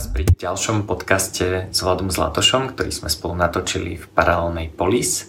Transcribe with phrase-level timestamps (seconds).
[0.00, 5.28] vás pri ďalšom podcaste s Vladom Zlatošom, ktorý sme spolu natočili v paralelnej Polis.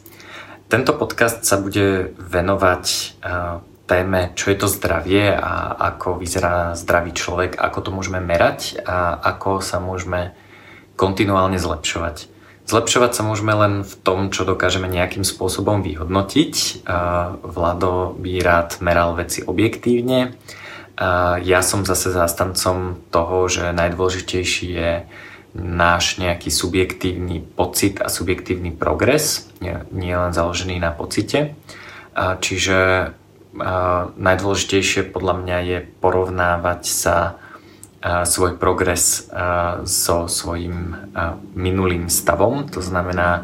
[0.71, 7.11] Tento podcast sa bude venovať uh, téme, čo je to zdravie a ako vyzerá zdravý
[7.11, 10.31] človek, ako to môžeme merať a ako sa môžeme
[10.95, 12.31] kontinuálne zlepšovať.
[12.63, 16.88] Zlepšovať sa môžeme len v tom, čo dokážeme nejakým spôsobom vyhodnotiť.
[16.88, 20.39] Uh, Vlado by rád meral veci objektívne,
[21.41, 24.91] ja som zase zástancom toho, že najdôležitejší je
[25.57, 29.50] náš nejaký subjektívny pocit a subjektívny progres,
[29.91, 31.57] nie len založený na pocite.
[32.16, 33.11] Čiže
[34.16, 37.17] najdôležitejšie podľa mňa je porovnávať sa
[38.02, 39.27] svoj progres
[39.83, 40.95] so svojím
[41.58, 42.69] minulým stavom.
[42.72, 43.44] To znamená,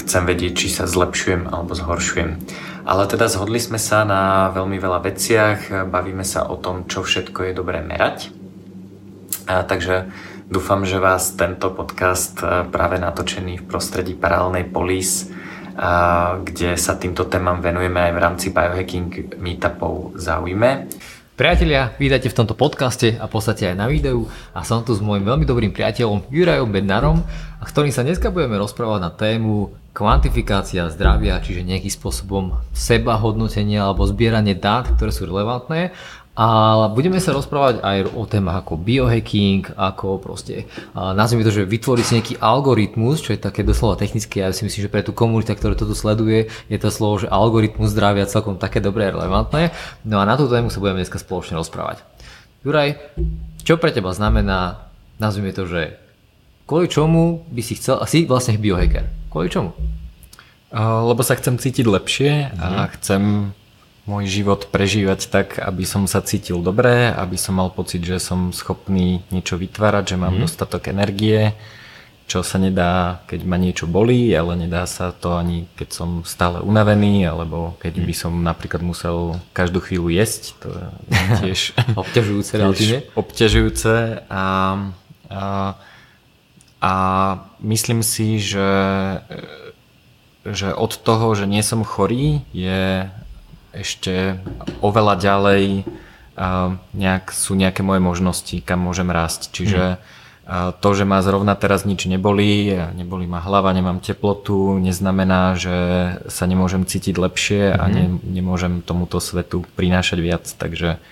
[0.00, 2.38] chcem vedieť, či sa zlepšujem alebo zhoršujem.
[2.86, 7.50] Ale teda zhodli sme sa na veľmi veľa veciach, bavíme sa o tom, čo všetko
[7.50, 8.30] je dobré merať.
[9.50, 10.06] A takže
[10.46, 15.34] dúfam, že vás tento podcast e, práve natočený v prostredí paralelnej polis,
[15.76, 15.90] a
[16.40, 20.88] kde sa týmto témam venujeme aj v rámci biohacking meetupov zaujme.
[21.36, 24.24] Priatelia, vítajte v tomto podcaste a v podstate aj na videu
[24.56, 27.20] a som tu s môjim veľmi dobrým priateľom Jurajom Bednarom,
[27.60, 33.80] a ktorým sa dneska budeme rozprávať na tému kvantifikácia zdravia, čiže nejakým spôsobom seba hodnotenie
[33.80, 35.96] alebo zbieranie dát, ktoré sú relevantné
[36.36, 36.48] a
[36.92, 42.12] budeme sa rozprávať aj o témach ako biohacking, ako proste, nazvime to, že vytvoriť si
[42.12, 45.72] nejaký algoritmus, čo je také doslova technické, ja si myslím, že pre tú komunitu, ktorá
[45.72, 49.72] to tu sleduje, je to slovo, že algoritmus zdravia celkom také dobré a relevantné.
[50.04, 52.04] No a na tú tému sa budeme dneska spoločne rozprávať.
[52.68, 53.00] Juraj,
[53.64, 55.96] čo pre teba znamená, nazvime to, že
[56.68, 59.08] kvôli čomu by si chcel, asi vlastne biohacker.
[59.36, 59.76] Kvôli čomu?
[60.72, 62.88] Lebo sa chcem cítiť lepšie a mhm.
[62.96, 63.22] chcem
[64.08, 68.48] môj život prežívať tak, aby som sa cítil dobre, aby som mal pocit, že som
[68.56, 70.42] schopný niečo vytvárať, že mám mm.
[70.46, 71.58] dostatok energie,
[72.30, 76.62] čo sa nedá, keď ma niečo bolí, ale nedá sa to ani keď som stále
[76.62, 78.06] unavený, alebo keď mm.
[78.06, 80.54] by som napríklad musel každú chvíľu jesť.
[80.62, 80.86] To je
[81.42, 81.60] tiež
[81.98, 83.94] obťažujúce, tiež obťažujúce
[84.30, 84.44] a,
[85.34, 85.42] a
[86.86, 86.92] a
[87.66, 88.70] myslím si, že,
[90.46, 93.10] že od toho, že nie som chorý, je
[93.74, 94.38] ešte
[94.78, 95.82] oveľa ďalej
[96.94, 99.50] nejak, sú nejaké moje možnosti, kam môžem rásť.
[99.50, 100.78] Čiže mm.
[100.78, 105.76] to, že ma zrovna teraz nič nebolí, nebolí ma hlava, nemám teplotu, neznamená, že
[106.30, 110.46] sa nemôžem cítiť lepšie a ne, nemôžem tomuto svetu prinášať viac.
[110.46, 111.02] Takže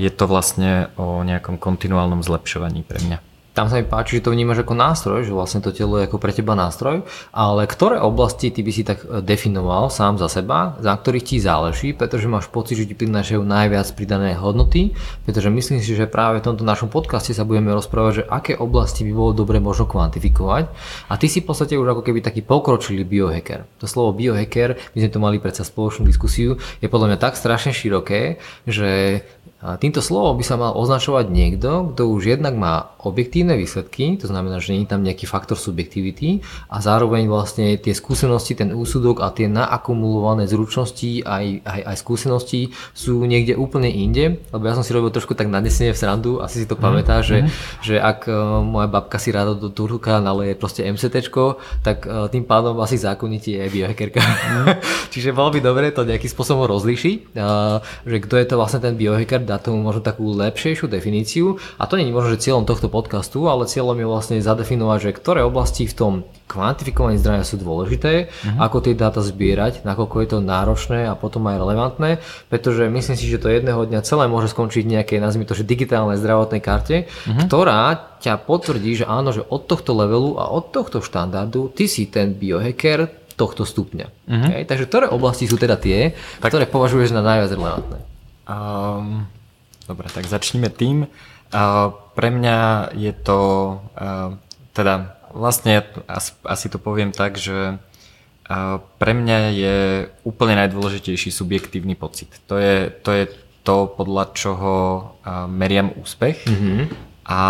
[0.00, 3.29] je to vlastne o nejakom kontinuálnom zlepšovaní pre mňa
[3.60, 6.16] tam sa mi páči, že to vnímaš ako nástroj, že vlastne to telo je ako
[6.16, 10.80] pre teba nástroj, ale ktoré oblasti ty by si tak e, definoval sám za seba,
[10.80, 14.96] za ktorých ti záleží, pretože máš pocit, že ti prinášajú najviac pridané hodnoty,
[15.28, 19.04] pretože myslím si, že práve v tomto našom podcaste sa budeme rozprávať, že aké oblasti
[19.04, 20.72] by bolo dobre možno kvantifikovať
[21.12, 23.68] a ty si v podstate už ako keby taký pokročilý biohacker.
[23.76, 27.76] To slovo biohacker, my sme tu mali predsa spoločnú diskusiu, je podľa mňa tak strašne
[27.76, 29.20] široké, že
[29.60, 34.24] a týmto slovom by sa mal označovať niekto, kto už jednak má objektívne výsledky, to
[34.24, 36.40] znamená, že nie je tam nejaký faktor subjektivity
[36.72, 42.72] a zároveň vlastne tie skúsenosti, ten úsudok a tie naakumulované zručnosti aj, aj, aj skúsenosti
[42.96, 46.64] sú niekde úplne inde, lebo ja som si robil trošku tak nadesenie v srandu, asi
[46.64, 46.80] si to mm.
[46.80, 47.48] pamätá, že, mm.
[47.84, 51.28] že ak uh, moja babka si rada do Turka naleje proste MCT,
[51.84, 54.24] tak uh, tým pádom asi zákonite je biohackerka.
[54.24, 54.66] Mm.
[55.12, 58.96] Čiže bolo by dobre to nejakým spôsobom rozlíšiť, uh, že kto je to vlastne ten
[58.96, 61.58] biohacker, dať tomu možno takú lepšejšiu definíciu.
[61.76, 65.16] A to nie je možno, že cieľom tohto podcastu, ale cieľom je vlastne zadefinovať, že
[65.18, 66.12] ktoré oblasti v tom
[66.50, 68.58] kvantifikovaní zdravia sú dôležité, uh-huh.
[68.58, 72.10] ako tie dáta zbierať, nakoľko je to náročné a potom aj relevantné,
[72.50, 76.18] pretože myslím si, že to jedného dňa celé môže skončiť nejaké, nazvime to, že digitálnej
[76.18, 77.46] zdravotnej karte, uh-huh.
[77.46, 82.10] ktorá ťa potvrdí, že áno, že od tohto levelu a od tohto štandardu ty si
[82.10, 83.06] ten biohacker
[83.38, 84.06] tohto stupňa.
[84.10, 84.46] Uh-huh.
[84.50, 84.66] Okay?
[84.66, 86.50] Takže ktoré oblasti sú teda tie, tak...
[86.50, 87.98] ktoré považuješ na najviac relevantné?
[88.50, 89.30] Um,
[89.90, 91.10] Dobre, tak začneme tým.
[92.14, 92.58] Pre mňa
[92.94, 93.40] je to,
[94.70, 95.82] teda vlastne
[96.46, 97.82] asi, to poviem tak, že
[99.02, 99.78] pre mňa je
[100.22, 102.30] úplne najdôležitejší subjektívny pocit.
[102.46, 103.26] To je to, je
[103.66, 104.74] to podľa čoho
[105.50, 106.46] meriam úspech.
[106.46, 107.10] Mm-hmm.
[107.30, 107.42] A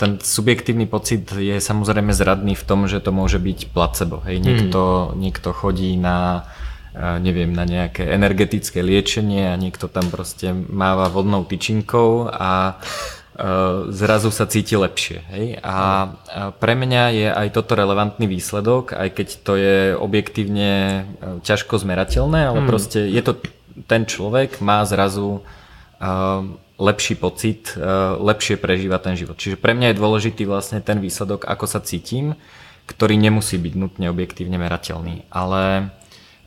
[0.00, 4.24] ten subjektívny pocit je samozrejme zradný v tom, že to môže byť placebo.
[4.24, 5.20] Hej, niekto, mm.
[5.20, 6.48] niekto chodí na
[6.94, 12.78] neviem, na nejaké energetické liečenie a niekto tam proste máva vodnou tyčinkou a
[13.90, 15.18] zrazu sa cíti lepšie.
[15.34, 15.46] Hej?
[15.58, 16.06] A
[16.62, 21.02] pre mňa je aj toto relevantný výsledok, aj keď to je objektívne e,
[21.42, 22.70] ťažko zmerateľné, ale hmm.
[22.70, 23.42] proste je to
[23.90, 25.42] ten človek má zrazu
[26.78, 27.80] lepší pocit, e,
[28.18, 29.38] lepšie prežívať ten život.
[29.38, 32.34] Čiže pre mňa je dôležitý vlastne ten výsledok, ako sa cítim,
[32.90, 35.24] ktorý nemusí byť nutne objektívne merateľný.
[35.30, 35.94] Ale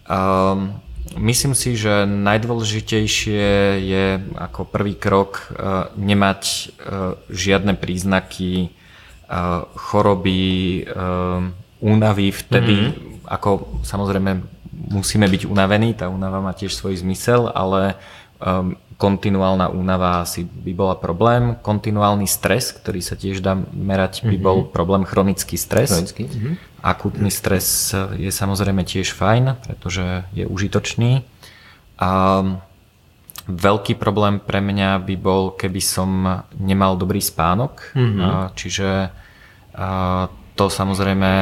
[0.09, 0.73] um,
[1.19, 3.47] myslím si, že najdôležitejšie
[3.83, 4.05] je
[4.35, 11.43] ako prvý krok uh, nemať uh, žiadne príznaky uh, choroby, uh,
[11.77, 13.29] únavy vtedy, mm-hmm.
[13.29, 14.41] ako samozrejme
[14.89, 17.97] musíme byť unavení, tá únava má tiež svoj zmysel, ale
[18.41, 21.53] um, kontinuálna únava asi by bola problém.
[21.61, 24.73] Kontinuálny stres, ktorý sa tiež dá merať, by bol mm-hmm.
[24.73, 25.93] problém chronický stres.
[25.93, 26.25] Chronický.
[26.25, 26.53] Mm-hmm.
[26.81, 31.21] Akutný stres je samozrejme tiež fajn, pretože je užitočný.
[32.01, 32.11] A
[33.45, 37.93] veľký problém pre mňa by bol, keby som nemal dobrý spánok.
[37.93, 38.57] Mm-hmm.
[38.57, 38.89] Čiže
[40.57, 41.33] to samozrejme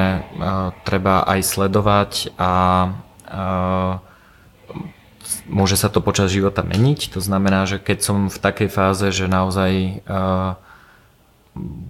[0.84, 2.52] treba aj sledovať a
[5.50, 7.14] môže sa to počas života meniť.
[7.16, 10.60] To znamená, že keď som v takej fáze, že naozaj uh,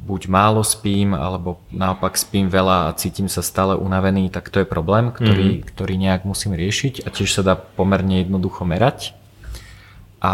[0.05, 4.67] buď málo spím, alebo naopak spím veľa a cítim sa stále unavený, tak to je
[4.67, 5.67] problém, ktorý, mm-hmm.
[5.73, 9.17] ktorý nejak musím riešiť a tiež sa dá pomerne jednoducho merať.
[10.21, 10.33] A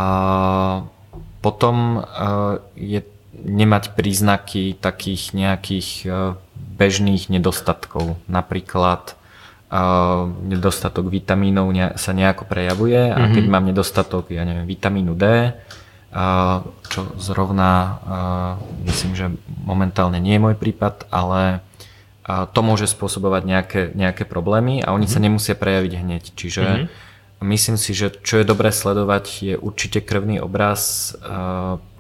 [1.39, 3.01] potom uh, je
[3.41, 6.35] nemať príznaky takých nejakých uh,
[6.77, 8.19] bežných nedostatkov.
[8.27, 9.15] Napríklad
[10.51, 15.55] nedostatok vitamínov sa nejako prejavuje a keď mám nedostatok, ja neviem, vitamínu D,
[16.91, 18.03] čo zrovna
[18.83, 19.31] myslím, že
[19.63, 21.63] momentálne nie je môj prípad, ale
[22.27, 25.15] to môže spôsobovať nejaké, nejaké problémy a oni mm-hmm.
[25.15, 26.23] sa nemusia prejaviť hneď.
[26.35, 27.47] Čiže mm-hmm.
[27.47, 31.15] myslím si, že čo je dobré sledovať je určite krvný obraz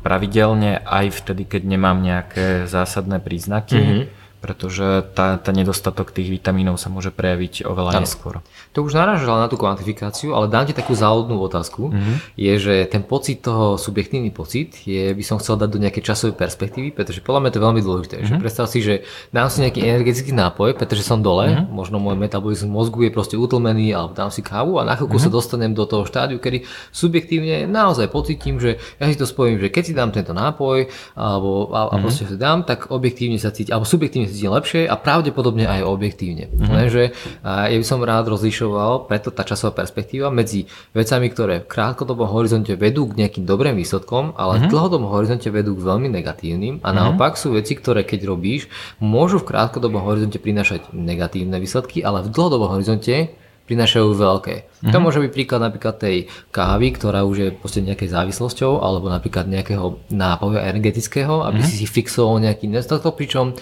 [0.03, 3.79] pravidelne aj vtedy, keď nemám nejaké zásadné príznaky.
[3.79, 8.01] Mm-hmm pretože tá, tá nedostatok tých vitamínov sa môže prejaviť oveľa ano.
[8.01, 8.41] neskôr.
[8.73, 12.15] To už narážala na tú kvantifikáciu, ale dám ti takú závodnú otázku, mm-hmm.
[12.41, 16.33] je, že ten pocit toho, subjektívny pocit, je, by som chcel dať do nejakej časovej
[16.33, 18.15] perspektívy, pretože podľa mňa to je veľmi dôležité.
[18.17, 18.29] Mm-hmm.
[18.33, 18.41] Že mhm.
[18.41, 21.69] predstav si, že dám si nejaký energetický nápoj, pretože som dole, mm-hmm.
[21.69, 25.29] možno môj metabolizmus mozgu je proste utlmený, alebo dám si kávu a na chvíľku mm-hmm.
[25.29, 29.69] sa dostanem do toho štádiu, kedy subjektívne naozaj pocitím, že ja si to spojím, že
[29.69, 32.01] keď si dám tento nápoj, alebo a, a mm-hmm.
[32.01, 36.47] proste si dám, tak objektívne sa cíti, alebo subjektívne cítim lepšie a pravdepodobne aj objektívne.
[36.47, 36.71] Mm-hmm.
[36.71, 37.03] Lenže
[37.43, 42.73] ja by som rád rozlišoval, preto tá časová perspektíva medzi vecami, ktoré v krátkodobom horizonte
[42.79, 44.67] vedú k nejakým dobrým výsledkom, ale mm-hmm.
[44.67, 46.95] v dlhodobom horizonte vedú k veľmi negatívnym a mm-hmm.
[46.95, 52.31] naopak sú veci, ktoré keď robíš, môžu v krátkodobom horizonte prinášať negatívne výsledky, ale v
[52.31, 54.55] dlhodobom horizonte prinášajú veľké.
[54.67, 54.91] Mm-hmm.
[54.91, 59.47] To môže byť príklad napríklad tej kávy, ktorá už je proste nejakej závislosťou, alebo napríklad
[59.47, 61.71] nejakého nápoja energetického, aby mm-hmm.
[61.71, 63.55] si si fixoval nejaký nedostatok, pričom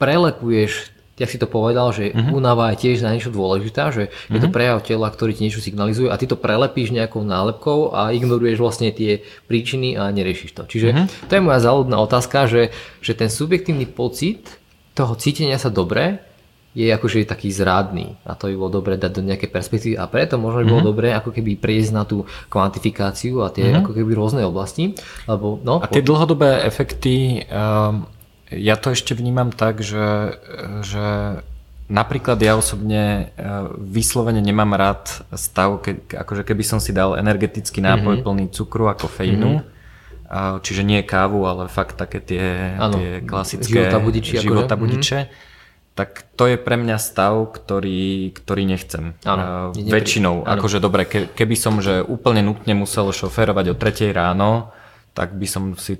[0.00, 2.32] prelepuješ jak si to povedal, že uh-huh.
[2.32, 4.32] únava je tiež na niečo dôležitá, že uh-huh.
[4.32, 4.56] je to mhm.
[4.56, 8.88] prejav tela, ktorý ti niečo signalizuje a ty to prelepíš nejakou nálepkou a ignoruješ vlastne
[8.88, 10.64] tie príčiny a neriešiš to.
[10.64, 11.06] Čiže uh-huh.
[11.28, 12.72] to je moja záľudná otázka, že,
[13.04, 14.48] že ten subjektívny pocit
[14.96, 16.24] toho cítenia sa dobre
[16.70, 20.38] je akože taký zradný a to by bolo dobre dať do nejakej perspektívy a preto
[20.38, 20.90] možno by bolo mm-hmm.
[20.94, 23.82] dobre ako keby prejsť na tú kvantifikáciu a tie mm-hmm.
[23.82, 24.94] ako keby rôzne oblasti.
[25.26, 28.06] Lebo, no, a tie dlhodobé efekty um
[28.50, 30.38] ja to ešte vnímam tak, že,
[30.82, 31.38] že
[31.90, 33.46] napríklad ja osobne e,
[33.78, 38.26] vyslovene nemám rád stav, ke, akože keby som si dal energetický nápoj mm-hmm.
[38.26, 40.62] plný cukru a kofeínu, mm-hmm.
[40.62, 44.34] čiže nie kávu, ale fakt také tie, ano, tie klasické života akože.
[44.38, 44.78] akože.
[44.78, 45.94] budiče, mm-hmm.
[45.98, 49.18] tak to je pre mňa stav, ktorý, ktorý nechcem.
[49.26, 50.62] Ano, uh, väčšinou, ano.
[50.62, 54.70] akože dobre, ke, keby som že úplne nutne musel šoférovať o 3 ráno,
[55.10, 55.98] tak by som si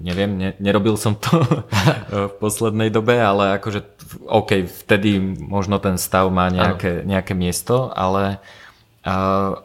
[0.00, 1.44] neviem, ne, nerobil som to
[2.32, 3.84] v poslednej dobe, ale akože
[4.26, 8.42] OK, vtedy možno ten stav má nejaké, nejaké miesto, ale,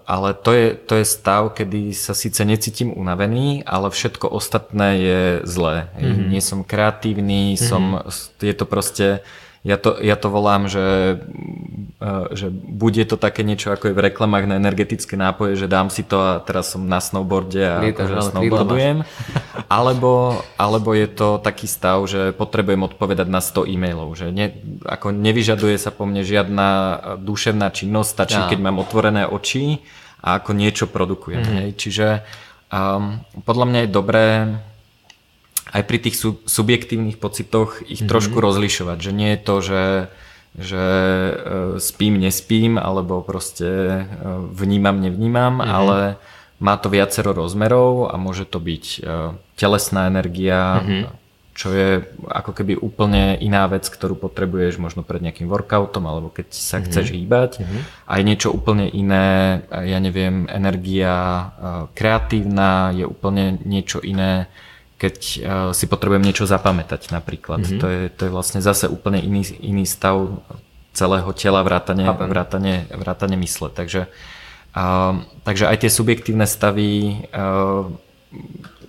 [0.06, 5.22] ale to, je, to je stav, kedy sa síce necítim unavený, ale všetko ostatné je
[5.48, 5.90] zlé.
[5.98, 6.28] Mm-hmm.
[6.30, 7.66] Nie som kreatívny, mm-hmm.
[7.66, 7.84] som,
[8.38, 9.26] je to proste
[9.66, 11.18] ja to, ja to volám, že,
[12.38, 16.06] že bude to také niečo ako je v reklamách na energetické nápoje, že dám si
[16.06, 18.98] to a teraz som na snowboarde a Lietaš, akože snowboardujem.
[19.66, 24.14] Alebo, alebo je to taký stav, že potrebujem odpovedať na 100 e-mailov.
[24.14, 24.54] Že ne,
[24.86, 26.68] ako nevyžaduje sa po mne žiadna
[27.18, 28.50] duševná činnosť, stačí, ja.
[28.50, 29.82] keď mám otvorené oči
[30.22, 31.42] a ako niečo produkujem.
[31.46, 31.78] Mm-hmm.
[31.78, 32.08] Čiže
[32.74, 34.26] um, podľa mňa je dobré
[35.76, 38.10] aj pri tých sub- subjektívnych pocitoch ich mm-hmm.
[38.10, 39.84] trošku rozlišovať, že nie je to, že,
[40.56, 41.34] že e,
[41.84, 44.04] spím, nespím, alebo proste e,
[44.56, 45.74] vnímam, nevnímam, mm-hmm.
[45.74, 46.00] ale
[46.60, 49.00] má to viacero rozmerov a môže to byť e,
[49.60, 51.04] telesná energia, mm-hmm.
[51.52, 51.90] čo je
[52.32, 56.86] ako keby úplne iná vec, ktorú potrebuješ možno pred nejakým workoutom alebo keď sa mm-hmm.
[56.88, 57.52] chceš hýbať.
[57.60, 57.82] Mm-hmm.
[58.08, 61.52] A je niečo úplne iné, ja neviem, energia
[61.92, 64.48] kreatívna, je úplne niečo iné,
[64.96, 65.16] keď
[65.76, 67.68] si potrebujem niečo zapamätať napríklad.
[67.68, 67.80] Mm-hmm.
[67.84, 70.40] To, je, to je vlastne zase úplne iný, iný stav
[70.96, 73.68] celého tela, vrátane, vrátane, vrátane mysle.
[73.68, 74.16] Takže, uh,
[75.48, 77.88] takže aj tie subjektívne stavy uh,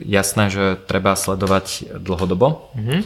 [0.03, 2.73] jasné, že treba sledovať dlhodobo.
[2.75, 3.01] Mm-hmm.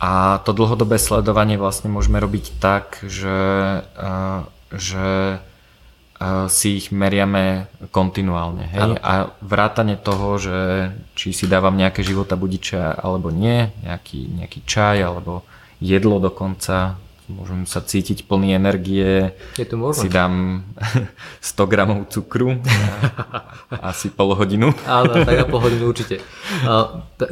[0.00, 3.84] A to dlhodobé sledovanie vlastne môžeme robiť tak, že,
[4.72, 5.36] že
[6.48, 8.64] si ich meriame kontinuálne.
[8.72, 8.96] Hej?
[9.00, 15.04] A vrátane toho, že či si dávam nejaké života budiče alebo nie, nejaký, nejaký čaj
[15.04, 15.44] alebo
[15.80, 16.96] jedlo dokonca,
[17.30, 20.02] môžem sa cítiť plný energie, je to možné.
[20.02, 20.66] si dám
[21.40, 22.58] 100 gramov cukru,
[23.90, 24.74] asi pol hodinu.
[24.84, 26.18] Áno, tak a pol hodinu určite.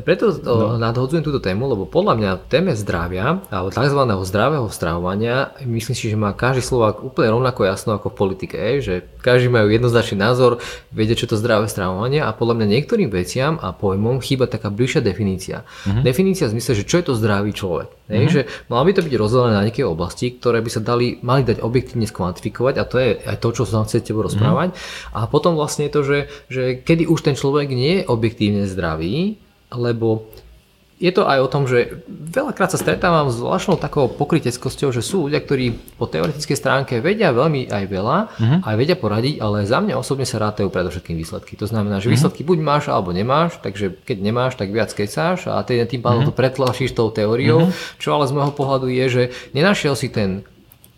[0.06, 0.78] Preto no.
[0.78, 4.00] nadhodzujem túto tému, lebo podľa mňa téme zdravia, alebo tzv.
[4.24, 9.02] zdravého stravovania, myslím si, že má každý Slovák úplne rovnako jasno ako v politike, že
[9.18, 10.62] každý majú jednoznačný názor,
[10.94, 15.02] vedia, čo to zdravé stravovanie a podľa mňa niektorým veciam a pojmom chýba taká bližšia
[15.02, 15.66] definícia.
[15.84, 16.04] Mm-hmm.
[16.06, 17.97] Definícia v zmysle, že čo je to zdravý človek.
[18.08, 18.32] Mm-hmm.
[18.32, 18.40] Že
[18.72, 22.08] mal by to byť rozdelené na nejaké oblasti, ktoré by sa dali, mali dať objektívne
[22.08, 24.72] skvantifikovať a to je aj to, čo som chcel tebou rozprávať.
[24.72, 24.76] Mm.
[25.12, 29.36] A potom vlastne je to, že, že kedy už ten človek nie je objektívne zdravý,
[29.68, 30.24] lebo
[30.98, 35.30] je to aj o tom, že veľakrát sa stretávam s zvláštnou takou pokryteckosťou, že sú
[35.30, 38.58] ľudia, ktorí po teoretickej stránke vedia veľmi aj veľa, uh-huh.
[38.66, 41.54] aj vedia poradiť, ale za mňa osobne sa rátajú predovšetkým výsledky.
[41.62, 42.18] To znamená, že uh-huh.
[42.18, 46.34] výsledky buď máš alebo nemáš, takže keď nemáš, tak viac kecáš a tým pádom uh-huh.
[46.34, 47.98] to pretlačíš tou teóriou, uh-huh.
[48.02, 49.22] čo ale z môjho pohľadu je, že
[49.54, 50.42] nenašiel si ten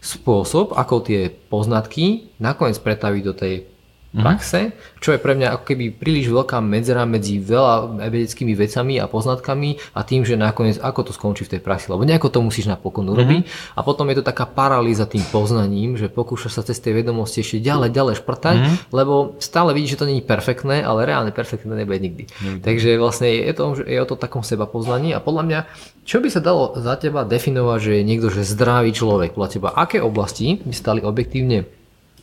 [0.01, 3.55] spôsob, ako tie poznatky nakoniec pretaviť do tej.
[4.11, 9.07] Praxe, čo je pre mňa ako keby príliš veľká medzera medzi veľa vedeckými vecami a
[9.07, 12.67] poznatkami a tým, že nakoniec ako to skončí v tej praxi, lebo nejako to musíš
[12.67, 13.79] napokon urobiť mm-hmm.
[13.79, 17.63] a potom je to taká paralýza tým poznaním, že pokúšaš sa cez tie vedomosti ešte
[17.63, 18.77] ďalej, ďalej šprtať, mm-hmm.
[18.91, 22.27] lebo stále vidíš, že to není perfektné, ale reálne perfektné nebude nikdy.
[22.27, 22.61] Mm-hmm.
[22.67, 25.61] Takže vlastne je to, je o to takom seba poznaní a podľa mňa,
[26.03, 29.69] čo by sa dalo za teba definovať, že je niekto, že zdravý človek, podľa teba,
[29.71, 31.71] aké oblasti by stali objektívne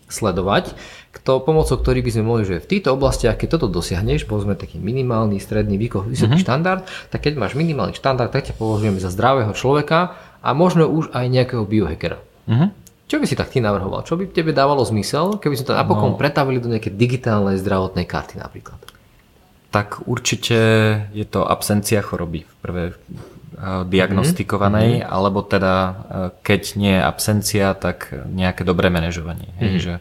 [0.08, 0.76] sledovať,
[1.18, 4.78] kto, pomocou ktorých by sme mohli, že v týchto oblastiach, keď toto dosiahneš, povedzme taký
[4.78, 6.46] minimálny, stredný, vysoký uh-huh.
[6.46, 11.10] štandard, tak keď máš minimálny štandard, tak ťa považujeme za zdravého človeka a možno už
[11.12, 12.22] aj nejakého biohackera.
[12.46, 12.70] Uh-huh.
[13.08, 14.04] Čo by si tak ty navrhoval?
[14.04, 16.20] Čo by tebe dávalo zmysel, keby sme to napokon no.
[16.20, 18.78] pretavili do nejakej digitálnej zdravotnej karty napríklad?
[19.72, 20.60] Tak určite
[21.16, 22.90] je to absencia choroby v prvej
[23.88, 25.10] diagnostikovanej, mm-hmm.
[25.10, 25.76] alebo teda
[26.46, 29.50] keď nie je absencia, tak nejaké dobré manažovanie.
[29.56, 29.64] Mm-hmm.
[29.66, 29.94] Hej, že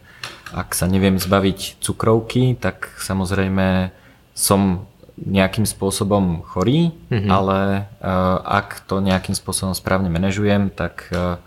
[0.53, 3.91] ak sa neviem zbaviť cukrovky, tak samozrejme
[4.37, 4.85] som
[5.17, 7.29] nejakým spôsobom chorý, mm-hmm.
[7.31, 11.41] ale uh, ak to nejakým spôsobom správne manažujem, tak uh,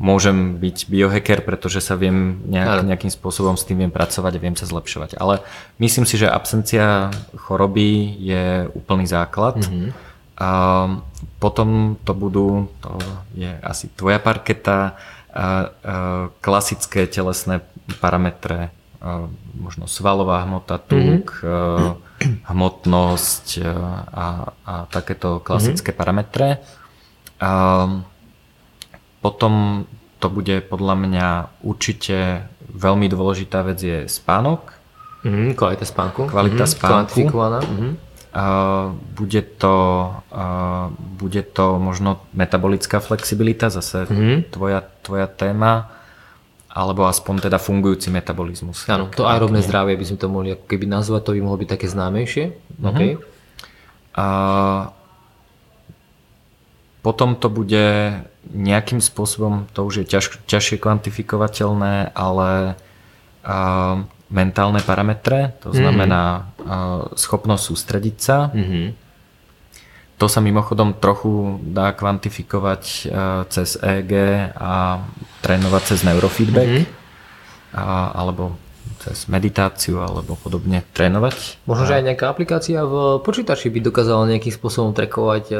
[0.00, 4.56] môžem byť biohacker, pretože sa viem nejak, nejakým spôsobom s tým viem pracovať a viem
[4.56, 5.20] sa zlepšovať.
[5.20, 5.44] Ale
[5.76, 9.60] myslím si, že absencia choroby je úplný základ.
[9.60, 9.92] Mm-hmm.
[10.40, 10.50] A
[11.36, 12.96] potom to budú, to
[13.36, 14.96] je asi tvoja parketa,
[15.30, 15.46] a, a
[16.40, 17.60] klasické telesné
[17.98, 18.70] parametre,
[19.56, 22.52] možno svalová hmota, tuk, mm-hmm.
[22.52, 23.46] hmotnosť
[24.12, 26.00] a, a takéto klasické mm-hmm.
[26.00, 26.48] parametre.
[27.40, 27.50] A
[29.24, 29.84] potom
[30.20, 31.28] to bude podľa mňa
[31.64, 34.76] určite veľmi dôležitá vec je spánok.
[35.24, 36.28] Mm, kvalita spánku.
[36.28, 37.20] Kvalita mm, spánku.
[38.30, 39.74] Uh, bude, to,
[40.30, 44.54] uh, bude to možno metabolická flexibilita, zase mm.
[44.54, 45.99] tvoja, tvoja téma
[46.70, 48.86] alebo aspoň teda fungujúci metabolizmus.
[48.86, 51.70] Áno, to aerobné zdravie by sme to mohli ako keby nazvať, to by mohlo byť
[51.74, 52.44] také známejšie.
[52.54, 52.90] Uh-huh.
[52.94, 53.10] Okay.
[54.14, 54.26] A
[57.02, 58.14] potom to bude
[58.54, 62.78] nejakým spôsobom, to už je ťaž, ťažšie kvantifikovateľné, ale
[63.42, 63.56] a,
[64.30, 65.76] mentálne parametre, to mhm.
[65.76, 66.34] znamená a,
[67.18, 69.09] schopnosť sústrediť sa, uh-huh
[70.20, 73.02] to sa mimochodom trochu dá kvantifikovať e,
[73.48, 74.12] cez EEG
[74.52, 75.00] a
[75.40, 76.86] trénovať cez neurofeedback mm-hmm.
[77.72, 78.60] a, alebo
[79.00, 81.64] cez meditáciu alebo podobne trénovať.
[81.64, 85.58] Možno, že aj nejaká aplikácia v počítači by dokázala nejakým spôsobom trekovať e,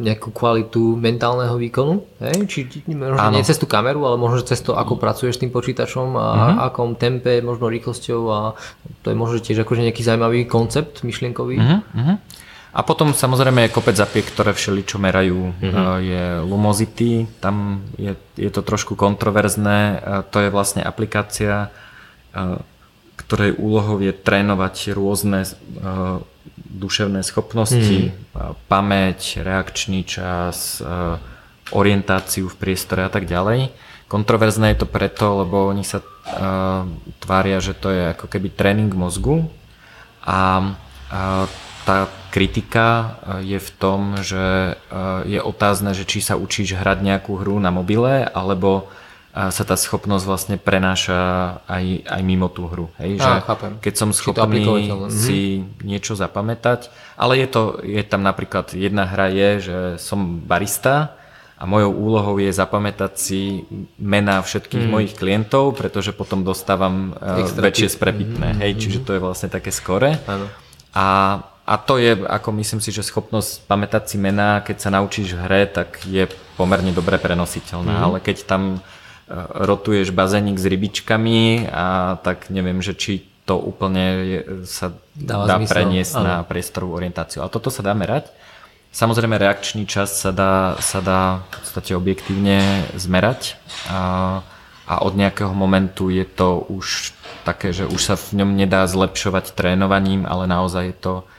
[0.00, 2.08] nejakú kvalitu mentálneho výkonu.
[2.24, 2.48] Hej?
[2.48, 6.16] Či, možno nie cez tú kameru, ale možno cez to, ako pracuješ s tým počítačom
[6.16, 6.72] a uh-huh.
[6.72, 8.56] akom tempe, možno rýchlosťou a
[9.04, 11.60] to je možno tiež akože nejaký zaujímavý koncept myšlienkový.
[11.60, 12.16] Uh-huh.
[12.74, 15.54] A potom samozrejme je kopec zapiek, ktoré všeličo merajú.
[15.62, 15.86] Mm-hmm.
[16.02, 20.02] Je Lumosity, tam je, je to trošku kontroverzné.
[20.34, 21.70] To je vlastne aplikácia,
[23.14, 25.46] ktorej úlohou je trénovať rôzne
[26.74, 28.66] duševné schopnosti, mm.
[28.66, 30.82] pamäť, reakčný čas,
[31.70, 33.70] orientáciu v priestore a tak ďalej.
[34.10, 36.02] Kontroverzné je to preto, lebo oni sa
[37.22, 39.46] tvária, že to je ako keby tréning mozgu
[40.26, 40.74] a
[41.86, 44.74] tá kritika je v tom, že
[45.22, 48.90] je otázne, že či sa učíš hrať nejakú hru na mobile, alebo
[49.34, 51.18] sa tá schopnosť vlastne prenáša
[51.66, 52.90] aj, aj mimo tú hru.
[52.98, 53.18] Hej?
[53.22, 53.72] Že chápem.
[53.82, 54.62] Keď som schopný
[55.10, 55.86] si mhm.
[55.86, 61.18] niečo zapamätať, ale je, to, je tam napríklad jedna hra je, že som barista
[61.54, 63.62] a mojou úlohou je zapamätať si
[63.94, 64.90] mená všetkých mm.
[64.90, 68.48] mojich klientov, pretože potom dostávam e, Extra väčšie sprepitné.
[68.52, 68.58] Mm.
[68.58, 68.70] Hej?
[68.82, 70.18] Čiže to je vlastne také skore.
[70.92, 71.06] A
[71.64, 75.48] a to je, ako myslím si, že schopnosť pamätať si mená, keď sa naučíš v
[75.48, 76.28] hre, tak je
[76.60, 78.04] pomerne dobre prenositeľná.
[78.04, 78.04] Mm.
[78.04, 78.62] Ale keď tam
[79.56, 85.56] rotuješ bazénik s rybičkami a tak neviem, že či to úplne je, sa Dáva dá
[85.60, 85.72] zmysel.
[85.72, 86.24] preniesť ano.
[86.24, 87.40] na priestorovú orientáciu.
[87.40, 88.28] Ale toto sa dá merať.
[88.92, 93.58] Samozrejme reakčný čas sa dá, sa dá v podstate objektívne zmerať
[93.90, 94.40] a,
[94.86, 97.10] a od nejakého momentu je to už
[97.42, 101.33] také, že už sa v ňom nedá zlepšovať trénovaním, ale naozaj je to a,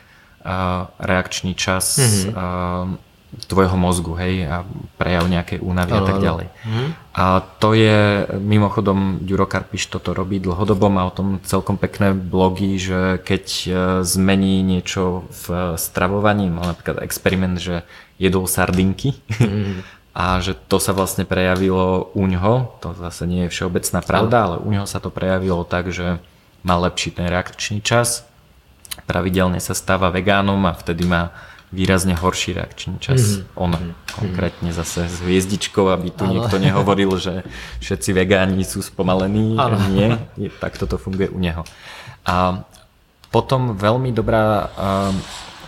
[1.01, 3.01] reakčný čas mm-hmm.
[3.49, 4.63] tvojho mozgu, hej, a
[4.95, 6.47] prejav nejakej únavy a tak ďalej.
[6.63, 6.85] Mhm.
[7.15, 7.25] A
[7.59, 13.19] to je, mimochodom, Ďuro Karpiš toto robí dlhodobo, má o tom celkom pekné blogy, že
[13.23, 13.69] keď e,
[14.03, 17.83] zmení niečo v stravovaní, mal napríklad experiment, že
[18.19, 19.83] jedol sardinky, mhm.
[20.15, 24.55] a že to sa vlastne prejavilo u ňoho, to zase nie je všeobecná pravda, ale
[24.63, 26.23] u ňoho sa to prejavilo tak, že
[26.63, 28.23] mal lepší ten reakčný čas,
[29.05, 31.33] pravidelne sa stáva vegánom a vtedy má
[31.73, 33.41] výrazne horší reakčný čas.
[33.41, 33.59] Mm-hmm.
[33.59, 33.93] On mm-hmm.
[34.15, 36.37] konkrétne zase s hviezdičkou, aby tu ano.
[36.37, 37.43] niekto nehovoril, že
[37.81, 39.57] všetci vegáni sú spomalení.
[39.59, 39.75] Ano.
[39.91, 41.67] Nie, je, tak toto funguje u neho.
[42.23, 42.63] A
[43.33, 45.11] potom veľmi dobrá uh,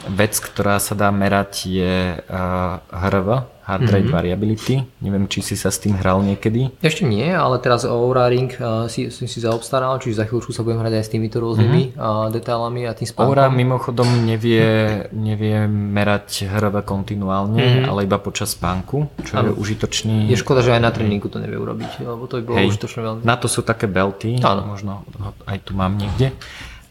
[0.08, 4.16] vec, ktorá sa dá merať je uh, HRV, Heart rate mm-hmm.
[4.16, 4.76] variability.
[5.04, 6.72] Neviem, či si sa s tým hral niekedy.
[6.80, 10.64] Ešte nie, ale teraz Oura Ring uh, si, si, si zaobstaral, čiže za chvíľu sa
[10.64, 12.00] budem hrať aj s týmito rôznymi mm-hmm.
[12.00, 13.28] uh, detailami a tým spánkom.
[13.28, 14.64] Oura mimochodom nevie,
[15.12, 17.90] nevie merať HRV kontinuálne, mm-hmm.
[17.92, 19.52] ale iba počas spánku, čo ano.
[19.52, 20.32] je užitočný.
[20.32, 23.00] Je škoda, že aj na tréningu to nevie urobiť, lebo to by bolo Hej, užitočné
[23.04, 23.22] veľmi.
[23.28, 24.64] Na to sú také belty, ano.
[24.64, 25.04] možno
[25.44, 26.32] aj tu mám niekde.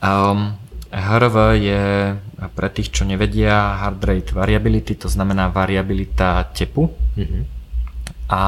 [0.05, 0.61] Um,
[0.93, 1.85] HRV je
[2.53, 6.93] pre tých, čo nevedia, heart rate variability, to znamená variabilita tepu.
[7.17, 7.43] Mm-hmm.
[8.31, 8.43] A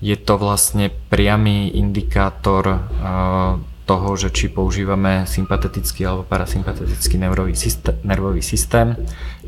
[0.00, 7.98] je to vlastne priamy indikátor uh, toho, že či používame sympatetický alebo parasympatetický nervový systém,
[8.06, 8.96] nervový systém.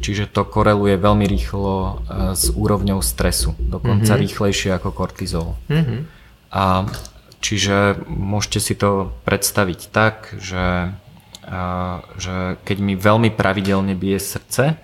[0.02, 1.90] Čiže to koreluje veľmi rýchlo uh,
[2.34, 4.24] s úrovňou stresu, dokonca mm-hmm.
[4.28, 5.56] rýchlejšie ako kortizol.
[5.70, 6.00] Mm-hmm.
[6.52, 6.84] A
[7.40, 10.92] čiže môžete si to predstaviť tak, že
[12.16, 14.78] že keď mi veľmi pravidelne bije srdce,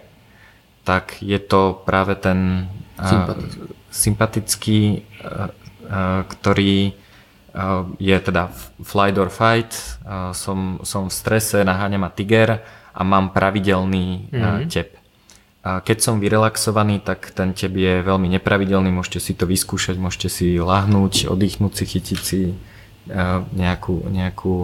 [0.83, 2.67] tak je to práve ten
[2.99, 4.81] sympatický, sympatický
[6.29, 6.93] ktorý
[7.99, 8.53] je teda
[8.85, 9.73] flight or fight,
[10.37, 12.63] som, som v strese, naháňa ma tiger
[12.95, 14.69] a mám pravidelný mm-hmm.
[14.71, 14.99] tep.
[15.67, 20.29] A keď som vyrelaxovaný, tak ten tep je veľmi nepravidelný, môžete si to vyskúšať, môžete
[20.31, 22.41] si lahnúť, oddychnúť si, chytiť si
[23.53, 24.55] nejakú, nejakú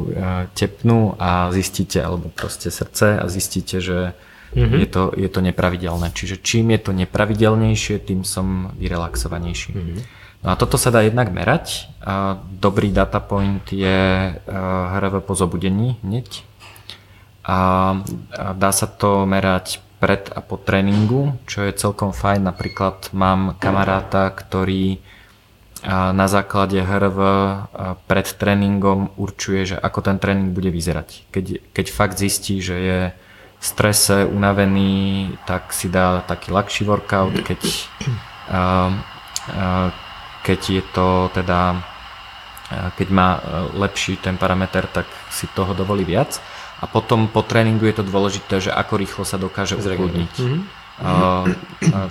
[0.52, 4.12] tepnu a zistíte, alebo proste srdce a zistíte, že
[4.52, 4.78] mm-hmm.
[4.84, 6.12] je, to, je to nepravidelné.
[6.12, 9.72] Čiže čím je to nepravidelnejšie, tým som vyrelaxovanejší.
[9.72, 10.00] Mm-hmm.
[10.44, 11.88] No a toto sa dá jednak merať.
[12.60, 16.44] Dobrý data point je HRV po zobudení hneď.
[17.48, 17.96] A
[18.52, 22.44] dá sa to merať pred a po tréningu, čo je celkom fajn.
[22.44, 25.00] Napríklad mám kamaráta, ktorý
[25.88, 27.20] na základe HRV
[28.08, 31.28] pred tréningom určuje, že ako ten tréning bude vyzerať.
[31.28, 31.44] Keď,
[31.76, 33.00] keď fakt zistí, že je
[33.60, 37.60] v strese, unavený, tak si dá taký ľahší workout, keď,
[40.40, 41.84] keď je to teda
[42.96, 43.38] keď má
[43.76, 46.40] lepší ten parameter, tak si toho dovolí viac.
[46.80, 50.34] A potom po tréningu je to dôležité, že ako rýchlo sa dokáže ukludniť.
[50.40, 50.83] Mm-hmm.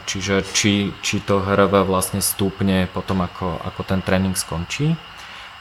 [0.04, 5.00] Čiže či, či to HRV vlastne stúpne potom, ako, ako ten tréning skončí.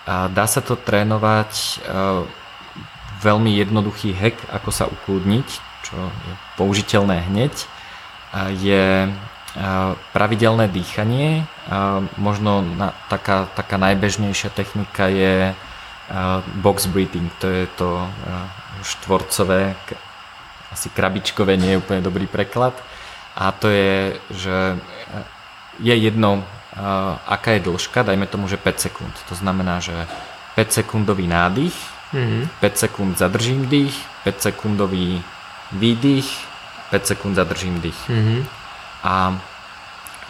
[0.06, 1.78] Dá sa to trénovať
[3.22, 5.48] veľmi jednoduchý hack, ako sa ukludniť,
[5.87, 7.54] čo je použiteľné hneď,
[8.58, 9.06] je
[10.11, 11.46] pravidelné dýchanie.
[12.18, 15.54] Možno na, taká, taká najbežnejšia technika je
[16.58, 18.02] box breathing, to je to
[18.82, 19.78] štvorcové,
[20.74, 22.74] asi krabičkové, nie je úplne dobrý preklad
[23.36, 24.56] a to je, že
[25.80, 26.44] je jedno,
[27.28, 29.14] aká je dĺžka, dajme tomu, že 5 sekúnd.
[29.28, 29.94] To znamená, že
[30.56, 31.74] 5 sekundový nádych,
[32.12, 32.42] mm-hmm.
[32.60, 35.24] 5 sekúnd zadržím dých, 5 sekundový
[35.72, 36.28] výdych
[36.76, 37.96] a 5 sekúnd zadržím dých.
[38.08, 38.40] Mm-hmm.
[39.04, 39.36] A,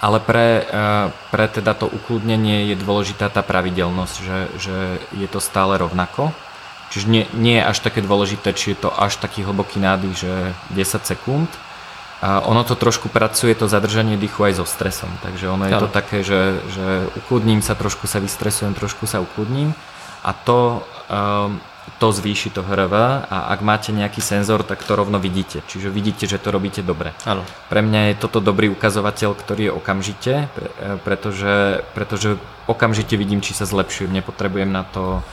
[0.02, 4.76] ale pre, uh, pre teda to ukludnenie je dôležitá tá pravidelnosť, že, že
[5.18, 6.30] je to stále rovnako.
[6.92, 10.32] Čiže nie, nie je až také dôležité, či je to až taký hlboký nádych, že
[10.76, 11.50] 10 sekúnd.
[12.22, 15.10] A ono to trošku pracuje, to zadržanie dýchu aj so stresom.
[15.26, 19.74] Takže ono je to také, že, že ukludním sa, trošku sa vystresujem, trošku sa ukludním.
[20.22, 21.58] A to, um,
[21.98, 22.94] to zvýši to HRV
[23.26, 25.66] a ak máte nejaký senzor, tak to rovno vidíte.
[25.66, 27.10] Čiže vidíte, že to robíte dobre.
[27.26, 27.42] Áno.
[27.66, 30.32] Pre mňa je toto dobrý ukazovateľ, ktorý je okamžite,
[31.02, 32.38] pretože, pretože
[32.70, 34.14] okamžite vidím, či sa zlepšujem.
[34.14, 35.26] Nepotrebujem na to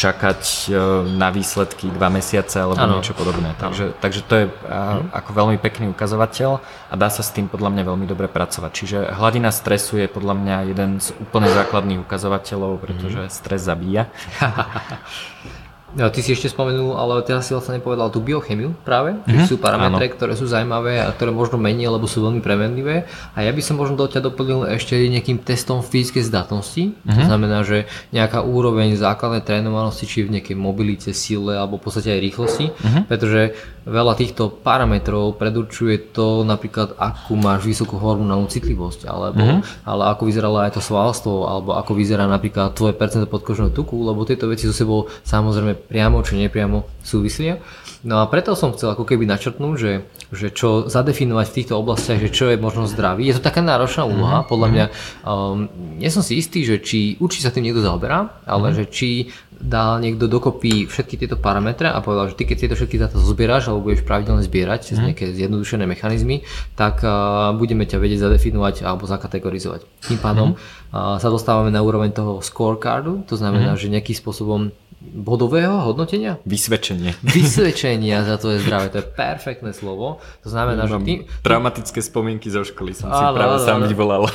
[0.00, 0.80] čakať e,
[1.20, 2.96] na výsledky dva mesiace alebo ano.
[2.96, 3.52] niečo podobné.
[3.60, 5.12] Takže, takže to je mhm.
[5.12, 6.50] ako veľmi pekný ukazovateľ
[6.88, 8.70] a dá sa s tým podľa mňa veľmi dobre pracovať.
[8.72, 13.32] Čiže hladina stresu je podľa mňa jeden z úplne základných ukazovateľov, pretože mhm.
[13.32, 14.08] stres zabíja.
[15.90, 19.46] No, ty si ešte spomenul, ale teraz si vlastne nepovedal tú biochemiu práve, mm-hmm.
[19.50, 20.14] sú parametre, áno.
[20.14, 23.10] ktoré sú zaujímavé a ktoré možno menia, lebo sú veľmi premenlivé.
[23.34, 26.94] A ja by som možno do ťa doplnil ešte nejakým testom fyzickej zdatnosti.
[26.94, 27.16] Mm-hmm.
[27.18, 32.14] To znamená, že nejaká úroveň základnej trénovanosti, či v nejakej mobilite, sile alebo v podstate
[32.14, 33.02] aj rýchlosti, mm-hmm.
[33.10, 33.58] pretože
[33.90, 39.82] veľa týchto parametrov predurčuje to napríklad, akú máš vysokú hormonálnu citlivosť, alebo mm-hmm.
[39.82, 44.22] ale ako vyzeralo aj to svalstvo, alebo ako vyzerá napríklad tvoje percento podkožného tuku, lebo
[44.22, 47.58] tieto veci so sebou samozrejme priamo či nepriamo súvislia.
[48.00, 49.92] No a preto som chcel ako keby načrtnúť, že,
[50.32, 53.28] že čo zadefinovať v týchto oblastiach, že čo je možno zdravý.
[53.28, 54.52] Je to taká náročná úloha, mm-hmm.
[54.54, 54.84] podľa mňa.
[55.20, 55.68] Um,
[56.00, 58.78] nie som si istý, že či určite sa tým niekto zaoberá, ale mm-hmm.
[58.80, 59.10] že či
[59.60, 63.68] dal niekto dokopy všetky tieto parametre a povedal, že ty keď tieto všetky dáta zozbieraš
[63.68, 65.04] alebo budeš pravidelne zbierať cez mhm.
[65.12, 66.42] nejaké zjednodušené mechanizmy,
[66.74, 69.84] tak uh, budeme ťa vedieť zadefinovať alebo zakategorizovať.
[70.08, 73.84] Tým pádom uh, sa dostávame na úroveň toho scorecardu, to znamená, mm-hmm.
[73.84, 76.36] že nejakým spôsobom bodového hodnotenia?
[76.44, 77.16] Vysvedčenie.
[77.24, 80.20] Vysvedčenia, za to je zdravé, to je perfektné slovo.
[80.44, 81.12] To znamená, že ty...
[81.40, 84.28] Traumatické spomienky zo školy som si práve áno, sám vyvolal.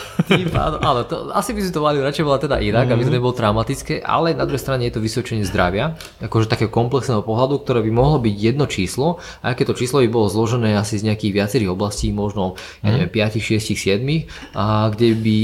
[0.66, 2.98] áno, áno, to, asi by si to mali radšej bola teda inak, mm-hmm.
[2.98, 3.18] aby to mhm.
[3.22, 5.94] nebolo traumatické, ale na druhej strane je to vysvedčenie zdravia,
[6.26, 10.10] akože takého komplexného pohľadu, ktoré by mohlo byť jedno číslo, a aké to číslo by
[10.10, 14.02] bolo zložené asi z nejakých viacerých oblastí, možno ja neviem, 5, 6, 7,
[14.58, 15.38] a kde by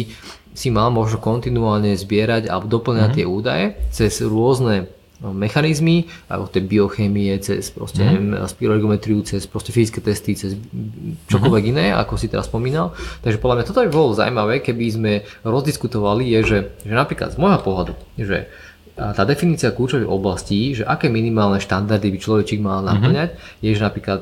[0.52, 3.20] si mal možno kontinuálne zbierať alebo doplňať mm-hmm.
[3.24, 8.42] tie údaje cez rôzne mechanizmy, ako tej biochémie, cez proste, mm.
[8.50, 10.58] spiroergometriu, cez proste fyzické testy, cez
[11.30, 11.72] čokoľvek mm.
[11.78, 12.98] iné, ako si teraz spomínal.
[13.22, 15.12] Takže podľa mňa toto by bolo zaujímavé, keby sme
[15.46, 18.50] rozdiskutovali, je, že, že napríklad z môjho pohľadu, že
[18.98, 23.64] tá definícia kľúčových oblastí, že aké minimálne štandardy by človečík mal naplňať, mm-hmm.
[23.64, 24.22] je, že napríklad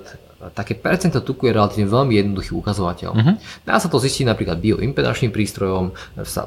[0.56, 3.12] také percento tuku je relatívne veľmi jednoduchý ukazovateľ.
[3.12, 3.36] Uh-huh.
[3.68, 5.92] Dá sa to zistiť napríklad bioimpedančným prístrojom,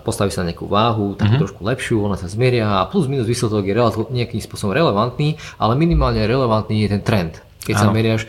[0.01, 1.43] postaví sa na nejakú váhu, takú uh-huh.
[1.45, 3.75] trošku lepšiu, ona sa zmieria a plus minus výsledok je
[4.17, 7.33] nejakým spôsobom relevantný, ale minimálne relevantný je ten trend,
[7.69, 7.83] keď ano.
[7.85, 8.23] sa meriaš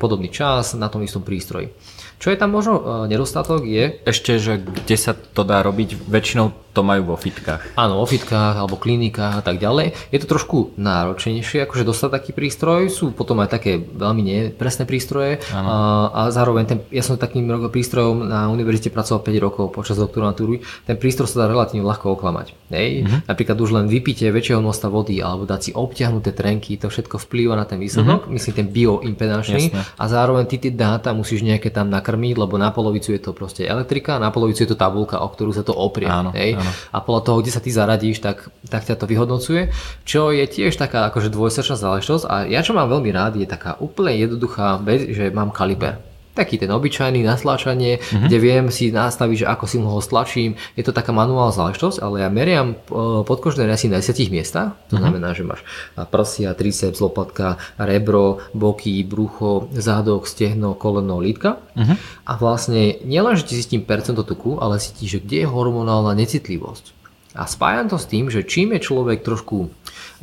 [0.00, 1.68] podobný čas na tom istom prístroji.
[2.18, 4.00] Čo je tam možno e, nedostatok je...
[4.04, 7.78] Ešte, že kde sa to dá robiť, väčšinou to majú vo fitkách.
[7.78, 9.94] Áno, vo fitkách alebo klinikách a tak ďalej.
[10.10, 12.90] Je to trošku náročnejšie, akože dostať taký prístroj.
[12.90, 15.38] Sú potom aj také veľmi nepresné prístroje.
[15.54, 20.66] A, a zároveň ten, ja som takým prístrojom na univerzite pracoval 5 rokov počas doktorantúry.
[20.82, 22.58] Ten prístroj sa dá relatívne ľahko oklamať.
[22.74, 23.06] Hej?
[23.06, 23.20] Mm-hmm.
[23.30, 27.54] Napríklad už len vypitie väčšieho množstva vody alebo dať si obťahnuté trenky, to všetko vplýva
[27.54, 28.34] na ten výsledok, mm-hmm.
[28.34, 29.64] myslím ten bioimpedančný.
[29.94, 33.64] A zároveň ty tie dáta musíš nejaké tam nakrmiť, lebo na polovicu je to proste
[33.64, 36.04] elektrika, na polovicu je to tabulka, o ktorú sa to oprie.
[36.04, 36.60] Áno, hej?
[36.60, 39.72] Áno a podľa toho, kde sa ty zaradíš, tak, tak ťa to vyhodnocuje,
[40.04, 43.80] čo je tiež taká akože dvojsečná záležitosť a ja čo mám veľmi rád je taká
[43.80, 48.26] úplne jednoduchá vec, že mám kaliber taký ten obyčajný nasláčanie, mm-hmm.
[48.26, 50.58] kde viem si nastaviť, že ako si ho stlačím.
[50.74, 52.76] Je to taká manuálna záležitosť, ale ja meriam e,
[53.22, 54.74] podkožné rasy na 10 miestach.
[54.90, 55.00] To mm-hmm.
[55.00, 55.62] znamená, že máš
[56.10, 61.62] prsia, triceps, lopatka, rebro, boky, brucho, zádok, stehno, koleno, lítka.
[61.78, 61.96] Mm-hmm.
[62.26, 67.06] A vlastne nielen, že ti zistím percento tuku, ale cítiš, že kde je hormonálna necitlivosť.
[67.34, 69.66] A spájam to s tým, že čím je človek trošku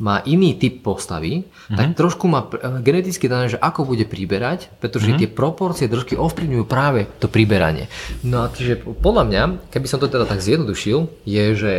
[0.02, 1.78] má iný typ postavy, mm-hmm.
[1.78, 2.50] tak trošku má
[2.82, 5.20] geneticky dané, že ako bude priberať, pretože mm-hmm.
[5.22, 7.86] tie proporcie trošku ovplyvňujú práve to priberanie.
[8.26, 11.72] No a čiže podľa mňa, keby som to teda tak zjednodušil, je, že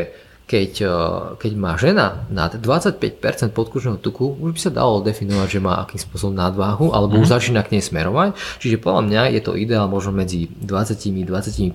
[0.53, 0.93] keď, eh,
[1.41, 5.97] keď má žena nad 25% podkužného tuku, už by sa dalo definovať, že má akým
[5.97, 7.25] spôsobom nadváhu, alebo mm.
[7.25, 7.33] už mhm.
[7.33, 8.37] začína k nej smerovať.
[8.61, 11.73] Čiže podľa mňa je to ideál možno medzi 20-25%,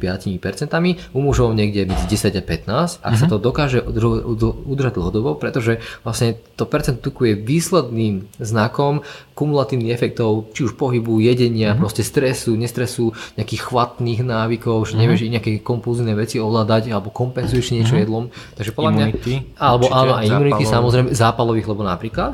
[1.11, 3.19] u mužov niekde medzi 10 a 15, ak mm.
[3.19, 3.33] sa mhm.
[3.35, 9.03] to dokáže udržať dlhodobo, pretože vlastne to percent tuku je výsledným znakom
[9.39, 11.79] kumulatívnych efektov, či už pohybu, jedenia, mm.
[11.79, 15.31] proste stresu, nestresu, nejakých chvatných návykov, že nevieš mm.
[15.39, 18.03] nejaké kompulzívne veci ovládať alebo kompenzuješ niečo mm.
[18.03, 18.25] jedlom.
[18.59, 20.75] Takže Takže podľa Imunity, mňa, alebo určite, áno, aj imunity zápalov.
[20.77, 22.33] samozrejme zápalových, lebo napríklad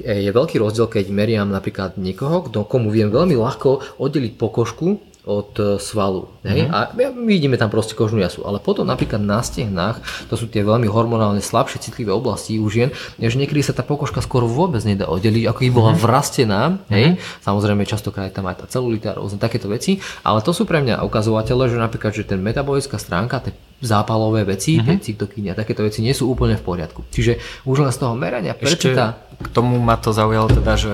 [0.00, 5.50] je veľký rozdiel, keď meriam napríklad niekoho, kto komu viem veľmi ľahko oddeliť pokožku od
[5.54, 6.28] e, svalu.
[6.42, 6.64] Hej?
[6.64, 6.70] Mhm.
[6.70, 8.44] A my vidíme tam proste kožnú jasu.
[8.44, 12.88] Ale potom napríklad na stehnách, to sú tie veľmi hormonálne slabšie citlivé oblasti u žien,
[13.16, 15.98] že niekedy sa tá pokožka skoro vôbec nedá oddeliť, ako by bola Mhm.
[15.98, 16.60] vrastená.
[16.88, 17.16] Hej?
[17.40, 21.00] Samozrejme, častokrát je tam aj tá celulita, rôzne takéto veci, ale to sú pre mňa
[21.00, 24.84] ukazovatele, že napríklad, že ten metabolická stránka, tie zápalové veci, Mhm.
[24.86, 27.04] tie cytokíny a takéto veci nie sú úplne v poriadku.
[27.06, 30.92] Čiže už len z toho merania prečíta k tomu ma to zaujalo teda, že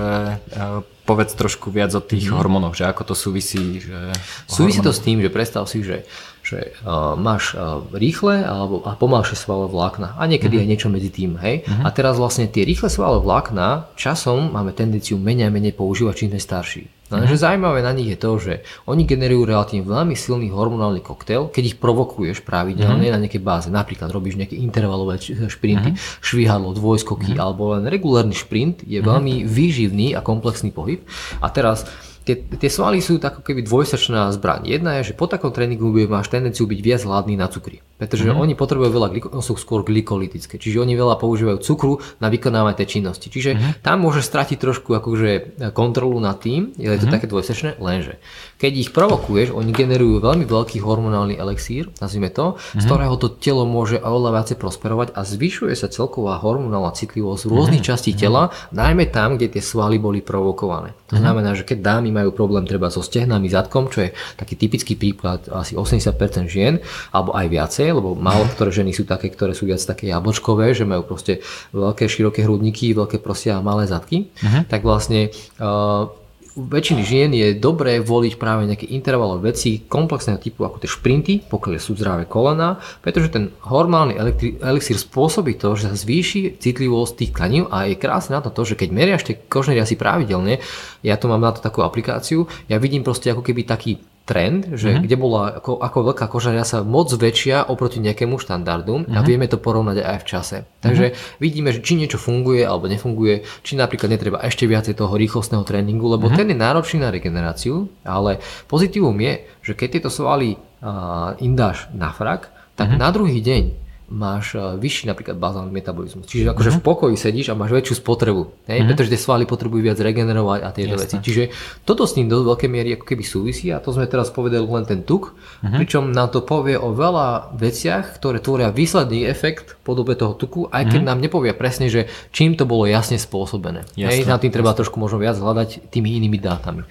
[0.49, 0.65] e,
[1.11, 3.83] povedz trošku viac o tých hormónoch, že ako to súvisí.
[3.83, 4.15] Že
[4.47, 6.07] Súvisí to s tým, že predstav si, že,
[6.41, 11.13] že uh, máš uh, rýchle alebo a pomalšie svalové vlákna a niekedy aj niečo medzi
[11.13, 11.63] tým, hej?
[11.85, 16.29] A teraz vlastne tie rýchle svalové vlákna časom máme tendenciu menej a menej používať, čím
[16.33, 16.83] sme starší.
[17.11, 18.53] Lenže zaujímavé na nich je to, že
[18.87, 23.67] oni generujú relatívne veľmi silný hormonálny koktail, keď ich provokuješ pravidelne na nejakej báze.
[23.67, 30.15] Napríklad robíš nejaké intervalové č- šprinty, švihadlo, dvojskoky alebo len regulárny šprint je veľmi výživný
[30.15, 31.03] a komplexný pohyb.
[31.43, 31.83] A teraz
[32.25, 34.69] tie, tie svaly sú tak ako keby dvojsečná zbraň.
[34.69, 37.81] Jedna je, že po takom tréningu máš tendenciu byť viac hladný na cukry.
[38.01, 38.41] Pretože mm-hmm.
[38.41, 42.73] oni potrebujú veľa, gliko- no sú skôr glykolytické, čiže oni veľa používajú cukru na vykonávanie
[42.73, 43.29] tej činnosti.
[43.29, 43.71] Čiže mm-hmm.
[43.85, 47.13] tam môže stratiť trošku akože kontrolu nad tým, je to mm-hmm.
[47.13, 48.17] také dvojsečné, lenže
[48.61, 52.77] keď ich provokuješ, oni generujú veľmi veľký hormonálny elixír, nazvime to, mm-hmm.
[52.77, 57.81] z ktorého to telo môže oveľa viacej prosperovať a zvyšuje sa celková hormonálna citlivosť rôznych
[57.81, 57.97] mm-hmm.
[57.97, 60.93] častí tela, najmä tam, kde tie svaly boli provokované.
[61.09, 64.93] To znamená, že keď dámy majú problém treba so stehnami, zadkom, čo je taký typický
[64.93, 66.77] príklad asi 80% žien,
[67.09, 70.85] alebo aj viacej, lebo málo ktoré ženy sú také, ktoré sú viac také jablčkové, že
[70.85, 71.41] majú proste
[71.73, 74.29] veľké široké hrudníky, veľké prosia a malé zadky,
[74.69, 76.20] tak vlastne uh,
[76.51, 81.33] u väčšiny žien je dobré voliť práve nejaké intervalové veci komplexného typu ako tie šprinty,
[81.47, 87.13] pokiaľ sú zdravé kolena, pretože ten hormálny elektri- elixír spôsobí to, že sa zvýši citlivosť
[87.15, 90.59] tých tkanív a je krásne na to, to, že keď meriaš tie kožné riasy pravidelne,
[90.99, 94.95] ja tu mám na to takú aplikáciu, ja vidím proste ako keby taký trend, že
[94.95, 95.03] mm-hmm.
[95.03, 99.15] kde bola ako, ako veľká koža riasa moc väčšia oproti nejakému štandardu mm-hmm.
[99.15, 100.57] a vieme to porovnať aj v čase.
[100.79, 101.43] Takže mm-hmm.
[101.43, 106.07] vidíme, že či niečo funguje alebo nefunguje, či napríklad netreba ešte viacej toho rýchlostného tréningu,
[106.07, 106.39] lebo mm-hmm.
[106.39, 108.39] ten je náročný na regeneráciu, ale
[108.71, 112.47] pozitívum je, že keď tieto svaly uh, im dáš na frak,
[112.79, 113.03] tak mm-hmm.
[113.03, 113.63] na druhý deň
[114.11, 116.27] máš uh, vyšší napríklad bazálny metabolizmus.
[116.27, 116.83] Čiže akože uh-huh.
[116.83, 118.83] v pokoji sedíš a máš väčšiu spotrebu, hej?
[118.83, 118.87] Uh-huh.
[118.91, 121.15] pretože tie svaly potrebujú viac regenerovať a tieto veci.
[121.23, 121.43] Čiže
[121.87, 124.83] toto s ním do veľkej miery ako keby súvisí a to sme teraz povedali len
[124.83, 125.79] ten tuk, uh-huh.
[125.79, 130.67] pričom nám to povie o veľa veciach, ktoré tvoria výsledný efekt v podobe toho tuku,
[130.67, 131.09] aj keď uh-huh.
[131.15, 133.87] nám nepovie presne, že čím to bolo jasne spôsobené.
[133.95, 134.27] Jasne, hej?
[134.27, 136.83] Na tým treba trošku možno viac hľadať tými inými dátami.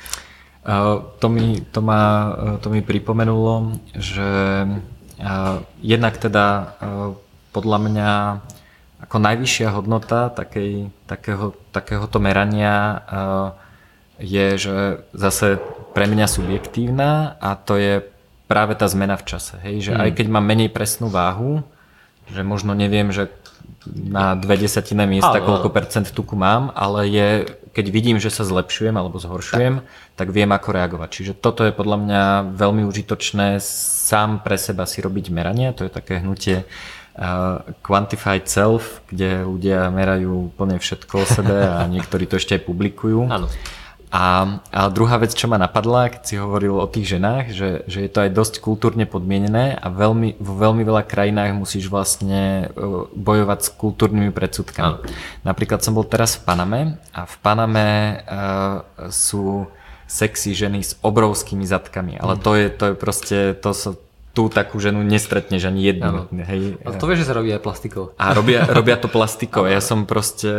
[0.61, 4.68] Uh, to, mi, to, ma, uh, to mi pripomenulo, že
[5.80, 6.46] jednak teda
[6.80, 7.12] uh,
[7.52, 8.11] podľa mňa
[9.00, 13.48] ako najvyššia hodnota takej, takého, takéhoto merania uh,
[14.20, 14.76] je, že
[15.16, 15.56] zase
[15.96, 18.04] pre mňa subjektívna a to je
[18.44, 19.56] práve tá zmena v čase.
[19.64, 19.90] Hej?
[19.90, 20.02] Že Hmm.
[20.04, 21.64] aj keď mám menej presnú váhu,
[22.30, 23.28] že možno neviem, že
[23.88, 25.76] na dve desatine miesta Áno, koľko áno.
[25.76, 27.28] percent tuku mám, ale je,
[27.72, 30.16] keď vidím, že sa zlepšujem alebo zhoršujem, tak.
[30.20, 31.08] tak viem ako reagovať.
[31.08, 32.22] Čiže toto je podľa mňa
[32.60, 33.56] veľmi užitočné
[34.10, 35.72] sám pre seba si robiť meranie.
[35.72, 41.80] To je také hnutie uh, Quantified Self, kde ľudia merajú úplne všetko o sebe a
[41.88, 43.32] niektorí to ešte aj publikujú.
[43.32, 43.48] Áno.
[44.11, 48.03] A, a druhá vec, čo ma napadla, keď si hovoril o tých ženách, že, že
[48.03, 53.07] je to aj dosť kultúrne podmienené a veľmi, vo veľmi veľa krajinách musíš vlastne uh,
[53.14, 55.07] bojovať s kultúrnymi predsudkami.
[55.46, 56.81] Napríklad som bol teraz v Paname
[57.14, 57.88] a v Paname
[58.27, 58.83] uh,
[59.14, 59.70] sú
[60.11, 63.94] sexy ženy s obrovskými zadkami, ale to je, to je proste, to sa,
[64.30, 66.30] tú takú ženu nestretneš ani jednu.
[66.30, 66.78] Hej.
[66.86, 68.14] Ale to vieš, že sa robí aj plastikou.
[68.14, 69.66] A robia, robia to plastikou.
[69.66, 70.50] Ja som proste,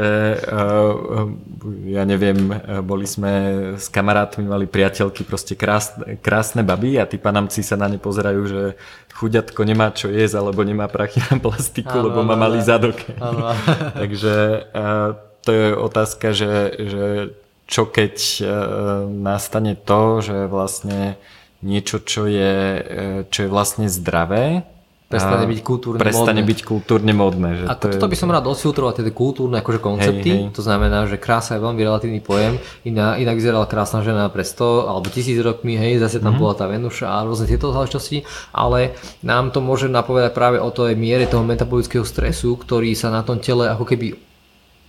[0.44, 1.32] uh,
[1.88, 3.32] ja neviem, uh, boli sme
[3.80, 8.42] s kamarátmi, mali priateľky, proste krásne, krásne baby a tí panamci sa na ne pozerajú,
[8.44, 8.62] že
[9.16, 13.00] chuďatko nemá čo jesť, alebo nemá prachy na plastiku, Áno, lebo má malý zadok.
[14.04, 15.16] Takže uh,
[15.48, 17.06] to je otázka, že, že
[17.72, 18.48] čo keď uh,
[19.08, 21.16] nastane to, že vlastne
[21.62, 24.66] niečo, čo je, uh, čo je vlastne zdravé,
[25.12, 26.50] Prestane byť kultúrne prestane módne.
[26.56, 27.50] byť kultúrne modné.
[27.60, 30.56] Že A to je, toto by som rád odfiltroval, tie kultúrne akože koncepty, Hej, hej.
[30.56, 32.56] to znamená, že krása je veľmi relatívny pojem,
[32.88, 36.40] iná, inak vyzerala krásna žena pred 100 alebo 1000 rokmi, hej, zase tam mm-hmm.
[36.40, 38.24] bola tá Venuša a rôzne tieto záležitosti,
[38.56, 43.28] ale nám to môže napovedať práve o tej miere toho metabolického stresu, ktorý sa na
[43.28, 44.16] tom tele ako keby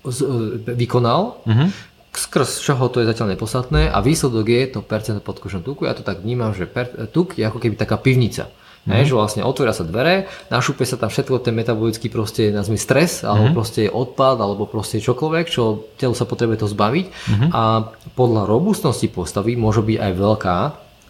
[0.06, 1.68] z, e, vykonal, mm-hmm.
[2.12, 5.88] Skrz čoho to je zatiaľ nepodstatné a výsledok je to percento podkožného tuku.
[5.88, 8.52] Ja to tak vnímam, že per, tuk je ako keby taká pivnica.
[8.82, 8.98] Mm.
[8.98, 13.22] Hej, že vlastne otvoria sa dvere, našúpe sa tam všetko ten metabolický proste, nazvime stres,
[13.22, 13.54] alebo mm.
[13.54, 17.06] proste odpad, alebo proste čokoľvek, čo telo sa potrebuje to zbaviť.
[17.06, 17.48] Mm.
[17.54, 20.56] A podľa robustnosti postavy môže byť aj veľká,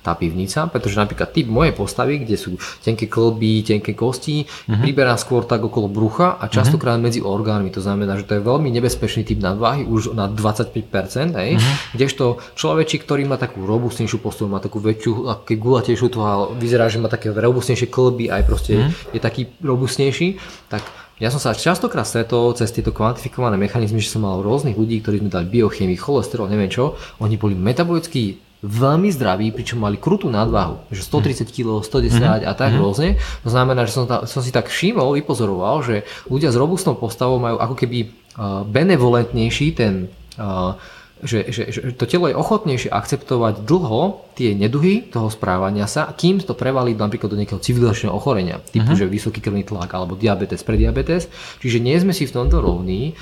[0.03, 4.83] tá pivnica, pretože napríklad typ mojej postavy, kde sú tenké klby, tenké kosti, uh-huh.
[4.83, 7.07] priberá skôr tak okolo brucha a častokrát uh-huh.
[7.07, 7.71] medzi orgánmi.
[7.71, 11.75] To znamená, že to je veľmi nebezpečný typ nadváhy, už na 25%, hej, uh-huh.
[11.95, 16.99] kdežto človeči, ktorý má takú robustnejšiu postavu, má takú väčšiu, aký gulatejšiu a vyzerá, že
[16.99, 19.15] má také robustnejšie klby, aj proste uh-huh.
[19.15, 20.83] je taký robustnejší, tak
[21.23, 25.23] ja som sa častokrát stretol cez tieto kvantifikované mechanizmy, že som mal rôznych ľudí, ktorí
[25.23, 30.94] sme dali biochemii, cholesterol, neviem čo, oni boli metabolicky veľmi zdraví, pričom mali krutú nadvahu,
[30.94, 32.46] že 130 kg, 110 mm-hmm.
[32.46, 32.83] a tak mm-hmm.
[32.83, 33.09] rôzne.
[33.42, 37.42] To znamená, že som, ta, som si tak všimol, vypozoroval, že ľudia s robustnou postavou
[37.42, 40.07] majú ako keby uh, benevolentnejší ten
[40.38, 40.79] uh,
[41.22, 46.42] že, že, že to telo je ochotnejšie akceptovať dlho tie neduhy toho správania sa, kým
[46.42, 48.98] to prevalí napríklad do nejakého civilizačného ochorenia, typu, uh-huh.
[48.98, 51.31] že vysoký krvný tlak alebo diabetes, prediabetes.
[51.62, 53.14] Čiže nie sme si v tomto rovní,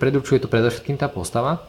[0.00, 1.60] predurčuje to predovšetkým tá postava.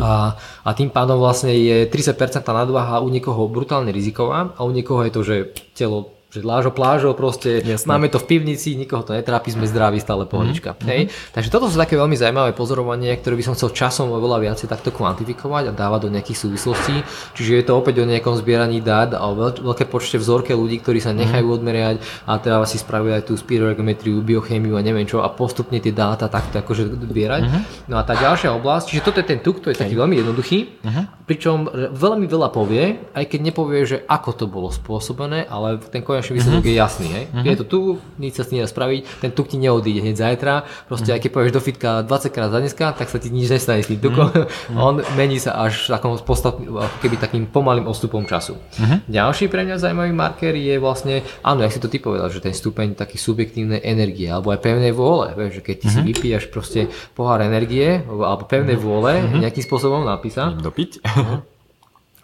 [0.00, 5.04] A, a tým pádom vlastne je 30% nadváha u niekoho brutálne riziková a u niekoho
[5.04, 5.36] je to, že
[5.76, 7.86] telo že lážo plážo, proste Jasne.
[7.86, 10.74] máme to v pivnici, nikoho to netrápi, sme zdraví, stále pohodička.
[10.74, 10.88] Mm-hmm.
[10.90, 11.00] Hej?
[11.32, 14.90] Takže toto sú také veľmi zaujímavé pozorovanie, ktoré by som chcel časom oveľa viacej takto
[14.90, 16.96] kvantifikovať a dávať do nejakých súvislostí.
[17.38, 20.82] Čiže je to opäť o nejakom zbieraní dát a o veľ- veľké počte vzorke ľudí,
[20.82, 21.58] ktorí sa nechajú mm-hmm.
[21.62, 25.94] odmerať a teda si spravia aj tú spiroergometriu, biochémiu a neviem čo a postupne tie
[25.94, 27.42] dáta takto akože zbierať.
[27.46, 27.62] Mm-hmm.
[27.86, 30.58] No a tá ďalšia oblasť, čiže toto je ten tuk, to je taký veľmi jednoduchý,
[30.82, 31.04] mm-hmm.
[31.24, 36.40] pričom veľmi veľa povie, aj keď nepovie, že ako to bolo spôsobené, ale ten konečný
[36.40, 36.72] výsledok uh-huh.
[36.72, 37.08] je jasný.
[37.12, 37.24] Hej?
[37.28, 37.44] Uh-huh.
[37.44, 37.80] Je to tu,
[38.16, 40.64] nič sa s tým spraviť, ten tuk ti neodíde hneď zajtra.
[40.88, 41.16] Proste uh-huh.
[41.16, 43.92] aj keď povieš do fitka 20 krát za dneska, tak sa ti nič nestane s
[43.92, 44.32] tým tukom.
[44.32, 44.80] Uh-huh.
[44.88, 46.72] On mení sa až takom postavným,
[47.04, 48.56] keby takým pomalým odstupom času.
[48.56, 48.98] Uh-huh.
[49.04, 52.56] Ďalší pre mňa zaujímavý marker je vlastne, áno, jak si to ty povedal, že ten
[52.56, 55.36] stupeň taký subjektívnej energie alebo aj pevnej vôle.
[55.36, 55.96] Vieš, že keď ty uh-huh.
[56.00, 59.42] si vypíjaš proste pohár energie alebo pevnej vôle uh-huh.
[59.44, 60.56] nejakým spôsobom napísa.
[60.56, 61.04] Dopiť.
[61.04, 61.44] Uh-huh.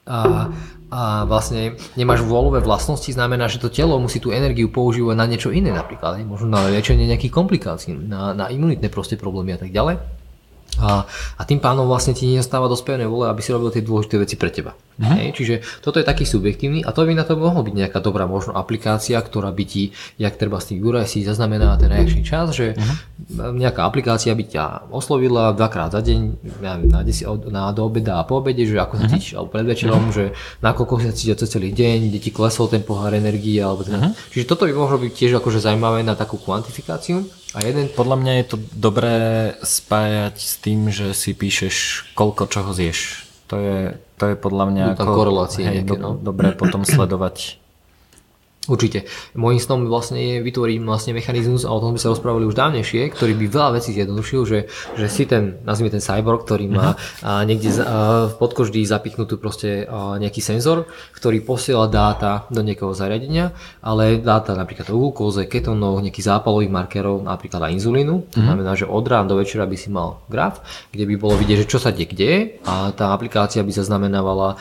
[0.03, 0.51] A,
[0.93, 5.49] a vlastne nemáš vôľové vlastnosti, znamená, že to telo musí tú energiu používať na niečo
[5.49, 9.97] iné napríklad, možno na liečenie nejakých komplikácií, na, na imunitné proste problémy a tak ďalej.
[10.81, 11.05] A,
[11.37, 12.29] a tým pánom vlastne ti
[12.69, 14.77] dosť pevnej vole, aby si robil tie dôležité veci pre teba.
[15.03, 15.19] Mm-hmm.
[15.19, 18.31] Hej, čiže toto je taký subjektívny a to by na to mohlo byť nejaká dobrá
[18.31, 22.55] možno aplikácia, ktorá by ti, jak treba z tých Juraj si zaznamená ten reakčný čas,
[22.55, 23.59] že mm-hmm.
[23.59, 26.21] nejaká aplikácia by ťa oslovila dvakrát za deň,
[26.63, 29.13] ja neviem, na, desi, na do obeda a po obede, že ako sa mm-hmm.
[29.19, 30.17] cítiš, alebo pred večerom, mm-hmm.
[30.17, 30.25] že
[30.63, 33.99] nakoľko sa cítiš cez celý deň, kde ti klesol ten pohár energie, alebo teda.
[33.99, 34.31] Mm-hmm.
[34.31, 37.27] Čiže toto by mohlo byť tiež akože zaujímavé na takú kvantifikáciu.
[37.53, 37.91] A jeden...
[37.93, 39.17] Podľa mňa je to dobré
[39.61, 43.29] spájať s tým, že si píšeš, koľko čoho zješ.
[43.53, 43.79] To je,
[44.23, 46.15] to je podľa mňa ako, korelácie hej, nejaké, no.
[46.15, 47.59] dobré potom sledovať
[48.71, 49.11] Určite.
[49.35, 53.11] Môjim snom vlastne je vytvoriť vlastne mechanizmus, a o tom by sa rozprávali už dávnejšie,
[53.11, 57.27] ktorý by veľa vecí zjednodušil, že, že si ten, nazvime ten cyborg, ktorý má uh-huh.
[57.27, 62.95] a, niekde a, v podkoždí zapichnutú proste a, nejaký senzor, ktorý posiela dáta do niekoho
[62.95, 63.51] zariadenia,
[63.83, 68.31] ale dáta napríklad o glukóze, ketónoch, nejakých zápalových markerov, napríklad aj inzulínu.
[68.31, 68.47] To uh-huh.
[68.47, 70.63] znamená, že od rána do večera by si mal graf,
[70.95, 72.31] kde by bolo vidieť, že čo sa deje kde
[72.67, 74.59] a tá aplikácia by zaznamenávala,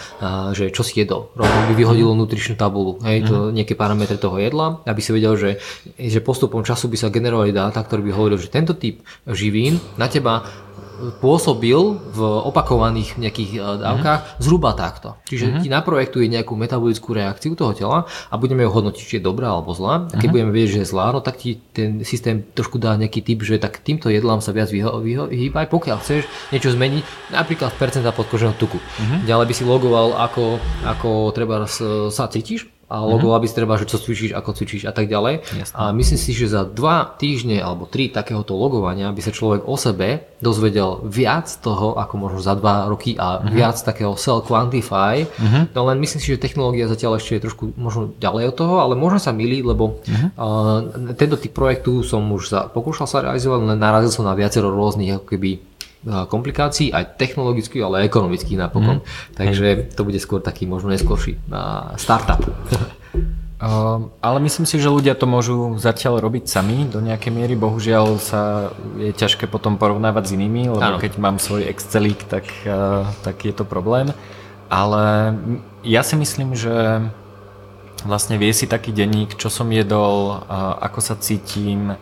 [0.54, 1.34] že čo si jedol.
[1.34, 5.60] Rovno by vyhodilo nutričnú tabulu, hej, to nejaké parametre toho jedla, aby si vedel, že,
[6.00, 10.08] že postupom času by sa generovali dáta, ktorý by hovoril, že tento typ živín na
[10.08, 10.48] teba
[11.18, 14.30] pôsobil v opakovaných nejakých e, dávkach mm.
[14.38, 15.18] zhruba takto.
[15.26, 15.60] Čiže mm.
[15.66, 19.74] ti naprojektuje nejakú metabolickú reakciu toho tela a budeme ju hodnotiť, či je dobrá alebo
[19.74, 20.08] zlá.
[20.14, 20.36] A keď mm.
[20.38, 23.58] budeme vedieť, že je zlá, no tak ti ten systém trošku dá nejaký typ, že
[23.58, 28.78] tak týmto jedlám sa viac vyhýbaj, pokiaľ chceš niečo zmeniť, napríklad percenta podkoženého tuku.
[28.78, 29.26] Mm.
[29.26, 31.66] Ďalej by si logoval, ako, ako treba
[32.14, 33.56] sa cítiš, a logo, mm-hmm.
[33.56, 35.48] treba, že čo cvičíš, ako cvičíš a tak ďalej.
[35.48, 35.76] Jasne.
[35.80, 39.80] A myslím si, že za dva týždne alebo tri takéhoto logovania by sa človek o
[39.80, 43.56] sebe dozvedel viac toho, ako možno za dva roky a mm-hmm.
[43.56, 45.24] viac takého self-quantify.
[45.24, 45.64] Mm-hmm.
[45.72, 49.00] No len myslím si, že technológia zatiaľ ešte je trošku možno ďalej od toho, ale
[49.00, 50.30] možno sa milí, lebo mm-hmm.
[50.36, 54.68] uh, tento typ projektu som už za, pokúšal sa realizovať, len narazil som na viacero
[54.68, 55.71] rôznych ako keby
[56.06, 59.06] komplikácií, aj technologických, ale aj ekonomických napokon.
[59.06, 59.08] Mm.
[59.38, 61.38] Takže to bude skôr taký možno neskôrší
[62.02, 62.42] startup.
[63.62, 67.54] Uh, ale myslím si, že ľudia to môžu zatiaľ robiť sami do nejakej miery.
[67.54, 71.02] Bohužiaľ sa je ťažké potom porovnávať s inými, lebo ano.
[71.02, 74.10] keď mám svoj Excelík, tak, uh, tak je to problém.
[74.74, 75.36] Ale
[75.86, 77.06] ja si myslím, že
[78.02, 81.94] vlastne vie si taký denník, čo som jedol, uh, ako sa cítim,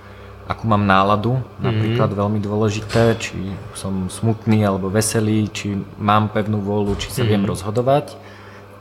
[0.50, 1.62] akú mám náladu, mm-hmm.
[1.62, 3.38] napríklad veľmi dôležité, či
[3.78, 7.30] som smutný alebo veselý, či mám pevnú vôľu, či sa mm-hmm.
[7.30, 8.18] viem rozhodovať.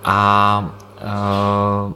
[0.01, 0.19] A
[1.05, 1.93] uh,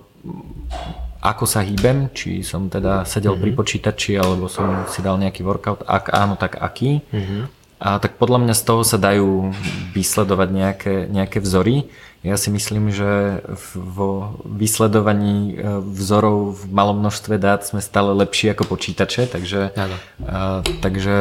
[1.24, 3.44] ako sa hýbem, či som teda sedel mm-hmm.
[3.48, 7.00] pri počítači, alebo som si dal nejaký workout, ak áno, tak aký.
[7.08, 7.42] Mm-hmm.
[7.82, 9.50] A tak podľa mňa z toho sa dajú
[9.96, 11.88] vysledovať nejaké, nejaké vzory.
[12.22, 13.42] Ja si myslím, že
[13.74, 20.62] vo vysledovaní e, vzorov v malom množstve dát sme stále lepší ako počítače, takže, a,
[20.62, 21.16] takže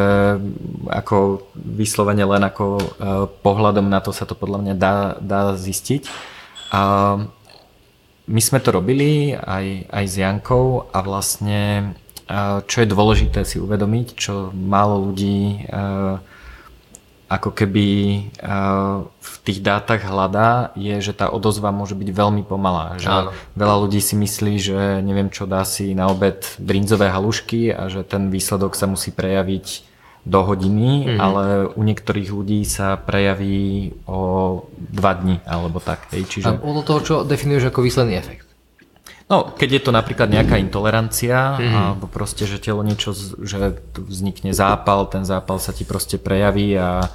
[0.85, 2.85] ako vyslovene len ako a, e,
[3.41, 6.05] pohľadom na to sa to podľa mňa dá, dá zistiť.
[6.69, 6.81] A,
[8.29, 11.91] my sme to robili aj, aj s Jankou a vlastne
[12.63, 15.67] čo je dôležité si uvedomiť, čo málo ľudí
[17.31, 17.87] ako keby
[19.07, 22.99] v tých dátach hľadá, je, že tá odozva môže byť veľmi pomalá.
[22.99, 27.87] Že veľa ľudí si myslí, že neviem čo dá si na obed brinzové halušky a
[27.87, 29.87] že ten výsledok sa musí prejaviť
[30.21, 31.17] do hodiny, mm-hmm.
[31.17, 36.11] ale u niektorých ľudí sa prejaví o dva dní alebo tak.
[36.13, 36.29] Hej.
[36.29, 36.45] Čiže...
[36.51, 38.50] A podľa toho, čo definuješ ako výsledný efekt?
[39.31, 41.71] No, keď je to napríklad nejaká intolerancia, mm-hmm.
[41.95, 47.07] alebo proste, že telo niečo, že vznikne zápal, ten zápal sa ti proste prejaví a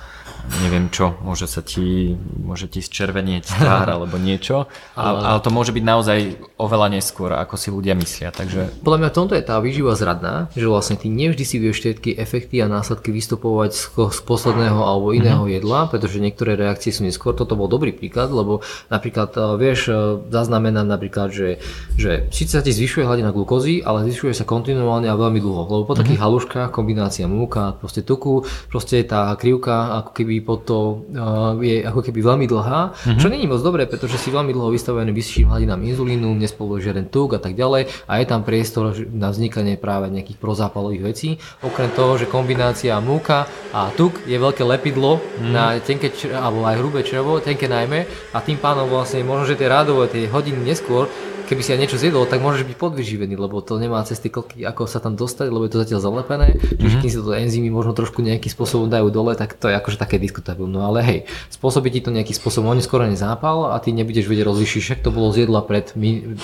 [0.63, 5.19] neviem čo, môže sa ti, môže ti zčervenieť tvár alebo niečo, ale...
[5.23, 6.19] ale to môže byť naozaj
[6.57, 8.33] oveľa neskôr, ako si ľudia myslia.
[8.33, 8.81] Takže...
[8.81, 12.17] Podľa mňa v tomto je tá výživa zradná, že vlastne ty nevždy si vieš všetky
[12.17, 15.57] efekty a následky vystupovať z, z posledného alebo iného mm-hmm.
[15.61, 17.37] jedla, pretože niektoré reakcie sú neskôr.
[17.37, 19.95] Toto bol dobrý príklad, lebo napríklad e, vieš e,
[20.33, 21.61] zaznamenať napríklad, že,
[21.99, 25.83] že síce sa ti zvyšuje hladina glukózy, ale zvyšuje sa kontinuálne a veľmi dlho, lebo
[25.85, 26.01] po mm-hmm.
[26.01, 32.01] takých haluškách kombinácia múka, proste tuku, proste tá krivka ako keby to uh, je ako
[32.03, 33.21] keby veľmi dlhá, mm-hmm.
[33.21, 37.37] čo není moc dobré, pretože si veľmi dlho vystavený vyšším hladinám inzulínu, nespolu žiaden tuk
[37.37, 41.29] a tak ďalej a je tam priestor na vznikanie práve nejakých prozápalových vecí.
[41.63, 45.53] Okrem toho, že kombinácia múka a tuk je veľké lepidlo mm-hmm.
[45.53, 49.71] na tenké alebo aj hrubé črevo, tenké najmä a tým pánom vlastne možno, že tie
[49.71, 51.07] rádové, tie hodiny neskôr
[51.47, 54.91] keby si aj niečo zjedol, tak môžeš byť podvyživený, lebo to nemá cesty klky, ako
[54.91, 56.59] sa tam dostať, lebo je to zatiaľ zalepené.
[56.59, 56.79] Mm-hmm.
[56.83, 59.97] Čiže kým si to enzymy možno trošku nejakým spôsobom dajú dole, tak to je akože
[59.97, 60.75] také diskutabilné.
[60.77, 61.19] No ale hej,
[61.55, 65.31] spôsobí ti to nejaký spôsobom skoro zápal a ty nebudeš vedieť rozlišiť, však to bolo
[65.31, 65.95] z jedla pred,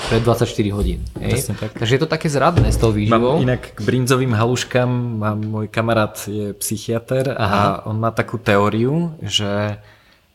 [0.09, 1.03] pred 24 hodín.
[1.19, 1.51] Hej?
[1.59, 1.75] tak.
[1.75, 3.43] Takže je to také zradné s tou výživou.
[3.43, 4.89] Mám inak k brinzovým haluškám,
[5.19, 7.83] mám, môj kamarát je psychiatr Aha.
[7.83, 9.83] a on má takú teóriu, že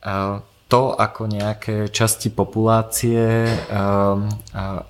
[0.03, 4.27] uh, to, ako nejaké časti populácie, um,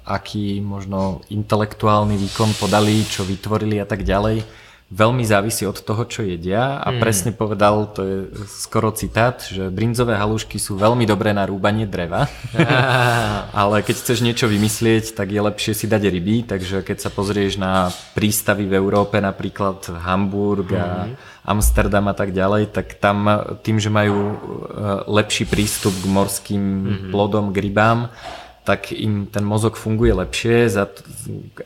[0.09, 4.41] aký možno intelektuálny výkon podali, čo vytvorili a tak ďalej,
[4.87, 6.99] veľmi závisí od toho, čo jedia a mm.
[7.03, 8.17] presne povedal, to je
[8.47, 12.31] skoro citát, že brinzové halušky sú veľmi dobré na rúbanie dreva,
[13.51, 17.59] ale keď chceš niečo vymyslieť, tak je lepšie si dať ryby, takže keď sa pozrieš
[17.59, 23.23] na prístavy v Európe, napríklad Hamburg a mm Amsterdam a tak ďalej, tak tam
[23.63, 24.35] tým, že majú e,
[25.07, 27.11] lepší prístup k morským mm-hmm.
[27.15, 28.11] plodom, k rybám,
[28.67, 30.67] tak im ten mozog funguje lepšie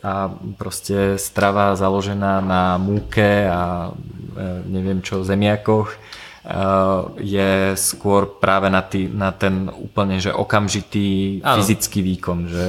[0.06, 0.30] a
[0.62, 5.97] proste strava založená na múke a e, neviem čo, zemiakoch
[6.41, 11.62] Eh, je skôr práve na, tý, na ten úplne že okamžitý ano.
[11.62, 12.49] fyzický výkon.
[12.49, 12.64] Že...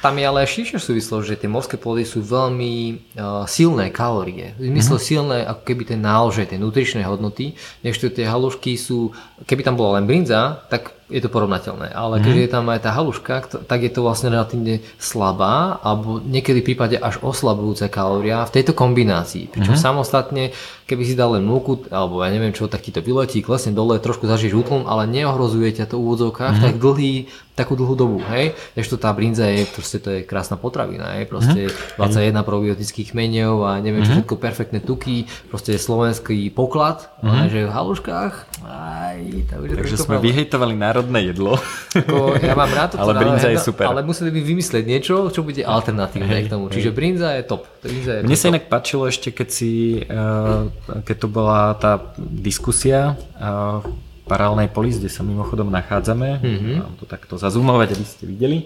[0.00, 2.72] Tam je ale širšia súvislosť, že tie morské plody sú veľmi
[3.20, 4.56] uh, silné kalórie.
[4.56, 5.10] V zmysle mm-hmm.
[5.12, 7.52] silné ako keby ten nálože, tie nutričné hodnoty,
[7.84, 9.12] než tie halušky sú,
[9.44, 11.90] keby tam bola len brinza, tak je to porovnateľné.
[11.90, 12.22] Ale mm.
[12.22, 13.34] keď je tam aj tá haluška,
[13.66, 18.72] tak je to vlastne relatívne slabá, alebo niekedy v prípade až oslabujúca kalória v tejto
[18.72, 19.50] kombinácii.
[19.50, 19.82] Pričom mm.
[19.82, 20.54] samostatne,
[20.86, 23.98] keby si dal len múku, alebo ja neviem čo, tak ti to vyletí, klesne dole,
[23.98, 26.62] trošku zažiješ útlom, ale neohrozuje ťa to v úvodzovkách mm.
[26.62, 27.14] tak dlhý
[27.60, 28.56] takú dlhú dobu, hej.
[28.72, 31.28] Ešte tá brinza je, proste to je krásna potravina, hej.
[31.28, 32.00] Proste mm.
[32.00, 34.16] 21 probiotických kmeňov a neviem čo, mhm.
[34.24, 37.28] všetko perfektné tuky, proste slovenský poklad, mm.
[37.28, 38.34] ale že v haluškách,
[38.64, 39.18] aj,
[39.52, 40.26] to už Takže sme problém.
[40.32, 41.60] vyhejtovali národné jedlo.
[42.08, 43.92] Ko, ja mám rád to, ale brinza je super.
[43.92, 46.72] Ale museli by vymyslieť niečo, čo bude alternatívne hej, k tomu.
[46.72, 47.68] Čiže brinza je top.
[47.84, 50.70] Brinza je Mne sa inak páčilo ešte, keď si, uh,
[51.04, 53.84] keď to bola tá diskusia, uh,
[54.30, 56.74] paralelnej polis, kde sa mimochodom nachádzame, mm-hmm.
[56.78, 58.58] mám to takto zazoomovať, aby ste videli,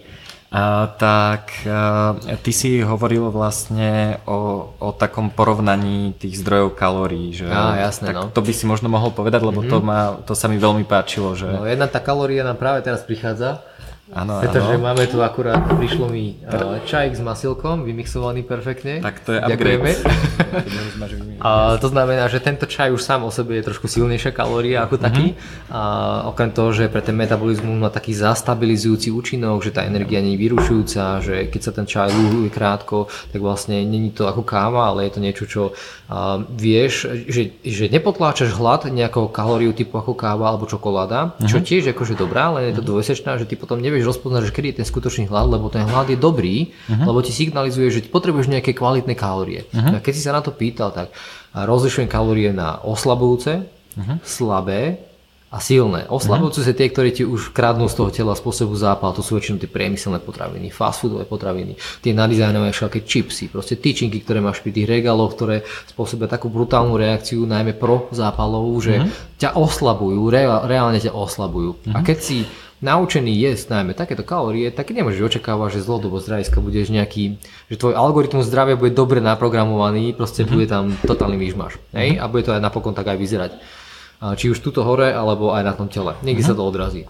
[0.55, 7.35] a, tak a, ty si hovoril vlastne o, o takom porovnaní tých zdrojov kalórií.
[7.35, 8.31] Že, Á, jasné, tak no.
[8.31, 9.73] To by si možno mohol povedať, lebo mm-hmm.
[9.75, 11.35] to, ma, to sa mi veľmi páčilo.
[11.35, 11.49] Že...
[11.59, 13.67] No, jedna tá kalória nám práve teraz prichádza
[14.13, 14.85] Áno, Pretože áno.
[14.85, 19.01] máme tu akurát, prišlo mi uh, čajk s masilkom, vymixovaný perfektne.
[19.03, 19.91] Tak to je Ďakujeme.
[21.49, 25.03] a to znamená, že tento čaj už sám o sebe je trošku silnejšia kalória ako
[25.03, 25.35] taký.
[25.35, 25.75] Mm-hmm.
[25.75, 25.81] A
[26.31, 30.43] okrem toho, že pre ten metabolizmus má taký zastabilizujúci účinok, že tá energia nie je
[30.47, 35.11] vyrušujúca, že keď sa ten čaj lúhuje krátko, tak vlastne není to ako káva, ale
[35.11, 40.55] je to niečo, čo uh, vieš, že, že nepotláčaš hlad nejakou kalóriu typu ako káva
[40.55, 41.51] alebo čokoláda, mm-hmm.
[41.51, 44.53] čo tiež akože dobrá, len je to dvojsečná, že ty potom nevieš nevieš rozpoznať, že
[44.53, 47.09] kedy je ten skutočný hlad, lebo ten hlad je dobrý, uh-huh.
[47.09, 49.65] lebo ti signalizuje, že potrebuješ nejaké kvalitné kalórie.
[49.73, 49.97] Uh-huh.
[49.97, 51.17] A keď si sa na to pýtal, tak
[51.57, 54.21] rozlišujem kalórie na oslabujúce, uh-huh.
[54.21, 55.01] slabé,
[55.55, 56.03] a silné.
[56.11, 59.63] Oslabujúce sú tie, ktoré ti už kradnú z toho tela spôsobu zápal, to sú väčšinou
[59.63, 64.75] tie priemyselné potraviny, fast foodové potraviny, tie nadizajnové všaké čipsy, proste tyčinky, ktoré máš pri
[64.75, 69.39] tých regáloch, ktoré spôsobia takú brutálnu reakciu, najmä pro zápalovú, že mm-hmm.
[69.39, 70.27] ťa oslabujú,
[70.67, 71.79] reálne ťa oslabujú.
[71.79, 71.95] Mm-hmm.
[71.95, 72.43] A keď si
[72.85, 77.41] naučený jesť najmä takéto kalórie, tak nemôžeš očakávať, že z dlhodobo zdraviska budeš nejaký,
[77.73, 80.53] že tvoj algoritmus zdravia bude dobre naprogramovaný, proste mm-hmm.
[80.53, 81.81] bude tam totálny výžmaš.
[81.97, 82.21] Mm-hmm.
[82.21, 83.53] A bude to aj napokon tak aj vyzerať
[84.33, 86.17] či už tuto hore, alebo aj na tom tele.
[86.25, 86.57] Niekde mm-hmm.
[86.57, 87.03] sa to odrazí.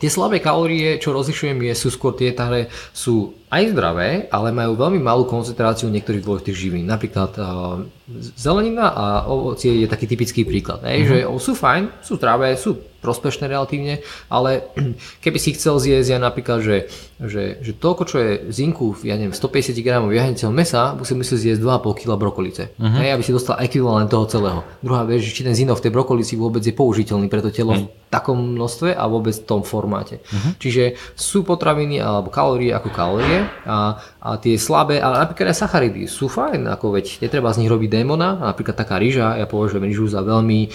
[0.00, 4.80] Tie slabé kalórie, čo rozlišujem, je, sú skôr tie, ktoré sú aj zdravé, ale majú
[4.80, 6.88] veľmi malú koncentráciu niektorých dôležitých živín.
[6.88, 7.84] Napríklad uh,
[8.32, 10.80] zelenina a ovocie je taký typický príklad.
[10.80, 11.04] Mm-hmm.
[11.04, 13.98] Že sú fajn, sú zdravé, sú prospešné relatívne,
[14.30, 14.62] ale
[15.26, 16.76] keby si chcel zjesť ja napríklad, že,
[17.18, 21.60] že, že toľko, čo je zinku, ja neviem, 150 g jahenceho mesa, musí musieť zjesť
[21.60, 22.72] 2,5 kg brokolice.
[22.78, 24.62] Hej, aby si dostal ekvivalent toho celého.
[24.78, 27.90] Druhá vec, či ten zinok v tej brokolici vôbec je použiteľný pre to telo uh-huh.
[27.90, 30.22] v takom množstve a vôbec v tom formáte.
[30.22, 30.54] Uh-huh.
[30.62, 36.10] Čiže sú potraviny alebo kalórie ako kalórie a, a tie slabé, ale napríklad aj sacharidy
[36.10, 40.06] sú fajn, ako veď netreba z nich robiť démona, napríklad taká ryža, ja považujem ryžu
[40.08, 40.70] za veľmi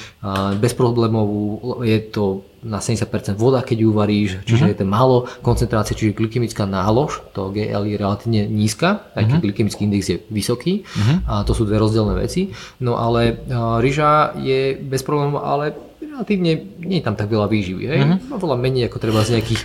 [0.60, 4.72] bezproblémovú, je to na 70% voda, keď ju varíš, čiže uh-huh.
[4.74, 9.46] je to málo koncentrácie, čiže glykemická nálož, to GL je relatívne nízka, aj keď uh-huh.
[9.46, 11.18] glykemický index je vysoký uh-huh.
[11.30, 12.50] a to sú dve rozdielne veci.
[12.82, 17.84] No ale uh, ryža je bez problémov, ale relatívne nie je tam tak veľa výživy.
[17.90, 18.00] Hej?
[18.06, 18.38] Uh-huh.
[18.38, 19.62] Veľa menej ako treba z nejakých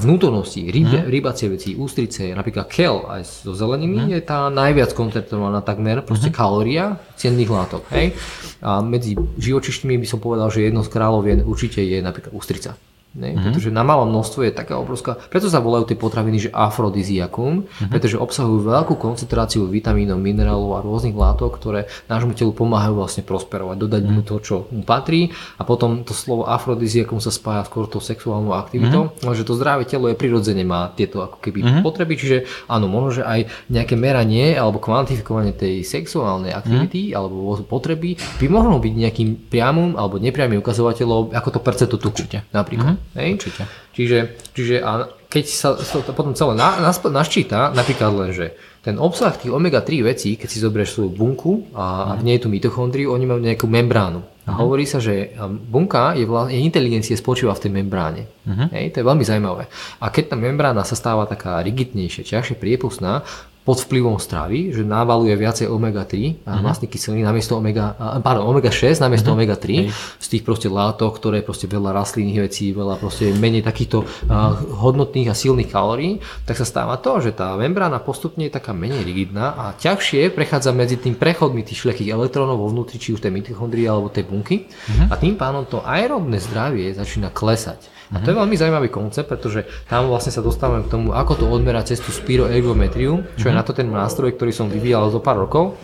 [0.00, 1.08] vnútorností, ryb, uh-huh.
[1.08, 4.14] rybacie veci, ústrice, napríklad kel aj zo zeleniny uh-huh.
[4.16, 6.40] je tá najviac koncentrovaná takmer, proste uh-huh.
[6.40, 7.84] kalória cenných látok.
[7.92, 8.16] Hej?
[8.64, 12.76] A medzi živočištmi by som povedal, že jedno z kráľov je, určite je napríklad ústrica.
[13.16, 13.32] Ne?
[13.32, 13.44] Mm-hmm.
[13.48, 17.88] Pretože na malom množstvo je taká obrovská, preto sa volajú tie potraviny, že afrodiziakum, mm-hmm.
[17.88, 23.76] pretože obsahujú veľkú koncentráciu vitamínov, minerálov a rôznych látok, ktoré nášmu telu pomáhajú vlastne prosperovať,
[23.80, 24.20] dodať mm-hmm.
[24.20, 28.52] mu to, čo mu patrí a potom to slovo afrodiziakum sa spája skôr tou sexuálnou
[28.52, 29.32] aktivitou, mm-hmm.
[29.32, 31.82] že to zdravé telo je prirodzene má tieto ako keby mm-hmm.
[31.88, 32.38] potreby, čiže
[32.68, 37.16] áno, možno, že aj nejaké meranie alebo kvantifikovanie tej sexuálnej aktivity mm-hmm.
[37.16, 42.98] alebo potreby by mohlo byť nejakým priamým alebo nepriamým ukazovateľom, ako to percento tuku napríklad.
[42.98, 43.05] Mm-hmm.
[43.14, 43.28] Hej?
[43.38, 43.62] Určite.
[43.94, 44.18] Čiže,
[44.52, 49.02] čiže a keď sa, sa to potom celé na, na, naščíta, napríklad len, že ten
[49.02, 53.10] obsah tých omega-3 vecí, keď si zoberieš svoju bunku a, a v nej tú mitochondriu,
[53.10, 54.22] oni majú nejakú membránu.
[54.46, 54.62] A uh-huh.
[54.62, 58.30] hovorí sa, že bunka je, vla, je inteligencie spočíva v tej membráne.
[58.46, 58.70] Uh-huh.
[58.70, 59.66] Hej, to je veľmi zaujímavé.
[59.98, 63.26] A keď tá membrána sa stáva taká rigidnejšia, ťažšie priepustná,
[63.66, 66.62] pod vplyvom stravy, že navaluje viacej omega-3 a uh-huh.
[66.62, 69.42] vlastne kyseliny namiesto omega, pardon, omega-6 namiesto uh-huh.
[69.42, 69.86] omega-3 Hej.
[70.22, 75.26] z tých proste látok, ktoré proste veľa rastlinných vecí, veľa proste menej takýchto uh, hodnotných
[75.26, 79.58] a silných kalórií, tak sa stáva to, že tá membrána postupne je taká menej rigidná
[79.58, 83.90] a ťažšie prechádza medzi tým prechodmi tých šlechých elektrónov vo vnútri, či už tej mitochondrie
[83.90, 85.10] alebo tej bunky uh-huh.
[85.10, 87.95] a tým pádom to aerobné zdravie začína klesať.
[88.14, 91.44] A to je veľmi zaujímavý koncept, pretože tam vlastne sa dostávame k tomu, ako to
[91.50, 93.58] odmerať cez tú spiroergometriu, čo je mhm.
[93.58, 95.74] na to ten nástroj, ktorý som vyvíjal zo pár rokov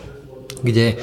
[0.61, 0.99] kde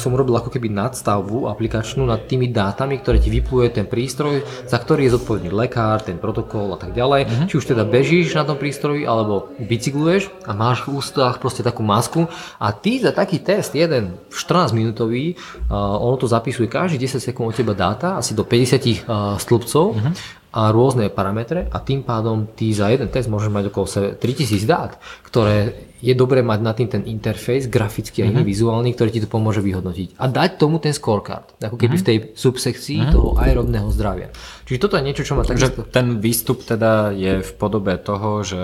[0.00, 4.80] som urobil ako keby nadstavbu aplikačnú nad tými dátami, ktoré ti vypluje ten prístroj, za
[4.80, 7.28] ktorý je zodpovedný lekár, ten protokol a tak ďalej.
[7.28, 7.46] Uh-huh.
[7.46, 11.84] Či už teda bežíš na tom prístroji, alebo bicykluješ a máš v ústach proste takú
[11.84, 15.36] masku a ty za taký test, jeden 14 minútový,
[15.70, 19.04] ono to zapisuje každý 10 sekúnd od teba dáta, asi do 50
[19.36, 23.86] stĺpcov uh-huh a rôzne parametre a tým pádom ty za jeden test môžeš mať okolo
[23.90, 28.52] sebe 3000 dát, ktoré je dobré mať na tým ten interfejs grafický a iný mm-hmm.
[28.54, 30.20] vizuálny, ktorý ti to pomôže vyhodnotiť.
[30.20, 32.04] A dať tomu ten scorecard, ako keby mm-hmm.
[32.04, 33.14] v tej subsekcii mm-hmm.
[33.16, 34.28] toho aerobného zdravia.
[34.68, 35.56] Čiže toto je niečo, čo má tak...
[35.56, 38.62] Takže ten výstup teda je v podobe toho, že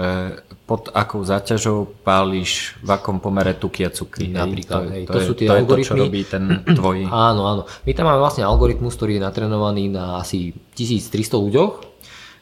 [0.70, 4.30] pod akou záťažou páliš v akom pomere tuky a cukry.
[4.30, 5.82] Napríklad, to, hej, to, to, je, sú tie to algoritmy.
[5.82, 6.44] je to, čo robí ten
[6.78, 7.10] tvoj...
[7.10, 7.62] Áno, áno.
[7.82, 11.89] My tam máme vlastne algoritmus, ktorý je natrenovaný na asi 1300 ľuďoch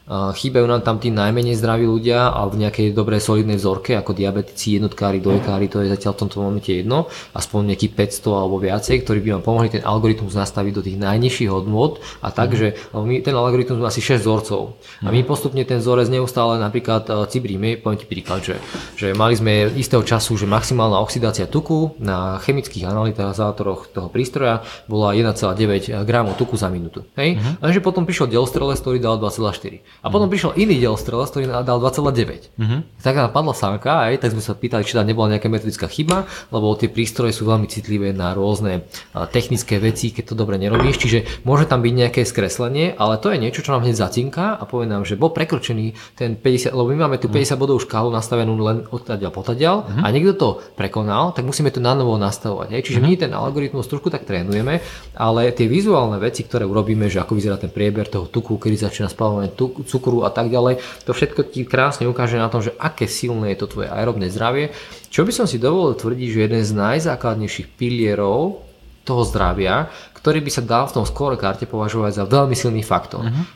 [0.09, 4.80] Chýbajú nám tam tí najmenej zdraví ľudia a v nejakej dobrej solidnej vzorke, ako diabetici,
[4.80, 9.20] jednotkári, dvojkári, to je zatiaľ v tomto momente jedno, aspoň nejaký 500 alebo viacej, ktorí
[9.20, 12.56] by vám pomohli ten algoritmus nastaviť do tých najnižších hodnôt a tak, mm.
[12.56, 17.04] že my, ten algoritmus má asi 6 vzorcov a my postupne ten vzorec neustále napríklad
[17.04, 18.56] e, cibríme, poviem ti príklad, že,
[18.96, 25.12] že mali sme istého času, že maximálna oxidácia tuku na chemických analyzátoroch toho prístroja bola
[25.12, 27.04] 1,9 gramov tuku za minútu.
[27.20, 27.36] Hej?
[27.36, 27.61] Mm.
[27.61, 32.55] Lenže potom prišiel delstreles, ktorý dal 2,4 A potom prišiel iný dielstrelec, ktorý dal 2,9.
[32.55, 32.80] Uh-huh.
[33.03, 36.30] Tak nám padla sánka, aj, tak sme sa pýtali, či tam nebola nejaká metodická chyba,
[36.55, 38.86] lebo tie prístroje sú veľmi citlivé na rôzne
[39.34, 43.42] technické veci, keď to dobre nerobíš, čiže môže tam byť nejaké skreslenie, ale to je
[43.42, 46.96] niečo, čo nám hneď zacinká a povie nám, že bol prekročený ten 50, lebo my
[47.09, 50.03] máme tu 50 bodovú škálu nastavenú len odtadiaľ potadiaľ uh-huh.
[50.05, 52.70] a niekto to prekonal, tak musíme to na novo nastavovať.
[52.70, 52.82] Hej.
[52.90, 53.11] Čiže uh-huh.
[53.11, 54.78] my ten algoritmus trošku tak trénujeme,
[55.18, 59.11] ale tie vizuálne veci, ktoré urobíme, že ako vyzerá ten prieber toho tuku, kedy začína
[59.11, 59.51] spalovanie
[59.89, 63.64] cukru a tak ďalej, to všetko ti krásne ukáže na tom, že aké silné je
[63.64, 64.76] to tvoje aerobné zdravie.
[65.09, 68.68] Čo by som si dovolil tvrdiť, že jeden z najzákladnejších pilierov
[69.09, 73.24] toho zdravia, ktorý by sa dal v tom scorecarte považovať za veľmi silný faktor.
[73.24, 73.49] Uh-huh.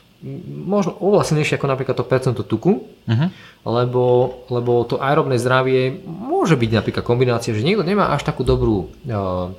[0.65, 3.27] Možno oveľa silnejšie ako napríklad to percento tuku, uh-huh.
[3.67, 4.03] lebo,
[4.49, 9.53] lebo to aerobné zdravie môže byť napríklad kombinácia, že niekto nemá až takú dobrú uh,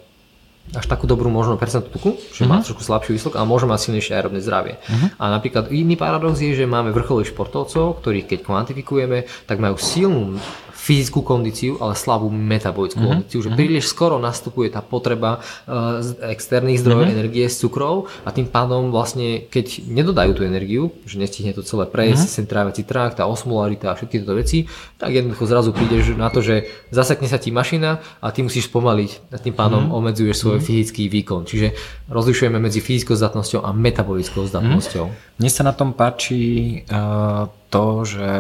[0.73, 2.51] až takú dobrú možno percentu tuku, že uh-huh.
[2.51, 4.81] má trošku slabší výsledok a môže mať silnejšie aerobné zdravie.
[4.81, 5.13] Uh-huh.
[5.21, 10.41] A napríklad iný paradox je, že máme vrcholových športovcov, ktorých keď kvantifikujeme, tak majú silnú
[10.85, 13.25] fyzickú kondíciu, ale slabú metabolickú mm-hmm.
[13.25, 17.17] kondíciu, že príliš skoro nastupuje tá potreba uh, externých zdrojov mm-hmm.
[17.17, 21.89] energie z cukrov a tým pádom vlastne, keď nedodajú tú energiu, že nestihne to celé
[21.89, 22.37] prejsť, mm-hmm.
[22.37, 24.69] sem tráviaci trakt, tá osmolarita a všetky tieto veci,
[25.01, 29.33] tak jednoducho zrazu prídeš na to, že zasekne sa ti mašina a ty musíš spomaliť
[29.33, 29.97] a tým pádom mm-hmm.
[29.97, 30.69] obmedzuješ svoj mm-hmm.
[30.69, 31.49] fyzický výkon.
[31.49, 31.73] Čiže
[32.13, 35.07] rozlišujeme medzi fyzickou zdatnosťou a metabolickou zdatnosťou.
[35.09, 35.41] Mm-hmm.
[35.41, 38.31] Mne sa na tom páči uh, to, že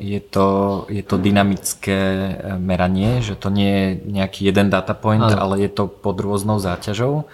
[0.00, 0.48] je to,
[0.88, 5.54] je to dynamické e, meranie, že to nie je nejaký jeden data point, ale, ale
[5.60, 7.28] je to pod rôznou záťažou.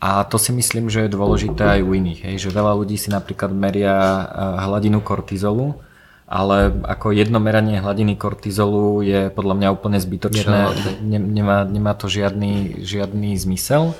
[0.00, 2.20] A to si myslím, že je dôležité aj u iných.
[2.24, 4.24] Hej, že veľa ľudí si napríklad meria e,
[4.64, 5.76] hladinu kortizolu,
[6.24, 10.72] ale ako jedno meranie hladiny kortizolu je podľa mňa úplne zbytočné,
[11.04, 13.92] nemá, nemá to žiadny, žiadny zmysel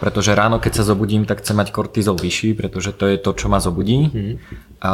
[0.00, 3.46] pretože ráno, keď sa zobudím, tak chcem mať kortizol vyšší, pretože to je to, čo
[3.46, 4.10] ma zobudí.
[4.80, 4.92] A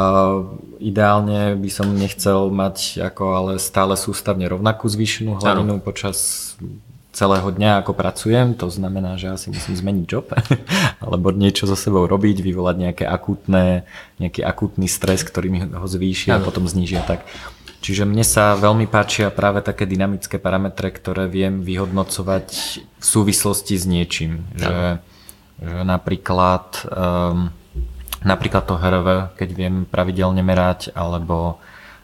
[0.79, 5.83] ideálne by som nechcel mať ako ale stále sústavne rovnakú zvýšenú hladinu ano.
[5.83, 6.17] počas
[7.13, 10.33] celého dňa, ako pracujem, to znamená, že asi musím zmeniť job,
[11.03, 13.85] alebo niečo so sebou robiť, vyvolať nejaké akútne,
[14.17, 17.05] nejaký akútny stres, ktorý mi ho zvýši a potom znížia.
[17.05, 17.21] Tak
[17.83, 22.47] Čiže mne sa veľmi páčia práve také dynamické parametre, ktoré viem vyhodnocovať
[22.79, 24.47] v súvislosti s niečím.
[24.55, 25.03] Že,
[25.59, 27.51] že napríklad, um,
[28.23, 31.59] napríklad to HRV, keď viem pravidelne merať, alebo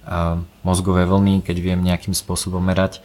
[0.09, 3.03] um, mozgové vlny, keď viem nejakým spôsobom merať.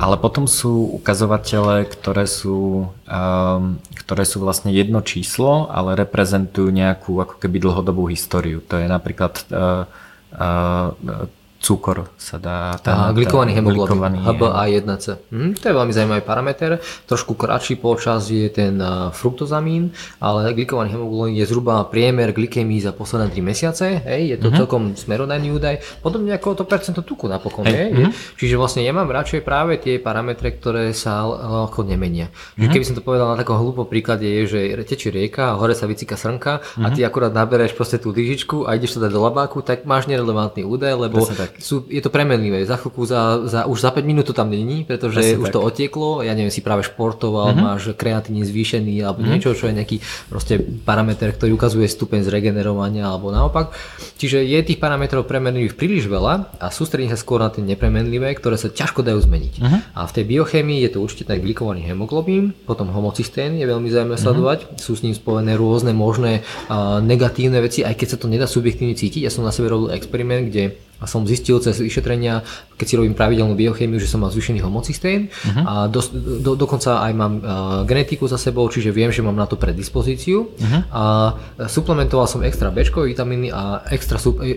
[0.00, 7.18] Ale potom sú ukazovatele, ktoré sú, um, ktoré sú vlastne jedno číslo, ale reprezentujú nejakú
[7.20, 8.64] ako keby dlhodobú históriu.
[8.72, 9.84] To je napríklad uh,
[11.66, 12.78] cukor sa dá...
[12.78, 15.34] Ten, a glikovaný hemoglobín, HbA1c.
[15.34, 16.78] Hm, to je veľmi zaujímavý parameter.
[17.10, 18.78] Trošku kratší počas je ten
[19.10, 19.90] fruktozamín,
[20.22, 23.86] ale glikovaný hemoglobín je zhruba priemer glykémii za posledné 3 mesiace.
[24.06, 24.58] Hej, je to mm-hmm.
[24.62, 25.82] celkom smerodajný údaj.
[25.98, 27.66] Potom nejakého to percento tuku napokon.
[27.66, 27.74] Hey.
[27.74, 27.84] Je.
[27.90, 28.10] Mm-hmm.
[28.38, 32.30] Čiže vlastne ja mám radšej práve tie parametre, ktoré sa ľahko nemenia.
[32.54, 32.70] Mm-hmm.
[32.70, 36.14] Keby som to povedal na takom hlúpom príklade, je, že tečie rieka, hore sa vycíka
[36.14, 36.84] srnka mm-hmm.
[36.86, 40.06] a ty akurát nabereš proste tú lyžičku a ideš to dať do labáku, tak máš
[40.06, 41.26] nerelevantný údaj, lebo
[41.58, 42.64] sú, je to premenlivé.
[42.68, 45.54] Za chvíľku, za, za, už za 5 minút to tam není, pretože Presne už tak.
[45.56, 46.20] to otieklo.
[46.20, 47.64] Ja neviem, si práve športoval, mm-hmm.
[47.64, 49.32] máš kreatín zvýšený alebo mm-hmm.
[49.32, 49.96] niečo, čo je nejaký
[50.28, 53.72] proste parameter, ktorý ukazuje stupeň zregenerovania alebo naopak.
[54.20, 58.60] Čiže je tých parametrov premenlivých príliš veľa a sústredím sa skôr na tie nepremenlivé, ktoré
[58.60, 59.54] sa ťažko dajú zmeniť.
[59.60, 59.80] Mm-hmm.
[59.96, 64.16] A v tej biochemii je to určite tak glikovaný hemoglobín, potom homocystén je veľmi zaujímavé
[64.16, 64.24] mm-hmm.
[64.24, 64.58] sledovať.
[64.80, 68.96] Sú s ním spojené rôzne možné uh, negatívne veci, aj keď sa to nedá subjektívne
[68.96, 69.24] cítiť.
[69.24, 72.40] Ja som na sebe robil experiment, kde a som zistil cez vyšetrenia,
[72.80, 75.64] keď si robím pravidelnú biochémiu, že som mal zvýšený homocystén uh-huh.
[75.64, 76.00] a do,
[76.40, 77.42] do, dokonca aj mám uh,
[77.84, 80.80] genetiku za sebou, čiže viem, že mám na to predispozíciu uh-huh.
[80.92, 81.04] a
[81.68, 84.56] suplementoval som extra B vitamíny a extra sub, e,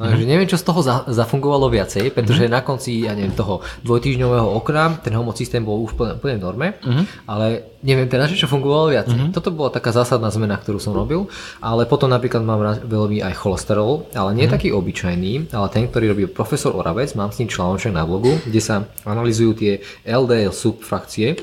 [0.00, 0.16] ústrice.
[0.16, 2.56] Takže neviem, čo z toho za, zafungovalo viacej, pretože uh-huh.
[2.56, 7.04] na konci, ja neviem, toho dvojtýždňového okna ten homosystém bol už plne, plne norme, uh-huh.
[7.28, 9.16] ale neviem teda, čo fungovalo viacej.
[9.16, 9.34] Uh-huh.
[9.36, 11.28] Toto bola taká zásadná zmena, ktorú som robil,
[11.60, 14.56] ale potom napríklad mám veľmi aj cholesterol, ale nie uh-huh.
[14.56, 18.60] taký obyčajný, ale ten, ktorý robí profesor Oravec, mám s ním článok na blogu, kde
[18.64, 21.36] sa analizujú tie LDL subfrakcie,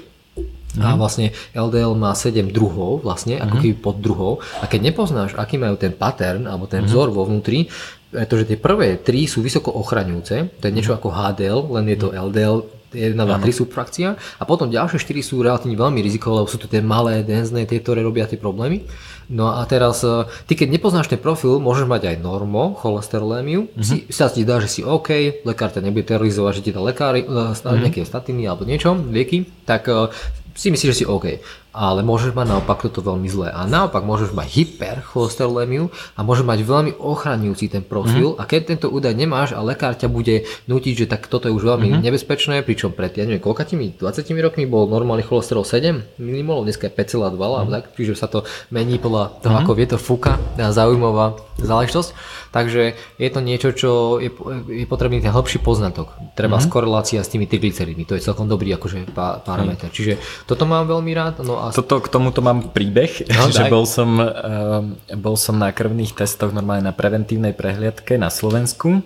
[0.77, 4.45] a vlastne LDL má 7 druhov, vlastne, ako keby pod druhov.
[4.61, 7.65] A keď nepoznáš, aký majú ten pattern, alebo ten vzor vo vnútri,
[8.11, 12.15] pretože tie prvé tri sú vysoko ochraňujúce, to je niečo ako HDL, len je to
[12.15, 16.55] LDL, 1, 2, 3 subfrakcia a potom ďalšie 4 sú relatívne veľmi rizikové, lebo sú
[16.55, 18.87] to tie malé, denzné, tie, ktoré robia tie problémy.
[19.27, 23.83] No a teraz, e, ty keď nepoznáš ten profil, môžeš mať aj normo, cholesterolémiu, mm-hmm.
[23.83, 27.27] si, sa ti dá, že si OK, lekár ťa nebude terorizovať, že ti dá lekári,
[27.27, 27.83] mm-hmm.
[27.83, 30.07] nejaké statiny alebo niečo, lieky, tak e,
[30.55, 31.43] si myslíš, že si OK.
[31.75, 33.53] Ale môžeš mať naopak toto veľmi zlé.
[33.53, 38.41] A naopak môžeš mať hypercholesterolémiu a môžeš mať veľmi ochraňujúci ten profil mm-hmm.
[38.41, 41.63] a keď tento údaj nemáš a lekár ťa bude nutiť, že tak toto je už
[41.63, 42.05] veľmi mm-hmm.
[42.05, 46.93] nebezpečné, pričom pred, ja neviem, koľkatými, 20 rokmi bol normálny cholesterol 7 millimolov, dneska je
[46.93, 47.73] 5,2, mm-hmm.
[47.73, 48.41] tak, čiže sa to
[48.73, 49.67] mení podľa toho, mm-hmm.
[49.67, 52.09] ako vie to fúka, zaujímavá záležitosť.
[52.47, 54.31] Takže je to niečo, čo je,
[54.71, 56.15] je potrebný ten hĺbší poznatok.
[56.33, 56.69] Treba mm-hmm.
[56.69, 59.13] skorelácia s tými triglyceridmi, to je celkom dobrý akože
[59.45, 59.91] parameter.
[59.91, 59.93] Mm.
[59.93, 60.13] Čiže
[60.49, 61.43] toto mám veľmi rád.
[61.43, 61.73] No a...
[61.73, 64.81] toto, k tomuto mám príbeh, no, že bol som, uh,
[65.17, 69.01] bol som na krvných testoch normálne na preventívnej prehliadke na Slovensku,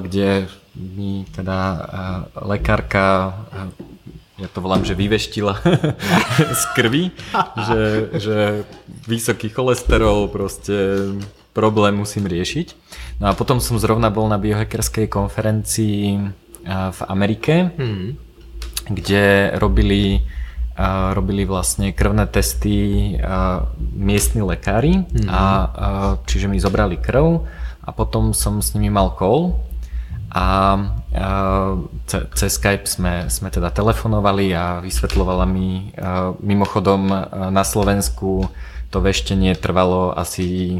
[0.00, 3.32] kde mi teda uh, lekárka
[4.34, 5.62] ja to volám, že vyveštila
[6.60, 7.14] z krvi,
[7.54, 7.82] že,
[8.18, 8.36] že
[9.06, 10.74] vysoký cholesterol, proste
[11.54, 12.74] problém musím riešiť.
[13.22, 16.18] No a potom som zrovna bol na biohackerskej konferencii
[16.66, 18.08] v Amerike, hmm.
[18.90, 20.26] kde robili,
[21.14, 23.14] robili vlastne krvné testy
[23.94, 25.30] miestni lekári, hmm.
[25.30, 25.42] a,
[26.26, 27.46] čiže mi zobrali krv
[27.84, 29.54] a potom som s nimi mal call
[30.34, 30.74] a
[32.10, 35.94] cez Skype sme, sme teda telefonovali a vysvetlovala mi
[36.42, 37.06] mimochodom
[37.54, 38.50] na Slovensku
[38.94, 40.78] to veštenie trvalo asi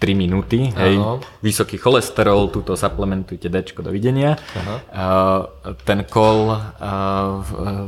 [0.00, 0.96] 3 minúty, hej,
[1.44, 4.40] vysoký cholesterol, túto supplementujte D, dovidenia.
[4.56, 4.76] Aha.
[5.84, 6.56] ten call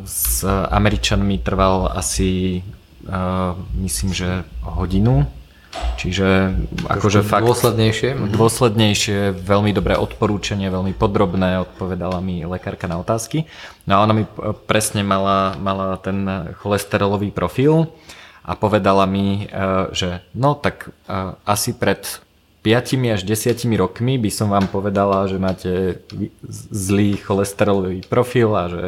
[0.04, 2.60] s Američanmi trval asi
[3.80, 5.24] myslím, že hodinu,
[5.98, 6.54] Čiže
[6.86, 7.44] akože fakt...
[7.44, 8.34] Dôslednejšie?
[8.34, 13.50] Dôslednejšie, veľmi dobré odporúčanie, veľmi podrobné, odpovedala mi lekárka na otázky.
[13.84, 14.24] No a ona mi
[14.66, 17.90] presne mala, mala ten cholesterolový profil
[18.48, 20.90] a povedala mi, e, že no tak e,
[21.44, 22.00] asi pred
[22.64, 26.02] 5 až 10 rokmi by som vám povedala, že máte
[26.72, 28.84] zlý cholesterolový profil a že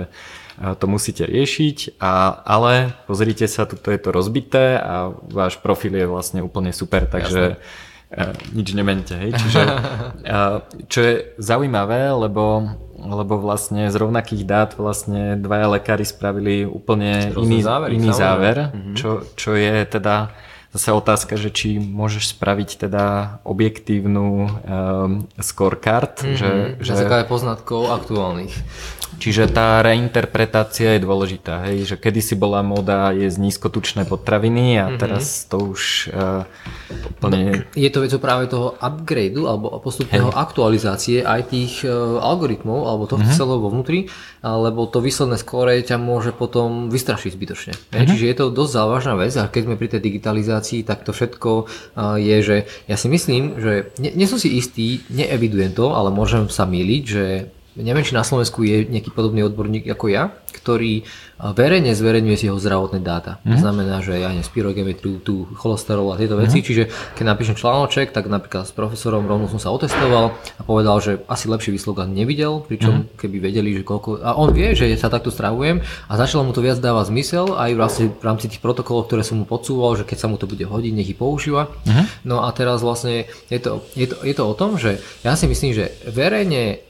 [0.61, 6.05] to musíte riešiť, a, ale pozrite sa, tuto je to rozbité a váš profil je
[6.05, 8.37] vlastne úplne super, takže Jasne.
[8.53, 9.17] nič nemente.
[9.17, 9.41] Hej?
[9.41, 9.63] Čiže,
[10.93, 17.65] čo je zaujímavé, lebo, lebo vlastne z rovnakých dát vlastne dvaja lekári spravili úplne iný,
[17.65, 18.95] záver, iný záver, mm-hmm.
[18.97, 20.31] čo, čo je teda
[20.71, 23.05] zase otázka, že či môžeš spraviť teda
[23.43, 24.49] objektívnu um,
[25.43, 26.15] scorecard.
[26.23, 26.39] Mm-hmm.
[26.39, 26.91] Že, že...
[26.95, 28.55] Na základe poznatkov aktuálnych.
[29.21, 34.97] Čiže tá reinterpretácia je dôležitá, hej, že kedysi bola móda jesť nízkotučné potraviny a mm-hmm.
[34.97, 36.49] teraz to už uh,
[37.05, 37.69] úplne...
[37.77, 40.41] Je to vecou práve toho upgradeu alebo postupného hej.
[40.41, 43.37] aktualizácie aj tých uh, algoritmov alebo toho mm-hmm.
[43.37, 44.09] celého vo vnútri,
[44.41, 47.73] lebo to výsledné skóre ťa môže potom vystrašiť zbytočne.
[47.77, 48.09] Mm-hmm.
[48.09, 51.69] Čiže je to dosť závažná vec a keď sme pri tej digitalizácii, tak to všetko
[51.69, 52.57] uh, je, že
[52.89, 57.05] ja si myslím, že nie, nie som si istý, neevidujem to, ale môžem sa míliť,
[57.05, 61.07] že neviem, či na Slovensku je nejaký podobný odborník ako ja, ktorý
[61.41, 63.41] verejne zverejňuje si jeho zdravotné dáta.
[63.41, 63.49] Mm-hmm.
[63.49, 63.63] To mhm.
[63.65, 66.69] znamená, že ja neviem, spirogemetriu, tu cholesterol a tieto veci, mm-hmm.
[66.69, 66.83] čiže
[67.17, 71.49] keď napíšem článoček, tak napríklad s profesorom rovno som sa otestoval a povedal, že asi
[71.49, 73.17] lepší výsledok nevidel, pričom mm-hmm.
[73.17, 74.21] keby vedeli, že koľko...
[74.21, 77.71] A on vie, že sa takto stravujem a začalo mu to viac dávať zmysel aj
[77.79, 80.63] vlastne v rámci tých protokolov, ktoré som mu podsúval, že keď sa mu to bude
[80.67, 81.73] hodiť, nech ich používa.
[81.89, 82.29] Mm-hmm.
[82.29, 85.49] No a teraz vlastne je to, je, to, je to o tom, že ja si
[85.49, 86.90] myslím, že verejne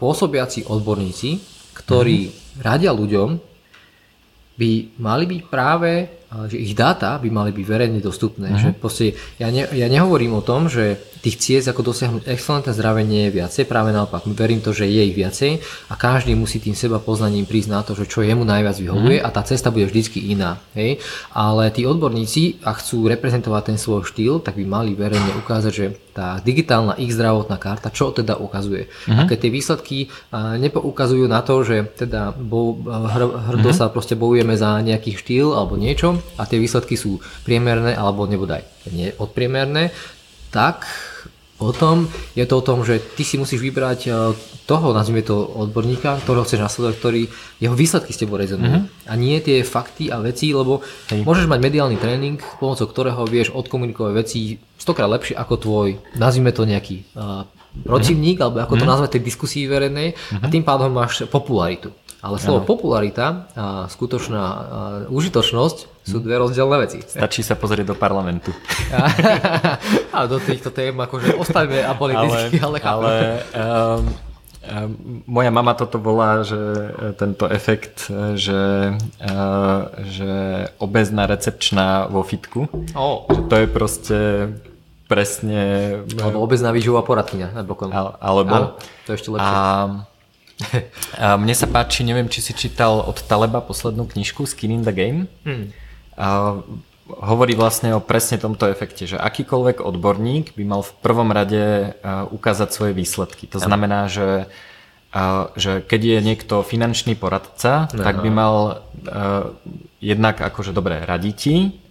[0.00, 1.30] pôsobiaci odborníci,
[1.76, 2.64] ktorí mm-hmm.
[2.64, 3.50] radia ľuďom,
[4.60, 6.20] by mali byť práve,
[6.52, 8.52] že ich dáta by mali byť verejne dostupné.
[8.52, 8.60] Mm-hmm.
[8.60, 9.06] Že proste,
[9.40, 13.40] ja, ne, ja nehovorím o tom, že tých ciest, ako dosiahnuť excelentné zdravie nie je
[13.40, 15.60] viacej, práve naopak, verím to, že je ich viacej
[15.92, 19.24] a každý musí tým seba poznaním prísť na to, že čo jemu najviac vyhovuje mm.
[19.24, 20.60] a tá cesta bude vždycky iná.
[20.76, 21.00] Hej?
[21.32, 25.86] Ale tí odborníci, ak chcú reprezentovať ten svoj štýl, tak by mali verejne ukázať, že
[26.20, 28.92] tá digitálna ich zdravotná karta, čo teda ukazuje.
[29.08, 29.16] Mm.
[29.16, 29.98] A keď tie výsledky
[30.36, 33.76] nepoukazujú na to, že teda bo, hr, hrdo mm.
[33.80, 38.60] sa proste bojujeme za nejaký štýl alebo niečo a tie výsledky sú priemerné alebo nebodaj
[39.16, 39.96] odpriemerné,
[40.52, 40.84] tak
[41.60, 44.10] potom je to o tom, že ty si musíš vybrať e,
[44.64, 47.22] toho, nazvime to odborníka, ktorého chceš nasledovať, ktorý
[47.60, 48.80] jeho výsledky s tebou rezonujú.
[48.80, 49.04] Mm-hmm.
[49.04, 50.80] A nie tie fakty a veci, lebo
[51.12, 51.20] Hej.
[51.20, 56.64] môžeš mať mediálny tréning, pomocou ktorého vieš odkomunikovať veci stokrát lepšie ako tvoj, nazvime to
[56.64, 57.44] nejaký uh,
[57.84, 58.56] protivník, mm-hmm.
[58.56, 58.92] alebo ako to mm-hmm.
[58.96, 60.40] nazvať tej diskusii verejnej mm-hmm.
[60.40, 61.92] a tým pádom máš popularitu.
[62.20, 62.68] Ale slovo ano.
[62.68, 64.60] popularita a skutočná a
[65.08, 66.98] užitočnosť sú dve rozdielne veci.
[67.06, 68.50] Stačí sa pozrieť do parlamentu.
[70.16, 73.14] a do týchto tém akože ostavíme apoliticky, ale, ale, ale
[73.54, 74.02] um,
[75.30, 78.62] moja mama toto volá, že e, tento efekt, e, že,
[79.22, 80.32] uh, že
[80.82, 82.66] obezná recepčná vo fitku.
[82.92, 83.24] Oh.
[83.30, 84.18] Že to je proste
[85.08, 85.62] presne...
[86.18, 87.50] Alebo obezná výživová poradkynia.
[88.20, 88.54] Alebo...
[88.54, 88.68] Áno,
[89.06, 89.48] to je ešte lepšie.
[89.48, 90.06] A,
[91.16, 94.92] A mne sa páči, neviem, či si čítal od Taleba poslednú knižku Skin in the
[94.92, 95.26] Game.
[95.44, 95.72] Hmm.
[97.10, 101.96] Hovorí vlastne o presne tomto efekte, že akýkoľvek odborník by mal v prvom rade
[102.30, 103.50] ukázať svoje výsledky.
[103.50, 104.46] To znamená, že
[105.10, 108.06] a že keď je niekto finančný poradca, no.
[108.06, 109.58] tak by mal uh,
[109.98, 111.82] jednak akože dobre radiť ti,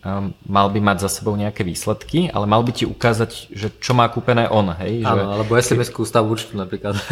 [0.48, 4.08] mal by mať za sebou nejaké výsledky, ale mal by ti ukázať, že čo má
[4.08, 5.04] kúpené on, hej?
[5.04, 6.96] Áno, že, alebo SMS-ku stav účtu napríklad.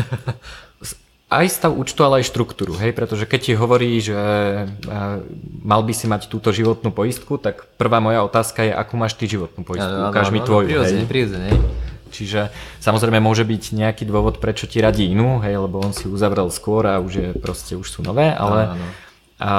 [1.28, 5.20] aj stav účtu, ale aj štruktúru, hej, pretože keď ti hovorí, že uh,
[5.60, 9.28] mal by si mať túto životnú poistku, tak prvá moja otázka je, akú máš ty
[9.28, 11.04] životnú poistku, ukáž mi tvoju, hej.
[11.04, 11.60] Prirodzene, hej.
[12.08, 12.48] Čiže
[12.80, 16.88] samozrejme môže byť nejaký dôvod, prečo ti radí inú, hej, lebo on si uzavrel skôr
[16.88, 18.88] a už je proste už sú nové, ale áno, áno.
[19.38, 19.54] A, a,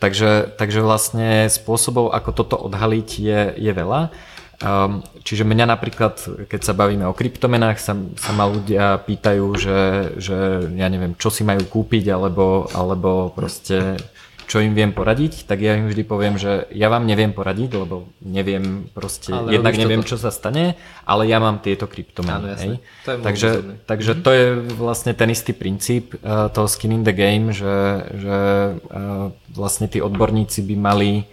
[0.00, 4.10] takže, takže vlastne spôsobov, ako toto odhaliť je, je veľa.
[4.58, 6.18] Um, čiže mňa napríklad,
[6.50, 9.80] keď sa bavíme o kryptomenách, sa, sa ma ľudia pýtajú, že,
[10.18, 14.02] že ja neviem, čo si majú kúpiť, alebo, alebo proste
[14.48, 18.08] čo im viem poradiť, tak ja im vždy poviem, že ja vám neviem poradiť, lebo
[18.24, 20.16] neviem proste, ale jednak neviem, toto.
[20.16, 20.72] čo sa stane,
[21.04, 22.56] ale ja mám tieto kryptomeny.
[22.56, 22.74] Hej?
[23.04, 23.48] To je takže
[23.84, 24.24] takže mm-hmm.
[24.24, 24.46] to je
[24.80, 28.38] vlastne ten istý princíp uh, toho skin in the game, že, že
[28.80, 31.28] uh, vlastne tí odborníci by mali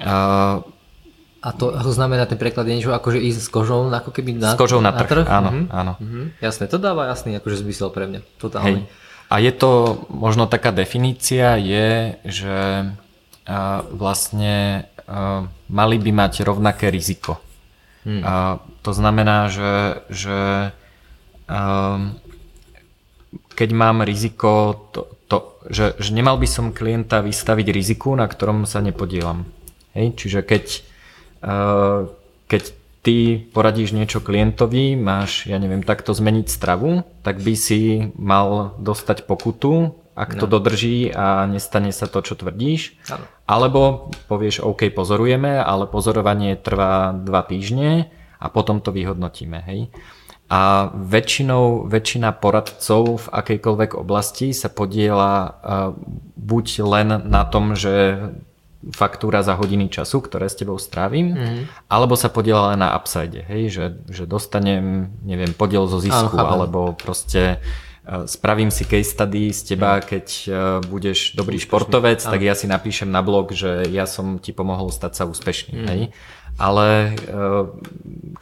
[0.00, 0.64] uh,
[1.38, 4.52] a to, znamená, ten preklad je niečo ako, že ísť s kožou ako keby na,
[4.52, 5.24] s kožou na trh, na trh?
[5.26, 5.66] áno, mm-hmm.
[5.70, 5.92] áno.
[6.02, 6.24] Mm-hmm.
[6.42, 8.66] Jasné, to dáva jasný akože zmysel pre mňa, totálne.
[8.66, 8.78] Hej.
[9.28, 9.70] A je to,
[10.08, 12.56] možno taká definícia je, že
[13.92, 14.88] vlastne
[15.68, 17.40] mali by mať rovnaké riziko.
[18.08, 18.24] Hmm.
[18.24, 18.34] A
[18.80, 20.72] to znamená, že, že
[23.52, 28.64] keď mám riziko, to, to, že, že nemal by som klienta vystaviť riziku, na ktorom
[28.64, 29.44] sa nepodielam.
[29.92, 30.16] Hej?
[30.16, 30.64] Čiže keď,
[32.48, 32.62] keď
[33.02, 39.24] ty poradíš niečo klientovi, máš, ja neviem, takto zmeniť stravu, tak by si mal dostať
[39.24, 40.38] pokutu, ak no.
[40.42, 42.98] to dodrží a nestane sa to, čo tvrdíš.
[43.06, 43.24] Ano.
[43.46, 48.10] Alebo povieš, OK, pozorujeme, ale pozorovanie trvá dva týždne
[48.42, 49.62] a potom to vyhodnotíme.
[49.62, 49.94] Hej?
[50.48, 55.92] A väčšinou, väčšina poradcov v akejkoľvek oblasti sa podiela uh,
[56.34, 58.18] buď len na tom, že
[58.94, 61.90] faktúra za hodiny času, ktoré s tebou strávim, mm.
[61.90, 66.46] alebo sa podiela len na upside, hej, že, že dostanem, neviem, podiel zo zisku, Áno,
[66.46, 70.02] alebo proste uh, spravím si case study z teba, mm.
[70.06, 70.54] keď uh,
[70.86, 71.70] budeš dobrý Úspešný.
[71.74, 72.30] športovec, Áno.
[72.30, 75.88] tak ja si napíšem na blog, že ja som ti pomohol stať sa úspešným, mm.
[75.90, 76.02] hej.
[76.58, 77.74] Ale uh,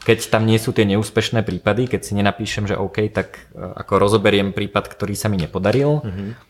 [0.05, 4.53] keď tam nie sú tie neúspešné prípady, keď si nenapíšem, že OK, tak ako rozoberiem
[4.53, 6.47] prípad, ktorý sa mi nepodaril, mm-hmm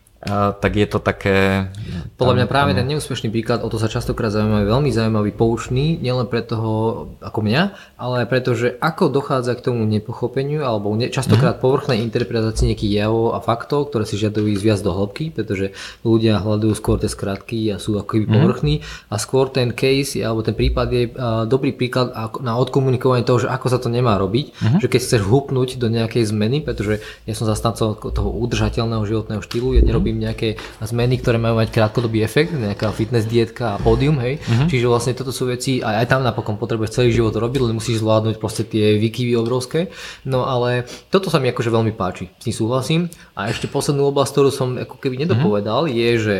[0.60, 1.68] tak je to také...
[2.18, 6.26] Podľa mňa práve ten neúspešný príklad, o to sa častokrát zaujímavý, veľmi zaujímavý, poučný, nielen
[6.28, 7.62] pre toho ako mňa,
[7.96, 11.64] ale aj preto, že ako dochádza k tomu nepochopeniu alebo ne, častokrát mm-hmm.
[11.64, 15.72] povrchnej interpretácii nejakých javov a faktov, ktoré si žiadajú ísť viac do hĺbky, pretože
[16.02, 18.34] ľudia hľadujú skôr tie skratky a sú ako mm-hmm.
[18.34, 18.74] povrchní
[19.08, 21.02] a skôr ten case alebo ten prípad je
[21.46, 22.12] dobrý príklad
[22.42, 24.80] na odkomunikovanie toho, že ako sa to nemá robiť, mm-hmm.
[24.82, 29.78] že keď chceš hupnúť do nejakej zmeny, pretože ja som zastancom toho udržateľného životného štýlu,
[29.78, 34.42] ja nerobím nejaké zmeny, ktoré majú mať krátkodobý efekt, nejaká fitness dietka a pódium, hej.
[34.42, 34.66] Uh-huh.
[34.66, 38.02] Čiže vlastne toto sú veci, aj, aj tam napokon potrebuješ celý život robiť, len musíš
[38.02, 39.94] zvládnuť proste tie výkyvy obrovské.
[40.26, 43.00] No ale toto sa mi akože veľmi páči, s tým súhlasím.
[43.38, 45.94] A ešte poslednú oblasť, ktorú som ako keby nedopovedal, uh-huh.
[45.94, 46.36] je, že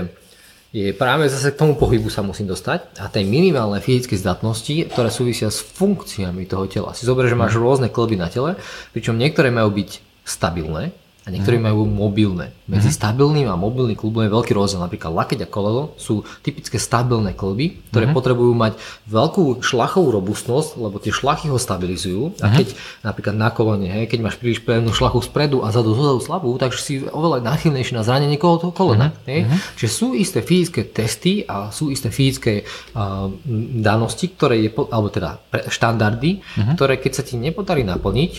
[0.68, 5.09] je práve zase k tomu pohybu sa musím dostať a tej minimálnej fyzické zdatnosti, ktoré
[5.09, 6.93] súvisia s funkciami toho tela.
[6.93, 8.61] Si zober, že máš rôzne klby na tele,
[8.93, 10.93] pričom niektoré majú byť stabilné,
[11.29, 11.64] a niektorí mm.
[11.68, 12.57] majú mobilné.
[12.64, 12.97] Medzi mm.
[12.97, 14.81] stabilným a mobilným klubom je veľký rozdiel.
[14.81, 18.16] Napríklad lakeť a koleno sú typické stabilné kluby, ktoré mm.
[18.16, 18.81] potrebujú mať
[19.12, 22.41] veľkú šlachovú robustnosť, lebo tie šlachy ho stabilizujú.
[22.41, 22.57] A mhm.
[22.57, 22.66] keď
[23.05, 26.81] napríklad na kolene, hej, keď máš príliš pevnú šlachu spredu a zadu zozadu slabú, takže
[26.81, 29.12] si oveľa náchylnejší na zranenie toho kolena.
[29.12, 29.29] Mm.
[29.29, 29.41] Hej.
[29.45, 29.59] Mm.
[29.76, 33.29] Čiže sú isté fyzické testy a sú isté fyzické uh,
[33.85, 36.81] danosti, ktoré je, alebo teda štandardy, mm.
[36.81, 38.33] ktoré keď sa ti nepodarí naplniť,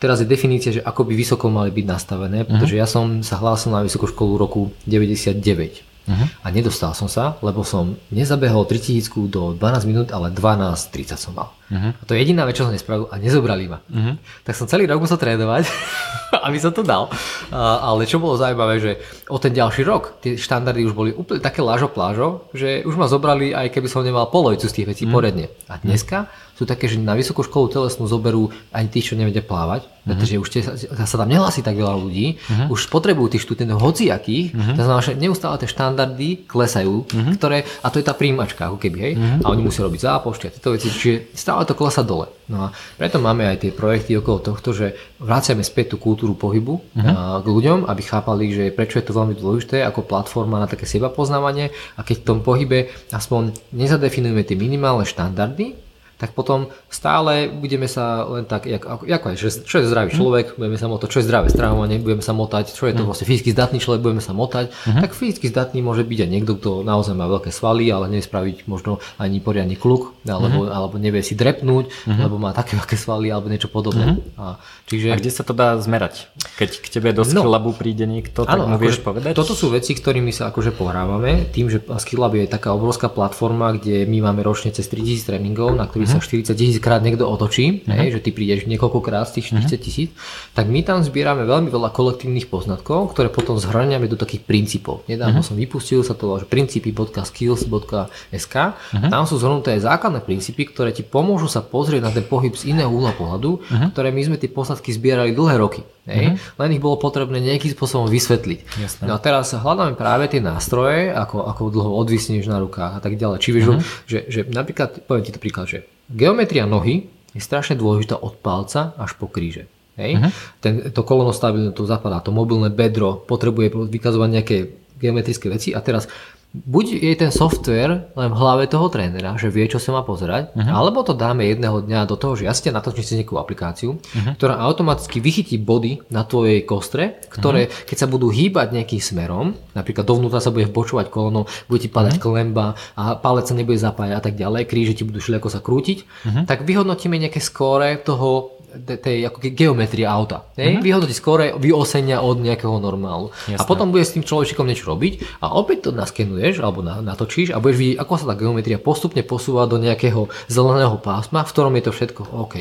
[0.00, 2.46] teraz je definícia, že ako by vysoko mali byť nastavené, mhm.
[2.48, 2.84] pretože uh-huh.
[2.84, 5.90] ja som sa hlásil na vysokú školu roku 99.
[6.10, 6.26] Uh-huh.
[6.42, 11.54] A nedostal som sa, lebo som nezabehol 3000 do 12 minút, ale 12.30 som mal.
[11.70, 11.94] Uh-huh.
[11.94, 13.78] A to je jediná vec, čo som nespravil a nezobrali ma.
[13.86, 14.18] Uh-huh.
[14.42, 15.70] Tak som celý rok musel trénovať,
[16.50, 17.12] aby som to dal.
[17.54, 18.92] A, ale čo bolo zaujímavé, že
[19.30, 23.06] o ten ďalší rok tie štandardy už boli úplne také lážo plážo, že už ma
[23.06, 25.14] zobrali aj keby som nemal polovicu z tých vecí uh-huh.
[25.14, 25.46] poriadne.
[25.70, 26.26] A dneska
[26.60, 30.48] sú také, že na vysokú školu telesnú zoberú aj tí, čo nevedia plávať pretože už
[30.48, 32.40] tie, sa tam nehlasí tak veľa ľudí,
[32.72, 37.04] už potrebujú tých študentov hociakých, to znamená, že neustále tie štandardy klesajú,
[37.36, 39.12] ktoré, a to je tá príjmačka, ako keby, hej,
[39.44, 42.32] a oni musia robiť zápočty a tieto veci, čiže stále to klesa dole.
[42.50, 46.82] No a preto máme aj tie projekty okolo tohto, že vraciame späť tú kultúru pohybu
[46.82, 47.38] uh-huh.
[47.38, 51.14] k ľuďom, aby chápali, že prečo je to veľmi dôležité ako platforma na také seba
[51.14, 55.89] poznávanie a keď v tom pohybe aspoň nezadefinujeme tie minimálne štandardy,
[56.20, 60.60] tak potom stále budeme sa len tak, jak, ako, aj, že, čo je zdravý človek,
[60.60, 63.56] budeme sa motať, čo je zdravé stravovanie, budeme sa motať, čo je to vlastne fyzicky
[63.56, 65.00] zdatný človek, budeme sa motať, uh-huh.
[65.00, 68.68] tak fyzicky zdatný môže byť aj niekto, kto naozaj má veľké svaly, ale nevie spraviť
[68.68, 70.76] možno ani poriadny kluk, alebo, uh-huh.
[70.76, 72.20] alebo nevie si drepnúť, uh-huh.
[72.20, 74.20] lebo má také veľké svaly, alebo niečo podobné.
[74.20, 74.60] Uh-huh.
[74.60, 75.08] A, čiže...
[75.08, 76.28] a kde sa to dá zmerať?
[76.60, 79.32] Keď k tebe do Skilllabu no, príde niekto, tak áno, mu vieš akože, povedať?
[79.32, 84.04] Toto sú veci, ktorými sa akože pohrávame, tým, že Skilllab je taká obrovská platforma, kde
[84.04, 86.09] my máme ročne cez 3000 tréningov, na ktorých.
[86.10, 87.94] Sa 40 tisíc krát niekto otočí, uh-huh.
[87.94, 89.78] hej, že ty prídeš niekoľkokrát z tých 40 mhm.
[89.78, 90.58] tisíc, uh-huh.
[90.58, 95.06] tak my tam zbierame veľmi veľa kolektívnych poznatkov, ktoré potom zhrňame do takých princípov.
[95.06, 95.54] Nedávno uh-huh.
[95.54, 99.10] som vypustil, sa to že princípy.skills.sk, uh-huh.
[99.10, 102.74] tam sú zhrnuté aj základné princípy, ktoré ti pomôžu sa pozrieť na ten pohyb z
[102.74, 103.88] iného úhla pohľadu, uh-huh.
[103.94, 105.86] ktoré my sme tie poznatky zbierali dlhé roky.
[106.08, 106.32] Hej?
[106.32, 106.60] Uh-huh.
[106.64, 108.60] Len ich bolo potrebné nejakým spôsobom vysvetliť.
[108.80, 109.04] Jasne.
[109.04, 113.20] No a teraz hľadáme práve tie nástroje, ako, ako dlho odvisneš na rukách a tak
[113.20, 113.38] ďalej.
[113.40, 113.82] Či vieš, uh-huh.
[114.08, 118.96] že, že napríklad, poviem ti to príklad, že Geometria nohy je strašne dôležitá od palca
[118.96, 119.68] až po kríže.
[120.00, 120.16] Hej?
[120.16, 120.30] Uh-huh.
[120.64, 124.56] Ten, to kolono stabilné to zapadá, to mobilné bedro potrebuje vykazovať nejaké
[125.00, 126.08] geometrické veci a teraz
[126.50, 130.50] buď je ten software len v hlave toho trénera, že vie, čo sa má pozerať,
[130.50, 130.66] uh-huh.
[130.66, 134.34] alebo to dáme jedného dňa do toho, že ja si natočím si nejakú aplikáciu, uh-huh.
[134.34, 137.86] ktorá automaticky vychytí body na tvojej kostre, ktoré uh-huh.
[137.86, 142.18] keď sa budú hýbať nejakým smerom, napríklad dovnútra sa bude vbočovať kolono, bude ti padať
[142.18, 142.26] uh-huh.
[142.26, 145.98] klemba a palec sa nebude zapájať a tak ďalej, kríže ti budú všelijako sa krútiť,
[146.02, 146.44] uh-huh.
[146.50, 148.58] tak vyhodnotíme nejaké skóre toho
[149.00, 150.46] tej ako geometrie auta.
[150.54, 150.82] Mm-hmm.
[150.82, 153.34] Vyhodnotí skore vyosenia od nejakého normálu.
[153.50, 153.58] Jasné.
[153.58, 157.52] A potom budeš s tým človečikom niečo robiť a opäť to naskenuješ alebo na, natočíš
[157.52, 161.74] a budeš vidieť, ako sa tá geometria postupne posúva do nejakého zeleného pásma, v ktorom
[161.78, 162.54] je to všetko OK.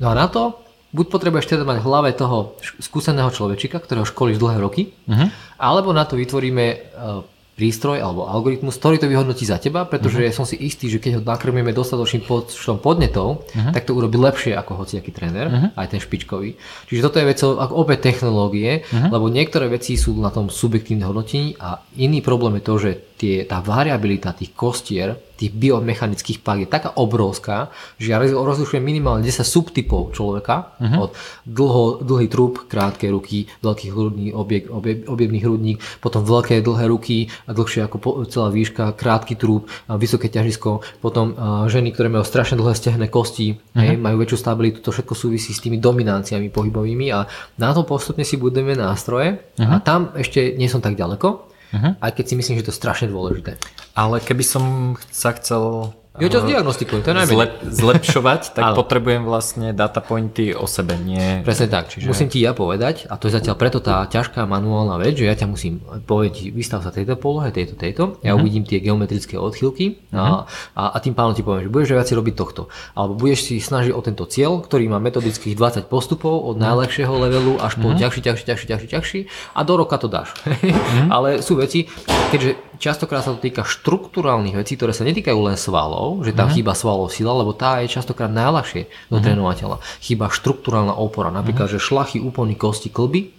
[0.00, 4.42] No a na to buď potrebuješ teda mať v hlave toho skúseného človečika, ktorého školíš
[4.42, 5.58] dlhé roky, mm-hmm.
[5.62, 7.22] alebo na to vytvoríme uh,
[7.60, 10.32] prístroj alebo algoritmus, ktorý to vyhodnotí za teba, pretože uh-huh.
[10.32, 13.76] som si istý, že keď ho nakrmíme dostatočným počtom podnetov, uh-huh.
[13.76, 15.76] tak to urobí lepšie ako hociaký tréner, uh-huh.
[15.76, 16.56] aj ten špičkový.
[16.88, 19.12] Čiže toto je vec ako opäť technológie, uh-huh.
[19.12, 22.90] lebo niektoré veci sú na tom subjektívne hodnotení a iný problém je to, že
[23.20, 29.24] tie, tá variabilita tých kostier tých biomechanických pák je taká obrovská, že ja rozlišujem minimálne
[29.24, 31.08] 10 subtypov človeka, uh-huh.
[31.08, 31.10] od
[31.48, 37.32] dlho, dlhý trup, krátke ruky, veľký hrudný objek, objek, objemný hrudník, potom veľké dlhé ruky,
[37.48, 41.32] dlhšie ako po, celá výška, krátky trup, vysoké ťažisko, potom
[41.72, 43.80] ženy, ktoré majú strašne dlhé stehné kosti, uh-huh.
[43.80, 47.24] hej, majú väčšiu stabilitu, to všetko súvisí s tými dominanciami pohybovými a
[47.56, 49.72] na to postupne si budeme nástroje uh-huh.
[49.72, 51.28] a tam ešte nie som tak ďaleko,
[51.72, 51.92] uh-huh.
[51.96, 53.56] aj keď si myslím, že to je strašne dôležité.
[54.00, 54.64] Ale keby som
[55.12, 57.38] sa chcel ja ťa zdiagnostikujem, to je najmenej.
[57.38, 61.40] Zlep, zlepšovať, tak potrebujem vlastne data pointy o sebe, nie...
[61.46, 62.10] Presne tak, čiže...
[62.10, 65.38] musím ti ja povedať, a to je zatiaľ preto tá ťažká manuálna vec, že ja
[65.38, 68.42] ťa musím povedať, vystav sa tejto polohe, tejto, tejto, ja uh-huh.
[68.42, 70.44] uvidím tie geometrické odchylky uh-huh.
[70.76, 72.62] a, a, tým pánom ti poviem, že budeš viac robiť tohto.
[72.92, 77.56] Alebo budeš si snažiť o tento cieľ, ktorý má metodických 20 postupov od najlepšieho levelu
[77.62, 78.02] až po uh-huh.
[78.02, 79.20] ťažší, ťažší, ťažší, ťažší, ťažší
[79.56, 80.36] a do roka to dáš.
[80.44, 81.06] uh-huh.
[81.16, 81.86] Ale sú veci,
[82.34, 86.56] keďže častokrát sa to týka štruktúrálnych vecí, ktoré sa netýkajú len svalov, že tam uh-huh.
[86.56, 89.22] chýba svalov sila, lebo tá je častokrát najľahšie do uh-huh.
[89.22, 89.76] trénovateľa.
[90.00, 91.78] Chýba štruktúrálna opora, napríklad, uh-huh.
[91.78, 93.36] že šlachy, úplný kosti, klby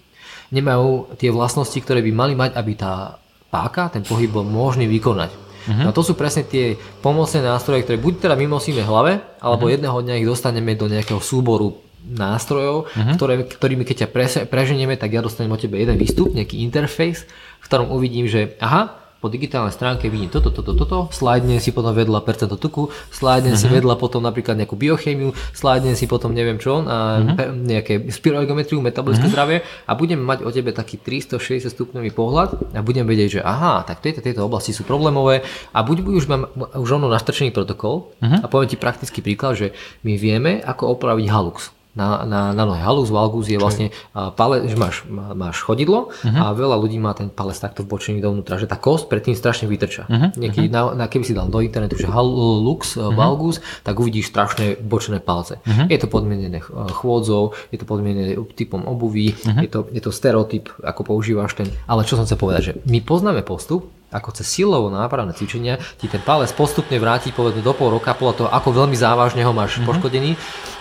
[0.54, 3.18] nemajú tie vlastnosti, ktoré by mali mať, aby tá
[3.50, 5.32] páka, ten pohyb bol možný vykonať.
[5.34, 5.90] Uh-huh.
[5.90, 9.76] No to sú presne tie pomocné nástroje, ktoré buď teda mimosíme hlave, alebo uh-huh.
[9.76, 13.14] jedného dňa ich dostaneme do nejakého súboru nástrojov, uh-huh.
[13.18, 17.26] ktoré, ktorými keď ťa pre, preženieme, tak ja dostanem od tebe jeden výstup, nejaký interface,
[17.62, 21.94] v ktorom uvidím, že aha, po digitálnej stránke vidím toto, toto, toto, slajdne si potom
[21.94, 23.62] vedľa percento tuku, slajdne uh-huh.
[23.62, 23.74] si mhm.
[23.78, 27.54] vedľa potom napríklad nejakú biochémiu, slajdne si potom neviem čo, a uh-huh.
[27.54, 29.38] nejaké spiroergometriu, metabolické uh-huh.
[29.38, 33.86] zdravie a budem mať o tebe taký 360 stupňový pohľad a budem vedieť, že aha,
[33.86, 38.42] tak tejto, tejto oblasti sú problémové a buď už mám už ono nastrčený protokol uh-huh.
[38.42, 39.68] a poviem ti praktický príklad, že
[40.02, 42.80] my vieme, ako opraviť halux na, na, na nohe.
[42.80, 46.32] Halus valgus je vlastne palec, že máš, máš chodidlo uh-huh.
[46.40, 50.08] a veľa ľudí má ten palec takto vbočený dovnútra, že tá kost predtým strašne vytrča.
[50.08, 50.30] Uh-huh.
[50.40, 50.96] Niekedy, uh-huh.
[50.96, 53.12] na, na, keby si dal do internetu, že halux uh-huh.
[53.12, 55.60] valgus, tak uvidíš strašné bočné palce.
[55.64, 55.88] Uh-huh.
[55.92, 56.64] Je to podmienené
[56.96, 59.60] chôdzou, je to podmienené typom obuví, uh-huh.
[59.64, 61.68] je, to, je to stereotyp, ako používaš ten.
[61.88, 66.12] Ale čo som chcel povedať, že my poznáme postup, ako cez silovo nápravné cvičenia ti
[66.12, 69.80] ten palec postupne vráti povedzme do pol roka podľa toho, ako veľmi závažne ho máš
[69.80, 69.88] mm-hmm.
[69.88, 70.32] poškodený,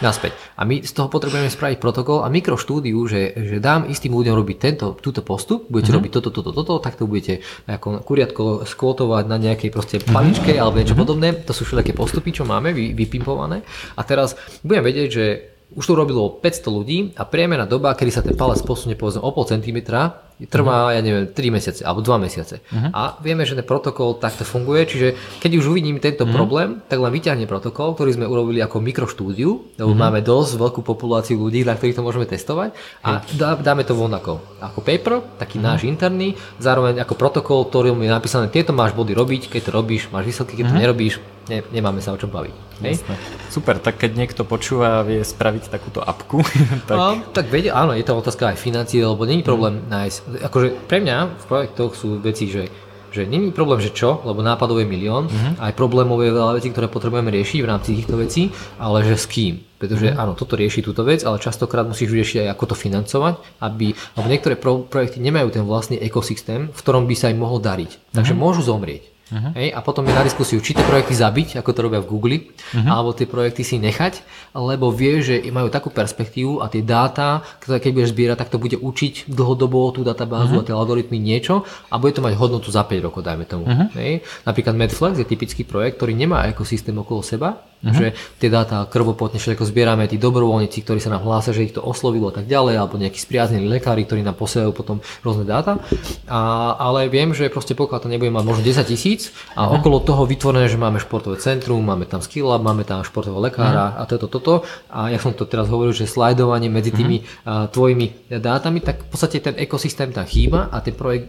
[0.03, 0.35] naspäť.
[0.59, 4.57] A my z toho potrebujeme spraviť protokol a mikroštúdiu, že, že dám istým ľuďom robiť
[4.59, 5.99] tento, túto postup, budete mm-hmm.
[6.03, 10.61] robiť toto, toto, toto, tak to budete ako kuriatko skvotovať na nejakej proste paličke mm-hmm.
[10.61, 11.07] alebo niečo mm-hmm.
[11.07, 11.29] podobné.
[11.47, 13.63] To sú všetky postupy, čo máme vy, vypimpované.
[13.95, 14.35] A teraz
[14.67, 15.25] budem vedieť, že
[15.71, 19.31] už to robilo 500 ľudí a priemerná doba, kedy sa ten palec posunie povedzme o
[19.31, 20.97] pol centimetra, trvá, uh-huh.
[20.97, 22.65] ja neviem, 3 mesiace alebo 2 mesiace.
[22.65, 22.91] Uh-huh.
[22.97, 25.09] A vieme, že ten protokol takto funguje, čiže
[25.43, 26.33] keď už uvidím tento uh-huh.
[26.33, 30.01] problém, tak len vyťahne protokol, ktorý sme urobili ako mikroštúdiu, lebo uh-huh.
[30.01, 32.73] máme dosť veľkú populáciu ľudí, na ktorých to môžeme testovať
[33.05, 35.77] a dá, dáme to von ako, ako paper, taký uh-huh.
[35.77, 40.09] náš interný, zároveň ako protokol, ktorý je napísané, tieto máš body robiť, keď to robíš,
[40.09, 40.79] máš výsledky, keď uh-huh.
[40.79, 41.15] to nerobíš,
[41.51, 42.55] ne, nemáme sa o čom baviť.
[42.87, 43.03] Hej?
[43.51, 46.47] Super, tak keď niekto počúva a vie spraviť takúto apku,
[46.89, 46.95] tak...
[46.97, 49.91] No, tak vedie, áno, je to otázka aj financie, lebo není problém mm.
[49.91, 52.71] nájsť akože pre mňa v projektoch sú veci, že
[53.11, 55.59] že není problém, že čo, lebo nápadov je milión, uh-huh.
[55.59, 59.27] aj problémov je veľa vecí, ktoré potrebujeme riešiť v rámci týchto vecí, ale že s
[59.27, 59.59] kým.
[59.83, 60.23] Pretože uh-huh.
[60.23, 63.35] áno, toto rieši túto vec, ale častokrát musíš riešiť aj ako to financovať,
[63.67, 67.59] aby, lebo niektoré pro, projekty nemajú ten vlastný ekosystém, v ktorom by sa im mohol
[67.59, 68.15] dariť.
[68.15, 68.47] Takže uh-huh.
[68.47, 69.10] môžu zomrieť.
[69.31, 69.55] Uh-huh.
[69.55, 72.37] Hej, a potom je na diskusiu, či tie projekty zabiť, ako to robia v Google,
[72.43, 72.83] uh-huh.
[72.83, 74.27] alebo tie projekty si nechať,
[74.59, 78.59] lebo vie, že majú takú perspektívu a tie dáta, ktoré keď budeš zbierať, tak to
[78.59, 80.67] bude učiť dlhodobo tú databázu uh-huh.
[80.67, 83.71] a tie algoritmy niečo a bude to mať hodnotu za 5 rokov, dajme tomu.
[83.71, 83.87] Uh-huh.
[83.95, 84.27] Hej.
[84.43, 87.97] Napríklad Medflex je typický projekt, ktorý nemá ekosystém okolo seba, Uh-huh.
[87.97, 88.07] Že
[88.37, 92.29] tie dáta krvopotne všetko zbierame, tí dobrovoľníci, ktorí sa nám hlásia, že ich to oslovilo
[92.29, 95.81] a tak ďalej, alebo nejakí spriaznení lekári, ktorí nám posielajú potom rôzne dáta.
[96.29, 99.20] A, ale viem, že proste pokiaľ to nebude mať možno 10 tisíc
[99.59, 99.77] a uh-huh.
[99.77, 103.93] okolo toho vytvorené, že máme športové centrum, máme tam skill lab, máme tam športového lekára
[103.93, 104.01] uh-huh.
[104.01, 104.55] a toto, toto.
[104.89, 109.09] A ja som to teraz hovoril, že slajdovanie medzi tými uh, tvojimi dátami, tak v
[109.13, 111.29] podstate ten ekosystém tam chýba a ten projekt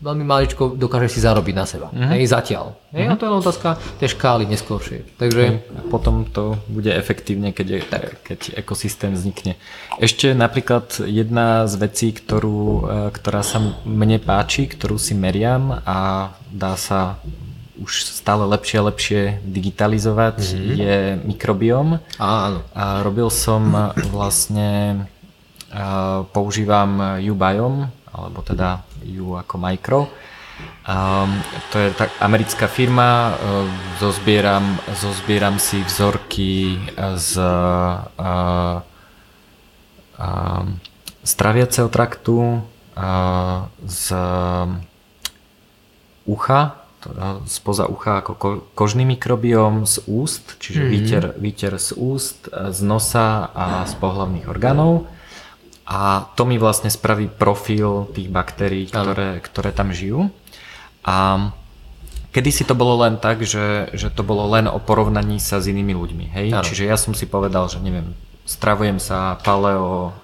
[0.00, 1.92] veľmi maličko dokáže si zarobiť na seba.
[1.92, 2.10] Uh-huh.
[2.16, 2.72] Hej, zatiaľ.
[2.90, 3.14] Hej, uh-huh.
[3.14, 3.68] a to je len otázka
[4.00, 5.04] tej škály neskôršie.
[5.20, 5.60] Takže...
[5.76, 7.80] A potom to bude efektívne, keď, je,
[8.24, 9.60] keď ekosystém vznikne.
[10.00, 12.82] Ešte napríklad jedna z vecí, ktorú, e,
[13.12, 17.20] ktorá sa mne páči, ktorú si meriam a dá sa
[17.80, 20.72] už stále lepšie a lepšie digitalizovať, mm-hmm.
[20.76, 21.88] je mikrobiom.
[22.20, 22.60] Áno.
[22.76, 23.72] A robil som
[24.14, 25.04] vlastne,
[26.34, 30.08] používam Ubiome, alebo teda ju ako Micro.
[30.84, 31.40] Um,
[31.72, 33.64] to je tak americká firma, uh,
[33.96, 36.76] zozbieram, zozbieram si vzorky
[37.16, 38.84] z uh, uh,
[41.24, 44.12] straviaceho traktu, uh, z
[46.28, 46.76] ucha,
[47.48, 50.92] spoza ucha ako ko, kožný mikrobióm, z úst, čiže mm-hmm.
[50.92, 55.08] výter, výter z úst, z nosa a z pohlavných orgánov
[55.90, 60.30] a to mi vlastne spraví profil tých baktérií, ktoré, ktoré tam žijú.
[61.02, 61.50] A
[62.30, 65.66] kedy si to bolo len tak, že, že to bolo len o porovnaní sa s
[65.66, 66.26] inými ľuďmi.
[66.30, 66.46] Hej?
[66.62, 68.14] Čiže ja som si povedal, že neviem,
[68.46, 70.14] stravujem sa paleo,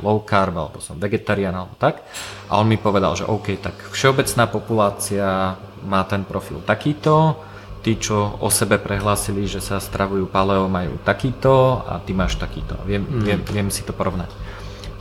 [0.00, 2.00] low carb, alebo som vegetarián, alebo tak.
[2.48, 7.36] A on mi povedal, že OK, tak všeobecná populácia má ten profil takýto,
[7.84, 12.80] tí, čo o sebe prehlásili, že sa stravujú paleo, majú takýto a ty máš takýto.
[12.88, 13.20] Viem, mm.
[13.20, 14.32] viem, viem si to porovnať.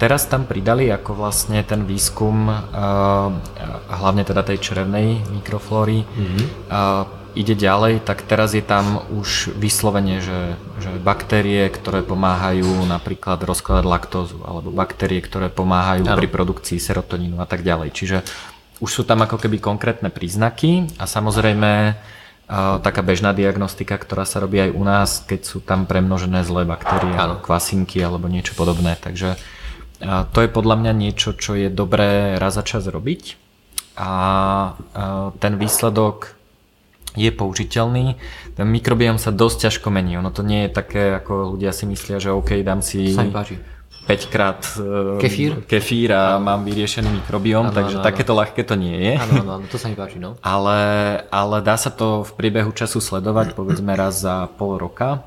[0.03, 3.31] Teraz tam pridali ako vlastne ten výskum, uh,
[3.87, 6.45] hlavne teda tej črevnej mikroflóry, mm-hmm.
[7.39, 13.85] ide ďalej, tak teraz je tam už vyslovene, že, že baktérie, ktoré pomáhajú napríklad rozkladať
[13.87, 16.19] laktózu, alebo baktérie, ktoré pomáhajú ano.
[16.19, 17.95] pri produkcii serotonínu a tak ďalej.
[17.95, 18.17] Čiže
[18.83, 21.95] už sú tam ako keby konkrétne príznaky a samozrejme
[22.83, 27.15] taká bežná diagnostika, ktorá sa robí aj u nás, keď sú tam premnožené zlé baktérie,
[27.15, 27.39] ano.
[27.39, 28.99] kvasinky alebo niečo podobné.
[28.99, 29.39] Takže
[30.03, 33.39] a to je podľa mňa niečo, čo je dobré raz za čas robiť
[33.97, 34.11] a
[35.37, 36.33] ten výsledok
[37.13, 38.17] je použiteľný.
[38.57, 40.17] Ten mikrobiom sa dosť ťažko mení.
[40.17, 43.13] Ono to nie je také, ako ľudia si myslia, že OK, dám si
[44.03, 46.43] 5 krát e, kefír, kefír a ano.
[46.43, 49.13] mám vyriešený mikrobiom, ano, takže ano, takéto ľahké to nie je.
[49.15, 50.35] Áno, áno, to sa mi páči, no.
[50.43, 50.79] Ale,
[51.31, 55.23] ale dá sa to v priebehu času sledovať, povedzme raz za pol roka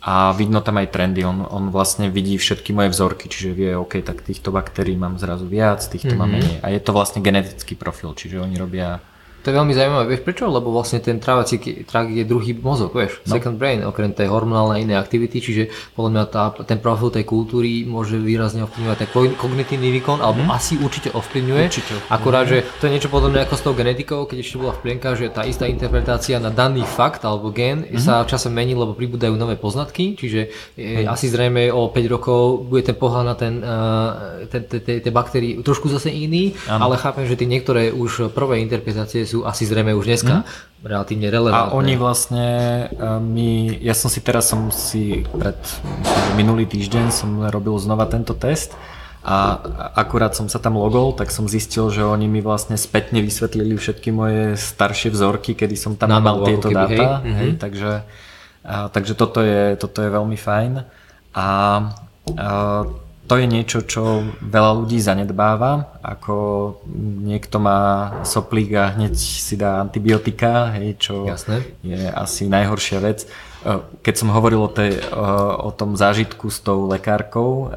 [0.00, 1.20] a vidno tam aj trendy.
[1.28, 5.44] On, on vlastne vidí všetky moje vzorky, čiže vie, OK, tak týchto baktérií mám zrazu
[5.44, 6.20] viac, týchto mm-hmm.
[6.20, 6.56] mám menej.
[6.64, 9.04] A je to vlastne genetický profil, čiže oni robia
[9.40, 10.44] to je veľmi zaujímavé, vieš prečo?
[10.52, 11.56] Lebo vlastne ten trávací
[11.88, 13.32] trakt je druhý mozog, vieš, no.
[13.32, 15.62] second brain, okrem tej hormonálnej inej aktivity, čiže
[15.96, 19.08] podľa mňa tá, ten profil tej kultúry môže výrazne ovplyvňovať ten
[19.40, 20.50] kognitívny výkon, alebo mm.
[20.52, 21.64] asi určite ovplyvňuje.
[21.72, 21.94] Určite.
[22.12, 25.16] Akurát, že to je niečo podobné ako s tou genetikou, keď ešte bola v plienkach,
[25.16, 27.96] že tá istá interpretácia na daný fakt alebo gen mm.
[27.96, 31.08] sa v čase mení, lebo pribúdajú nové poznatky, čiže mm.
[31.08, 35.88] asi zrejme o 5 rokov bude ten pohľad na ten, uh, ten, tie baktérie trošku
[35.88, 36.90] zase iný, ano.
[36.90, 40.82] ale chápem, že tie niektoré už prvé interpretácie sú asi zrejme už dneska mm.
[40.82, 41.70] relatívne relevantné.
[41.70, 42.46] A oni vlastne,
[43.22, 45.56] my, ja som si teraz som si pred
[46.34, 48.74] minulý týždeň som robil znova tento test
[49.20, 49.60] a
[49.94, 54.08] akurát som sa tam logol, tak som zistil, že oni mi vlastne spätne vysvetlili všetky
[54.10, 57.06] moje staršie vzorky, kedy som tam mal tieto keby, dáta.
[57.22, 57.34] Hej.
[57.36, 57.58] Hej, mhm.
[57.60, 57.90] takže
[58.60, 60.72] a, takže toto je, toto je veľmi fajn.
[61.32, 61.46] A, a
[63.30, 66.34] to je niečo, čo veľa ľudí zanedbáva, ako
[67.22, 71.62] niekto má soplík a hneď si dá antibiotika, hej, čo Jasné.
[71.86, 73.30] je asi najhoršia vec.
[73.30, 75.14] Eh, keď som hovoril o, tej, eh,
[75.62, 77.76] o tom zážitku s tou lekárkou eh,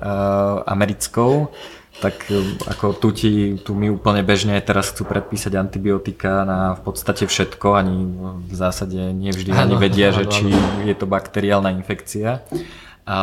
[0.65, 1.53] americkou,
[2.01, 2.25] tak
[2.67, 7.77] ako tu, ti, tu mi úplne bežne teraz chcú predpísať antibiotika na v podstate všetko,
[7.77, 7.95] ani
[8.49, 10.49] v zásade nevždy ani vedia, že či
[10.83, 12.43] je to bakteriálna infekcia.
[13.07, 13.15] A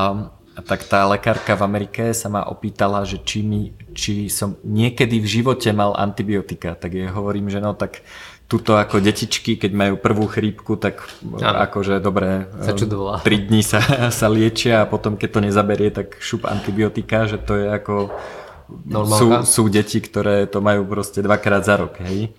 [0.65, 5.29] tak tá lekárka v Amerike sa ma opýtala, že či, mi, či som niekedy v
[5.29, 6.77] živote mal antibiotika.
[6.77, 8.05] Tak jej hovorím, že no tak
[8.51, 11.55] tuto ako detičky, keď majú prvú chrípku, tak ano.
[11.71, 12.51] akože dobre,
[13.23, 13.79] tri dní sa,
[14.19, 17.95] sa liečia a potom keď to nezaberie, tak šup antibiotika, že to je ako...
[19.19, 22.31] Sú, sú deti, ktoré to majú proste dvakrát za rok, hej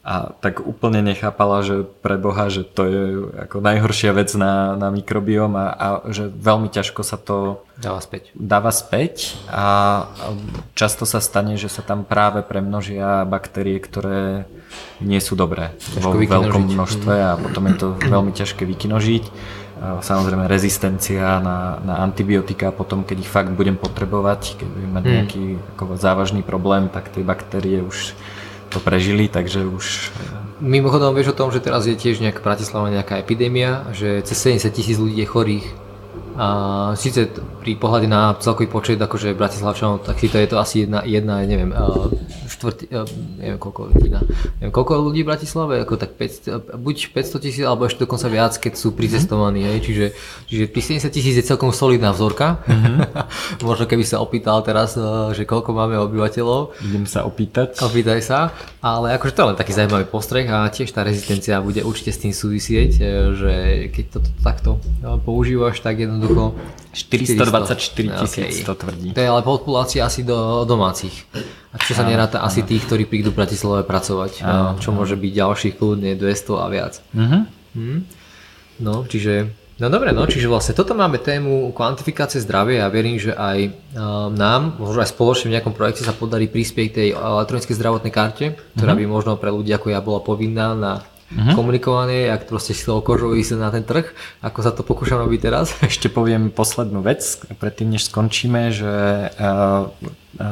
[0.00, 3.02] a tak úplne nechápala, že pre Boha, že to je
[3.36, 8.32] ako najhoršia vec na, na mikrobióm a, a že veľmi ťažko sa to dáva späť.
[8.32, 9.64] dáva späť a
[10.72, 14.48] často sa stane, že sa tam práve premnožia baktérie, ktoré
[15.04, 16.32] nie sú dobré ťažko vo vykinožiť.
[16.32, 19.24] veľkom množstve a potom je to veľmi ťažké vykinožiť.
[19.80, 25.12] Samozrejme rezistencia na, na antibiotika, potom keď ich fakt budem potrebovať, keď budem mať hmm.
[25.16, 25.44] nejaký
[25.76, 28.16] ako závažný problém, tak tie baktérie už
[28.70, 30.14] to prežili, takže už...
[30.62, 34.70] Mimochodom vieš o tom, že teraz je tiež nejaká Bratislava nejaká epidémia, že cez 70
[34.70, 35.66] tisíc ľudí je chorých
[36.36, 36.46] a
[36.94, 37.28] síce
[37.60, 41.44] pri pohľade na celkový počet akože Bratislavčanov, tak si to je to asi jedna, jedna
[41.44, 41.70] neviem,
[42.50, 42.78] štvrť,
[43.40, 44.08] neviem koľko ľudí,
[44.60, 48.52] neviem koľko ľudí v Bratislave, ako tak 500, buď 500 tisíc, alebo ešte dokonca viac,
[48.56, 50.06] keď sú pricestovaní, hej, čiže,
[50.50, 50.64] čiže
[51.00, 52.60] 70 tisíc je celkom solidná vzorka.
[52.68, 52.96] Mm-hmm.
[53.68, 54.96] Možno keby sa opýtal teraz,
[55.36, 56.80] že koľko máme obyvateľov.
[56.84, 57.80] Idem sa opýtať.
[57.80, 58.52] Opýtaj sa,
[58.84, 62.20] ale akože to je len taký zaujímavý postreh a tiež tá rezistencia bude určite s
[62.20, 63.02] tým súvisieť, e,
[63.36, 63.52] že
[63.92, 64.70] keď to takto
[65.24, 66.52] používaš, tak jednoducho jednoducho
[66.92, 68.66] 424 tisíc okay.
[68.66, 69.08] to tvrdí.
[69.14, 71.24] To je ale populácia asi do domácich.
[71.70, 75.32] A čo sa neráta asi tých, ktorí prídu v Bratislave pracovať, áno, čo môže byť
[75.32, 76.98] ďalších kľudne 200 a viac.
[77.14, 77.46] Uh-huh.
[77.78, 77.98] Hm?
[78.82, 83.16] No, čiže No dobre, no, čiže vlastne toto máme tému kvantifikácie zdravia a ja verím,
[83.16, 83.58] že aj
[83.96, 88.60] um, nám, možno aj spoločne v nejakom projekte sa podarí prispieť tej elektronickej zdravotnej karte,
[88.76, 89.00] ktorá uh-huh.
[89.00, 91.00] by možno pre ľudí ako ja bola povinná na
[91.30, 91.54] uh-huh.
[91.54, 94.10] komunikovanie, ak proste si toho kožou ísť na ten trh,
[94.42, 95.74] ako sa to pokúšam robiť teraz.
[95.86, 97.22] Ešte poviem poslednú vec,
[97.58, 98.94] predtým než skončíme, že
[99.34, 99.90] uh,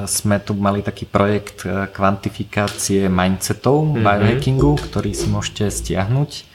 [0.07, 4.03] sme tu mali taký projekt kvantifikácie mindsetov uh-huh.
[4.03, 6.49] biohackingu, ktorý si môžete stiahnuť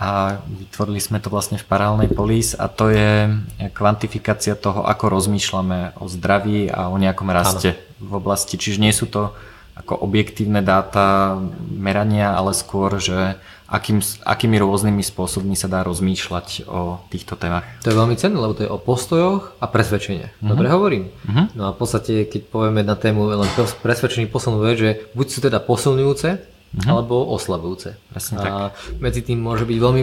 [0.00, 3.36] a vytvorili sme to vlastne v paralelnej polis a to je
[3.76, 8.08] kvantifikácia toho, ako rozmýšľame o zdraví a o nejakom raste ano.
[8.08, 8.56] v oblasti.
[8.56, 9.36] Čiže nie sú to
[9.80, 11.40] ako objektívne dáta
[11.72, 13.40] merania, ale skôr, že
[13.70, 17.64] akým, akými rôznymi spôsobmi sa dá rozmýšľať o týchto témach.
[17.86, 20.34] To je veľmi cenné, lebo to je o postojoch a presvedčenie.
[20.34, 20.50] Uh-huh.
[20.52, 21.14] Dobre hovorím?
[21.24, 21.46] Uh-huh.
[21.54, 25.62] No a v podstate, keď povieme na tému len presvedčený posilňuje, že buď sú teda
[25.62, 26.90] posilňujúce, uh-huh.
[26.90, 27.94] alebo oslabujúce.
[28.10, 28.54] Presne a tak.
[28.98, 30.02] medzi tým môže byť veľmi,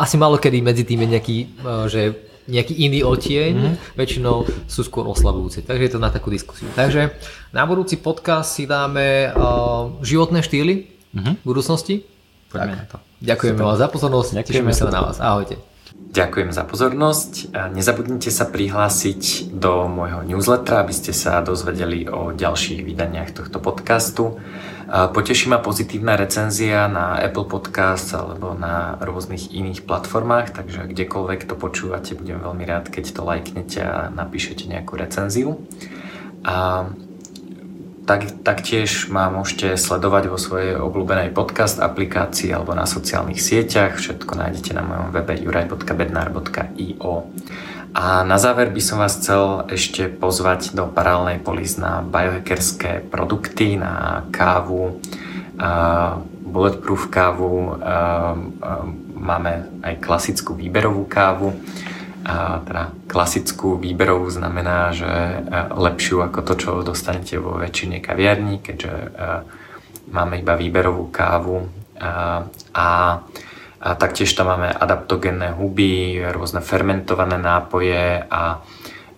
[0.00, 1.36] asi málo kedy medzi tým je nejaký,
[1.92, 3.74] že nejaký iný odtieň, mm-hmm.
[3.94, 5.62] väčšinou sú skôr oslabujúce.
[5.62, 6.66] Takže je to na takú diskusiu.
[6.74, 7.14] Takže
[7.54, 10.74] na budúci podcast si dáme uh, životné štýly
[11.14, 11.34] mm-hmm.
[11.38, 11.94] v budúcnosti.
[12.50, 12.96] Poďme na to.
[13.22, 14.70] Ďakujeme vám za pozornosť, Ďakujeme.
[14.70, 15.16] tešíme sa na vás.
[15.22, 15.71] Ahojte.
[16.12, 17.56] Ďakujem za pozornosť.
[17.72, 24.36] Nezabudnite sa prihlásiť do môjho newslettera, aby ste sa dozvedeli o ďalších vydaniach tohto podcastu.
[24.92, 31.56] Poteší ma pozitívna recenzia na Apple Podcast alebo na rôznych iných platformách, takže kdekoľvek to
[31.56, 35.64] počúvate, budem veľmi rád, keď to lajknete a napíšete nejakú recenziu.
[36.44, 36.92] A
[38.06, 43.98] tak, taktiež ma môžete sledovať vo svojej obľúbenej podcast aplikácii alebo na sociálnych sieťach.
[43.98, 47.14] Všetko nájdete na mojom webe juraj.bednar.io.
[47.92, 53.76] A na záver by som vás chcel ešte pozvať do paralelnej polis na biohackerské produkty,
[53.76, 54.96] na kávu,
[56.40, 57.76] bulletproof kávu,
[59.12, 61.52] máme aj klasickú výberovú kávu.
[62.66, 65.10] Teda klasickú výberovú znamená, že
[65.74, 68.92] lepšiu ako to, čo dostanete vo väčšine kaviarní, keďže
[70.10, 71.66] máme iba výberovú kávu
[71.98, 72.86] a, a
[73.82, 78.62] a taktiež tam máme adaptogénne huby, rôzne fermentované nápoje a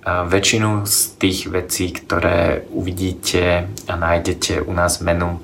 [0.05, 5.41] väčšinu z tých vecí, ktoré uvidíte a nájdete u nás menu,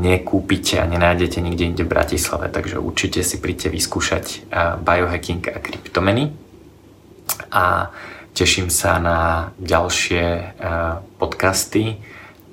[0.00, 4.48] nekúpite a nenájdete nikde inde v Bratislave, takže určite si príďte vyskúšať
[4.80, 6.32] biohacking a kryptomeny
[7.50, 7.90] a
[8.34, 9.18] teším sa na
[9.60, 10.56] ďalšie
[11.18, 12.00] podcasty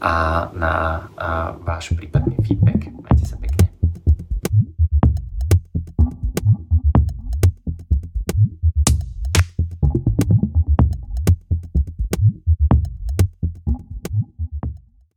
[0.01, 1.07] a na
[1.63, 2.91] váš prípadný feedback.
[2.91, 3.37] Majte sa